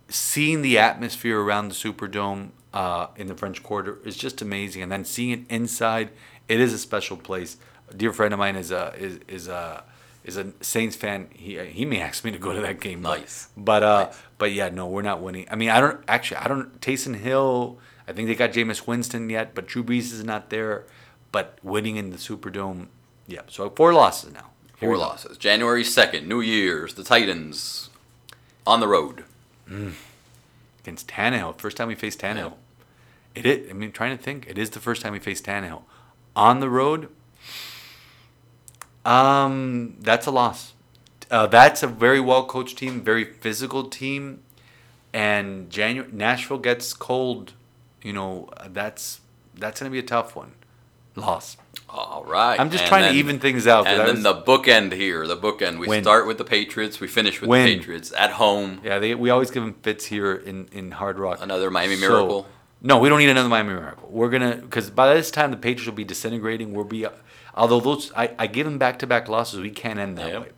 seeing 0.10 0.62
the 0.62 0.78
atmosphere 0.78 1.40
around 1.40 1.70
the 1.70 1.76
Superdome 1.76 2.50
uh, 2.74 3.08
in 3.16 3.28
the 3.28 3.36
French 3.36 3.64
Quarter 3.64 4.00
is 4.04 4.18
just 4.18 4.42
amazing. 4.42 4.82
And 4.82 4.92
then 4.92 5.06
seeing 5.06 5.32
it 5.32 5.42
inside, 5.50 6.10
it 6.48 6.60
is 6.60 6.74
a 6.74 6.78
special 6.78 7.18
place. 7.18 7.58
A 7.90 7.94
dear 7.94 8.12
friend 8.12 8.34
of 8.34 8.40
mine 8.40 8.56
is 8.56 8.72
a 8.72 8.94
is 8.98 9.20
is 9.28 9.48
a 9.48 9.84
is 10.24 10.38
a 10.38 10.52
Saints 10.62 10.96
fan. 10.96 11.30
He 11.34 11.64
he 11.66 11.86
may 11.86 12.02
ask 12.02 12.24
me 12.24 12.32
to 12.32 12.38
go 12.38 12.54
to 12.54 12.62
that 12.62 12.80
game. 12.80 13.02
Nice. 13.02 13.50
But 13.56 13.84
uh, 13.84 14.12
but 14.38 14.52
yeah, 14.52 14.70
no, 14.70 14.88
we're 14.88 15.04
not 15.04 15.22
winning. 15.22 15.48
I 15.50 15.56
mean, 15.56 15.70
I 15.70 15.80
don't 15.80 16.04
actually. 16.08 16.38
I 16.38 16.48
don't. 16.48 16.80
Taysom 16.82 17.16
Hill. 17.16 17.80
I 18.08 18.14
think 18.14 18.28
they 18.28 18.36
got 18.36 18.52
Jameis 18.52 18.86
Winston 18.88 19.30
yet, 19.30 19.56
but 19.56 19.68
Drew 19.68 19.84
Brees 19.84 20.12
is 20.14 20.24
not 20.24 20.50
there. 20.50 20.86
But 21.32 21.58
winning 21.64 21.98
in 21.98 22.12
the 22.12 22.18
Superdome, 22.18 22.88
yeah. 23.28 23.42
So 23.48 23.70
four 23.70 23.94
losses 23.94 24.34
now. 24.34 24.52
Here 24.80 24.90
Four 24.90 24.98
losses. 24.98 25.38
January 25.38 25.84
second, 25.84 26.28
New 26.28 26.42
Year's, 26.42 26.94
the 26.94 27.04
Titans 27.04 27.90
on 28.66 28.80
the 28.80 28.88
road. 28.88 29.24
against 29.68 31.08
Tannehill. 31.08 31.58
First 31.58 31.78
time 31.78 31.88
we 31.88 31.96
faced 31.96 32.20
Tannehill. 32.20 32.54
It 33.34 33.46
is. 33.46 33.70
I 33.70 33.74
mean, 33.74 33.92
trying 33.92 34.16
to 34.18 34.24
think. 34.24 34.48
It 34.48 34.58
is 34.58 34.70
the 34.70 34.80
first 34.80 35.02
time 35.02 35.12
we 35.14 35.20
faced 35.20 35.46
Tannehill 35.46 35.82
on 36.36 36.60
the 36.60 36.70
road. 36.70 37.10
Um, 39.04 39.96
that's 40.00 40.26
a 40.26 40.32
loss. 40.32 40.74
Uh, 41.30 41.48
that's 41.48 41.84
a 41.84 41.88
very 41.88 42.20
well 42.20 42.46
coached 42.46 42.78
team, 42.78 43.02
very 43.02 43.26
physical 43.26 43.86
team, 43.90 44.42
and 45.14 45.70
January 45.70 46.10
Nashville 46.12 46.60
gets 46.60 46.94
cold. 46.94 47.54
You 48.06 48.14
know, 48.14 48.50
that's 48.70 49.20
that's 49.58 49.80
gonna 49.80 49.90
be 49.90 49.98
a 50.00 50.04
tough 50.04 50.36
one. 50.36 50.52
Loss. 51.16 51.58
All 51.90 52.24
right. 52.28 52.60
I'm 52.60 52.70
just 52.70 52.84
And 52.84 52.90
trying 52.90 53.02
then- 53.04 53.14
to 53.14 53.18
even 53.20 53.40
things 53.40 53.66
out. 53.68 53.88
And 53.88 54.00
then 54.00 54.16
was- 54.16 54.24
the 54.24 54.36
bookend 54.36 54.92
here, 54.94 55.26
the 55.26 55.38
bookend. 55.38 55.80
We 55.80 55.88
Win. 55.88 56.04
start 56.04 56.28
with 56.28 56.38
the 56.38 56.44
Patriots. 56.44 57.00
We 57.00 57.08
finish 57.08 57.42
with 57.42 57.50
Win. 57.50 57.66
the 57.66 57.78
Patriots 57.78 58.14
at 58.16 58.32
home. 58.32 58.80
yeah, 58.84 59.00
they, 59.00 59.16
we 59.16 59.30
always 59.32 59.50
give 59.50 59.64
them 59.64 59.74
fits 59.82 60.06
here 60.06 60.36
in 60.36 60.68
in 60.72 60.92
Hard 60.92 61.18
Rock. 61.18 61.40
Another 61.42 61.72
Miami 61.72 61.96
So- 61.96 62.02
Miracle. 62.08 62.48
no, 62.82 63.00
we 63.00 63.10
don't 63.10 63.18
need 63.18 63.30
another 63.30 63.50
Miami 63.50 63.74
Miracle. 63.74 64.08
We're 64.12 64.30
gonna 64.30 64.58
because 64.58 64.92
by 64.92 65.14
this 65.16 65.32
time 65.32 65.50
the 65.50 65.58
Patriots 65.58 65.88
will 65.88 65.94
be 65.96 66.04
disintegrating. 66.04 66.74
We'll 66.76 66.86
be, 66.86 67.08
although 67.56 67.80
those 67.80 68.12
I, 68.16 68.32
I 68.38 68.46
give 68.46 68.66
them 68.66 68.78
back 68.78 69.00
to 69.00 69.08
back 69.08 69.28
losses. 69.28 69.60
We 69.62 69.72
can't 69.72 69.98
end 69.98 70.18
that 70.20 70.28
Yep. 70.32 70.42
way. 70.44 70.50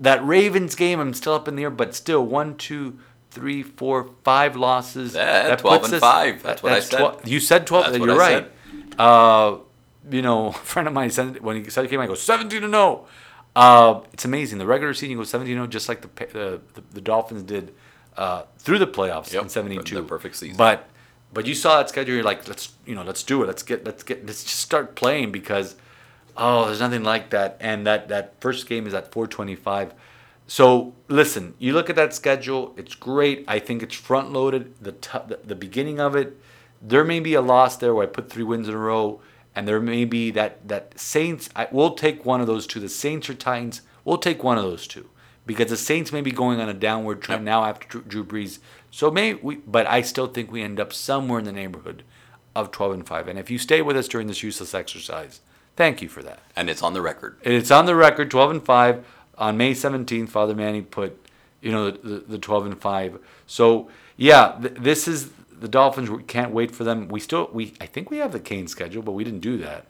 That 0.00 0.26
Ravens 0.26 0.74
game, 0.74 0.98
I'm 0.98 1.14
still 1.14 1.34
up 1.34 1.46
in 1.46 1.54
the 1.54 1.62
air, 1.62 1.70
but 1.70 1.94
still 1.94 2.24
one, 2.26 2.56
two, 2.56 2.98
three, 3.36 3.62
four, 3.62 4.10
five 4.24 4.56
losses. 4.56 5.14
Yeah, 5.14 5.54
12 5.56 5.80
puts 5.82 5.92
and 5.92 6.00
five. 6.00 6.42
That's 6.42 6.62
what 6.62 6.72
I 6.72 6.80
said. 6.80 6.98
12 6.98 7.28
you 7.28 7.38
said 7.38 7.66
twelve. 7.66 7.84
That's 7.86 7.98
you're 7.98 8.10
I 8.12 8.16
right. 8.16 8.50
Uh, 8.98 9.58
you 10.10 10.22
know, 10.22 10.48
a 10.48 10.52
friend 10.52 10.88
of 10.88 10.94
mine 10.94 11.10
said 11.10 11.40
when 11.40 11.62
he 11.62 11.70
said 11.70 11.84
it 11.84 11.88
came, 11.88 12.00
I 12.00 12.06
go 12.06 12.14
seventeen 12.14 12.62
to 12.62 12.68
no. 12.68 13.06
Uh, 13.54 14.00
it's 14.12 14.24
amazing. 14.24 14.58
The 14.58 14.66
regular 14.66 14.94
season 14.94 15.16
goes 15.16 15.28
seventeen 15.28 15.54
to 15.56 15.60
no, 15.60 15.66
just 15.66 15.88
like 15.88 16.00
the, 16.00 16.08
the 16.32 16.60
the 16.74 16.82
the 16.94 17.00
Dolphins 17.00 17.42
did 17.42 17.74
uh, 18.16 18.44
through 18.58 18.78
the 18.78 18.86
playoffs 18.86 19.32
Yep, 19.32 19.42
in 19.44 19.48
'72. 19.50 19.94
the 19.94 20.02
perfect 20.02 20.36
season. 20.36 20.56
But 20.56 20.88
but 21.32 21.44
you 21.46 21.54
saw 21.54 21.76
that 21.76 21.90
schedule. 21.90 22.14
You're 22.14 22.24
like, 22.24 22.48
let's 22.48 22.72
you 22.86 22.94
know, 22.94 23.02
let's 23.02 23.22
do 23.22 23.42
it. 23.42 23.46
Let's 23.46 23.62
get 23.62 23.84
let's 23.84 24.02
get 24.02 24.26
let's 24.26 24.44
just 24.44 24.60
start 24.60 24.96
playing 24.96 25.30
because 25.30 25.76
oh, 26.36 26.66
there's 26.66 26.80
nothing 26.80 27.04
like 27.04 27.30
that. 27.30 27.58
And 27.60 27.86
that 27.86 28.08
that 28.08 28.40
first 28.40 28.66
game 28.66 28.86
is 28.86 28.94
at 28.94 29.12
425. 29.12 29.92
So 30.46 30.94
listen, 31.08 31.54
you 31.58 31.72
look 31.72 31.90
at 31.90 31.96
that 31.96 32.14
schedule. 32.14 32.72
It's 32.76 32.94
great. 32.94 33.44
I 33.48 33.58
think 33.58 33.82
it's 33.82 33.94
front 33.94 34.32
loaded. 34.32 34.74
The, 34.80 34.92
t- 34.92 35.18
the 35.26 35.40
the 35.44 35.54
beginning 35.56 35.98
of 36.00 36.14
it, 36.14 36.38
there 36.80 37.04
may 37.04 37.20
be 37.20 37.34
a 37.34 37.40
loss 37.40 37.76
there 37.76 37.94
where 37.94 38.04
I 38.06 38.10
put 38.10 38.30
three 38.30 38.44
wins 38.44 38.68
in 38.68 38.74
a 38.74 38.78
row, 38.78 39.20
and 39.54 39.66
there 39.66 39.80
may 39.80 40.04
be 40.04 40.30
that 40.32 40.66
that 40.68 40.98
Saints. 40.98 41.48
I 41.56 41.66
will 41.72 41.94
take 41.94 42.24
one 42.24 42.40
of 42.40 42.46
those 42.46 42.66
two. 42.66 42.80
The 42.80 42.88
Saints 42.88 43.28
or 43.28 43.34
Titans. 43.34 43.82
We'll 44.04 44.18
take 44.18 44.44
one 44.44 44.56
of 44.56 44.62
those 44.62 44.86
two 44.86 45.08
because 45.46 45.68
the 45.70 45.76
Saints 45.76 46.12
may 46.12 46.20
be 46.20 46.30
going 46.30 46.60
on 46.60 46.68
a 46.68 46.74
downward 46.74 47.20
trend 47.22 47.40
Yep. 47.40 47.44
now 47.44 47.64
after 47.64 47.88
Drew, 47.88 48.02
Drew 48.02 48.24
Brees. 48.24 48.60
So 48.92 49.10
may 49.10 49.34
we, 49.34 49.56
but 49.56 49.86
I 49.88 50.00
still 50.02 50.28
think 50.28 50.52
we 50.52 50.62
end 50.62 50.78
up 50.78 50.92
somewhere 50.92 51.40
in 51.40 51.44
the 51.44 51.52
neighborhood 51.52 52.04
of 52.54 52.70
12 52.70 52.92
and 52.94 53.06
5. 53.06 53.28
And 53.28 53.38
if 53.38 53.50
you 53.50 53.58
stay 53.58 53.82
with 53.82 53.96
us 53.96 54.06
during 54.08 54.28
this 54.28 54.42
useless 54.44 54.74
exercise, 54.74 55.40
thank 55.74 56.00
you 56.00 56.08
for 56.08 56.22
that. 56.22 56.38
and 56.54 56.70
it's 56.70 56.82
on 56.82 56.94
the 56.94 57.02
record. 57.02 57.36
And 57.44 57.52
it's 57.52 57.70
on 57.72 57.86
the 57.86 57.96
record 57.96 58.30
12 58.30 58.50
and 58.52 58.64
5 58.64 59.04
on 59.38 59.56
May 59.56 59.72
17th 59.72 60.28
Father 60.28 60.54
Manny 60.54 60.82
put 60.82 61.18
you 61.60 61.72
know 61.72 61.90
the, 61.90 61.98
the, 62.08 62.18
the 62.20 62.38
12 62.38 62.66
and 62.66 62.80
5 62.80 63.18
so 63.46 63.88
yeah 64.16 64.56
th- 64.60 64.74
this 64.74 65.08
is 65.08 65.30
the 65.58 65.68
Dolphins 65.68 66.10
we 66.10 66.22
can't 66.22 66.52
wait 66.52 66.70
for 66.74 66.84
them 66.84 67.08
we 67.08 67.20
still 67.20 67.48
we 67.52 67.74
I 67.80 67.86
think 67.86 68.10
we 68.10 68.18
have 68.18 68.32
the 68.32 68.40
Kane 68.40 68.68
schedule 68.68 69.02
but 69.02 69.12
we 69.12 69.24
didn't 69.24 69.40
do 69.40 69.56
that 69.58 69.86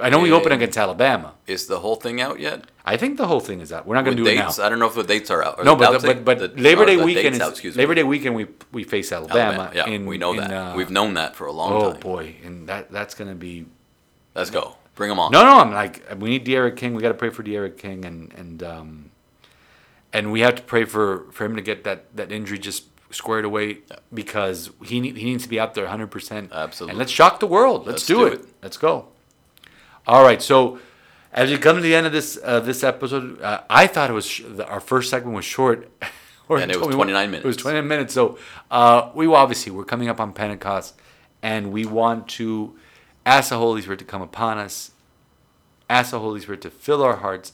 I 0.00 0.08
know 0.08 0.20
we 0.20 0.30
open 0.30 0.52
against 0.52 0.78
Alabama 0.78 1.34
Is 1.48 1.66
the 1.66 1.80
whole 1.80 1.96
thing 1.96 2.20
out 2.20 2.38
yet? 2.38 2.62
I 2.86 2.96
think 2.96 3.16
the 3.16 3.26
whole 3.26 3.40
thing 3.40 3.60
is 3.60 3.72
out 3.72 3.86
we're 3.88 3.96
not 3.96 4.04
going 4.04 4.16
to 4.16 4.22
do 4.22 4.28
dates? 4.28 4.58
it 4.58 4.60
now 4.60 4.66
I 4.66 4.68
don't 4.68 4.78
know 4.78 4.86
if 4.86 4.94
the 4.94 5.02
dates 5.02 5.30
are 5.32 5.42
out. 5.42 5.58
Are 5.58 5.64
no 5.64 5.74
the 5.74 5.84
but 5.84 5.90
dates 5.92 6.04
but, 6.04 6.24
but 6.24 6.38
The- 6.56 6.62
Labor 6.62 6.86
Day 6.86 6.96
weekend 6.96 7.34
is, 7.34 7.40
out, 7.40 7.50
excuse 7.50 7.74
me. 7.76 7.82
Labor 7.82 7.96
Day 7.96 8.04
weekend 8.04 8.36
we 8.36 8.46
we 8.70 8.84
face 8.84 9.10
Alabama, 9.10 9.40
Alabama. 9.64 9.72
Yeah, 9.74 9.88
in, 9.92 10.06
we 10.06 10.16
know 10.16 10.30
in, 10.32 10.38
that. 10.38 10.52
uh, 10.52 10.74
We've 10.76 10.90
known 10.90 11.14
that 11.14 11.34
for 11.34 11.46
a 11.46 11.52
long 11.52 11.72
oh 11.72 11.80
time. 11.88 11.96
Oh 11.96 12.00
boy 12.00 12.36
and 12.44 12.68
that 12.68 12.92
that's 12.92 13.14
going 13.16 13.30
to 13.30 13.34
be 13.36 13.66
Let's 14.34 14.50
go. 14.50 14.76
Bring 15.00 15.08
them 15.08 15.18
on. 15.18 15.32
No, 15.32 15.42
no, 15.42 15.60
I'm 15.60 15.72
like 15.72 16.04
we 16.18 16.28
need 16.28 16.44
D'Eriq 16.44 16.76
King. 16.76 16.92
We 16.92 17.00
got 17.00 17.08
to 17.08 17.14
pray 17.14 17.30
for 17.30 17.42
D'Eriq 17.42 17.78
King, 17.78 18.04
and 18.04 18.30
and 18.34 18.62
um, 18.62 19.10
and 20.12 20.30
we 20.30 20.40
have 20.40 20.56
to 20.56 20.62
pray 20.62 20.84
for 20.84 21.24
for 21.32 21.46
him 21.46 21.56
to 21.56 21.62
get 21.62 21.84
that 21.84 22.14
that 22.14 22.30
injury 22.30 22.58
just 22.58 22.84
squared 23.10 23.46
away 23.46 23.78
because 24.12 24.68
he 24.84 25.00
need, 25.00 25.16
he 25.16 25.24
needs 25.24 25.44
to 25.44 25.48
be 25.48 25.58
out 25.58 25.72
there 25.72 25.84
100. 25.84 26.08
percent 26.08 26.52
Absolutely. 26.52 26.90
And 26.90 26.98
let's 26.98 27.10
shock 27.10 27.40
the 27.40 27.46
world. 27.46 27.86
Let's, 27.86 27.92
Let's 27.92 28.06
do, 28.08 28.14
do 28.16 28.26
it. 28.26 28.32
it. 28.40 28.46
Let's 28.62 28.76
go. 28.76 29.08
All 30.06 30.22
right, 30.22 30.42
so. 30.42 30.78
As 31.32 31.48
we 31.48 31.58
come 31.58 31.76
to 31.76 31.82
the 31.82 31.94
end 31.94 32.08
of 32.08 32.12
this 32.12 32.38
uh, 32.42 32.58
this 32.58 32.82
episode, 32.82 33.40
uh, 33.40 33.62
I 33.70 33.86
thought 33.86 34.10
it 34.10 34.12
was 34.12 34.26
sh- 34.26 34.42
the, 34.46 34.66
our 34.66 34.80
first 34.80 35.10
segment 35.10 35.36
was 35.36 35.44
short, 35.44 35.88
And 36.50 36.70
it 36.70 36.80
was 36.80 36.94
29 36.94 37.30
minutes. 37.30 37.44
It 37.44 37.46
was 37.46 37.56
minutes. 37.56 37.62
29 37.62 37.88
minutes. 37.88 38.14
So 38.14 38.36
uh, 38.70 39.10
we 39.14 39.26
obviously 39.28 39.70
we're 39.70 39.84
coming 39.84 40.08
up 40.08 40.18
on 40.20 40.32
Pentecost, 40.32 40.96
and 41.40 41.70
we 41.72 41.86
want 41.86 42.26
to 42.40 42.76
ask 43.26 43.50
the 43.50 43.58
Holy 43.58 43.82
Spirit 43.82 43.98
to 43.98 44.04
come 44.04 44.22
upon 44.22 44.58
us, 44.58 44.89
ask 45.90 46.12
the 46.12 46.20
Holy 46.20 46.40
Spirit 46.40 46.62
to 46.62 46.70
fill 46.70 47.02
our 47.02 47.16
hearts, 47.16 47.52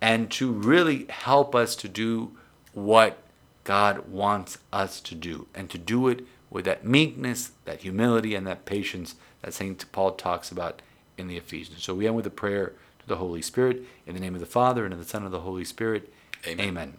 and 0.00 0.30
to 0.32 0.50
really 0.50 1.06
help 1.08 1.54
us 1.54 1.76
to 1.76 1.88
do 1.88 2.32
what 2.72 3.18
God 3.62 4.08
wants 4.08 4.58
us 4.72 5.00
to 5.02 5.14
do, 5.14 5.46
and 5.54 5.70
to 5.70 5.78
do 5.78 6.08
it 6.08 6.26
with 6.50 6.64
that 6.64 6.84
meekness, 6.84 7.52
that 7.64 7.82
humility, 7.82 8.34
and 8.34 8.46
that 8.46 8.64
patience 8.64 9.14
that 9.42 9.54
Saint 9.54 9.90
Paul 9.92 10.12
talks 10.12 10.50
about 10.50 10.82
in 11.16 11.28
the 11.28 11.36
Ephesians. 11.36 11.82
So 11.82 11.94
we 11.94 12.06
end 12.06 12.16
with 12.16 12.26
a 12.26 12.30
prayer 12.30 12.72
to 13.00 13.06
the 13.06 13.16
Holy 13.16 13.42
Spirit 13.42 13.82
in 14.06 14.14
the 14.14 14.20
name 14.20 14.34
of 14.34 14.40
the 14.40 14.46
Father 14.46 14.84
and 14.84 14.92
of 14.92 14.98
the 14.98 15.04
Son 15.04 15.20
and 15.20 15.26
of 15.26 15.32
the 15.32 15.40
Holy 15.40 15.64
Spirit. 15.64 16.12
Amen. 16.46 16.68
Amen. 16.68 16.94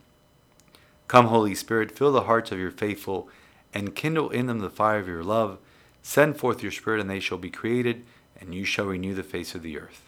Come, 1.08 1.28
Holy 1.28 1.56
Spirit, 1.56 1.92
fill 1.92 2.12
the 2.12 2.24
hearts 2.24 2.52
of 2.52 2.60
your 2.60 2.72
faithful, 2.72 3.30
and 3.74 3.96
kindle 3.96 4.30
in 4.30 4.48
them 4.48 4.60
the 4.60 4.70
fire 4.70 5.00
of 5.00 5.08
your 5.08 5.24
love. 5.24 5.58
Send 6.02 6.38
forth 6.38 6.64
your 6.64 6.72
Spirit, 6.72 7.02
and 7.02 7.10
they 7.10 7.20
shall 7.20 7.38
be 7.38 7.50
created, 7.50 8.04
and 8.40 8.54
you 8.56 8.66
shall 8.66 8.86
renew 8.86 9.14
the 9.14 9.24
face 9.24 9.54
of 9.56 9.62
the 9.62 9.78
earth. 9.78 10.05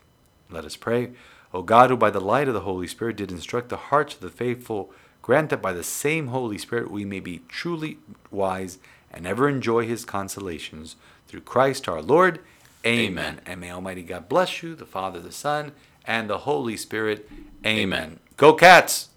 Let 0.50 0.66
us 0.66 0.76
pray. 0.76 1.12
O 1.54 1.62
God, 1.62 1.90
who 1.90 1.98
by 1.98 2.10
the 2.10 2.20
light 2.20 2.48
of 2.48 2.54
the 2.54 2.62
Holy 2.62 2.88
Spirit 2.88 3.16
did 3.18 3.32
instruct 3.32 3.70
the 3.70 3.78
hearts 3.78 4.16
of 4.16 4.22
the 4.22 4.30
faithful, 4.30 4.92
grant 5.22 5.50
that 5.50 5.62
by 5.62 5.74
the 5.74 5.84
same 5.84 6.28
Holy 6.28 6.58
Spirit 6.58 6.92
we 6.92 7.06
may 7.06 7.20
be 7.20 7.42
truly 7.48 7.98
wise 8.32 8.80
and 9.12 9.26
ever 9.26 9.48
enjoy 9.48 9.86
his 9.86 10.06
consolations. 10.06 10.96
Through 11.28 11.42
Christ 11.42 11.88
our 11.90 12.02
Lord. 12.02 12.40
Amen. 12.86 13.10
Amen. 13.10 13.42
And 13.46 13.62
may 13.62 13.72
Almighty 13.72 14.04
God 14.04 14.30
bless 14.30 14.62
you, 14.64 14.76
the 14.76 14.86
Father, 14.86 15.20
the 15.20 15.32
Son, 15.32 15.72
and 16.06 16.30
the 16.30 16.40
Holy 16.40 16.78
Spirit. 16.78 17.30
Amen. 17.66 17.80
Amen. 17.80 18.20
Go, 18.38 18.54
cats! 18.54 19.10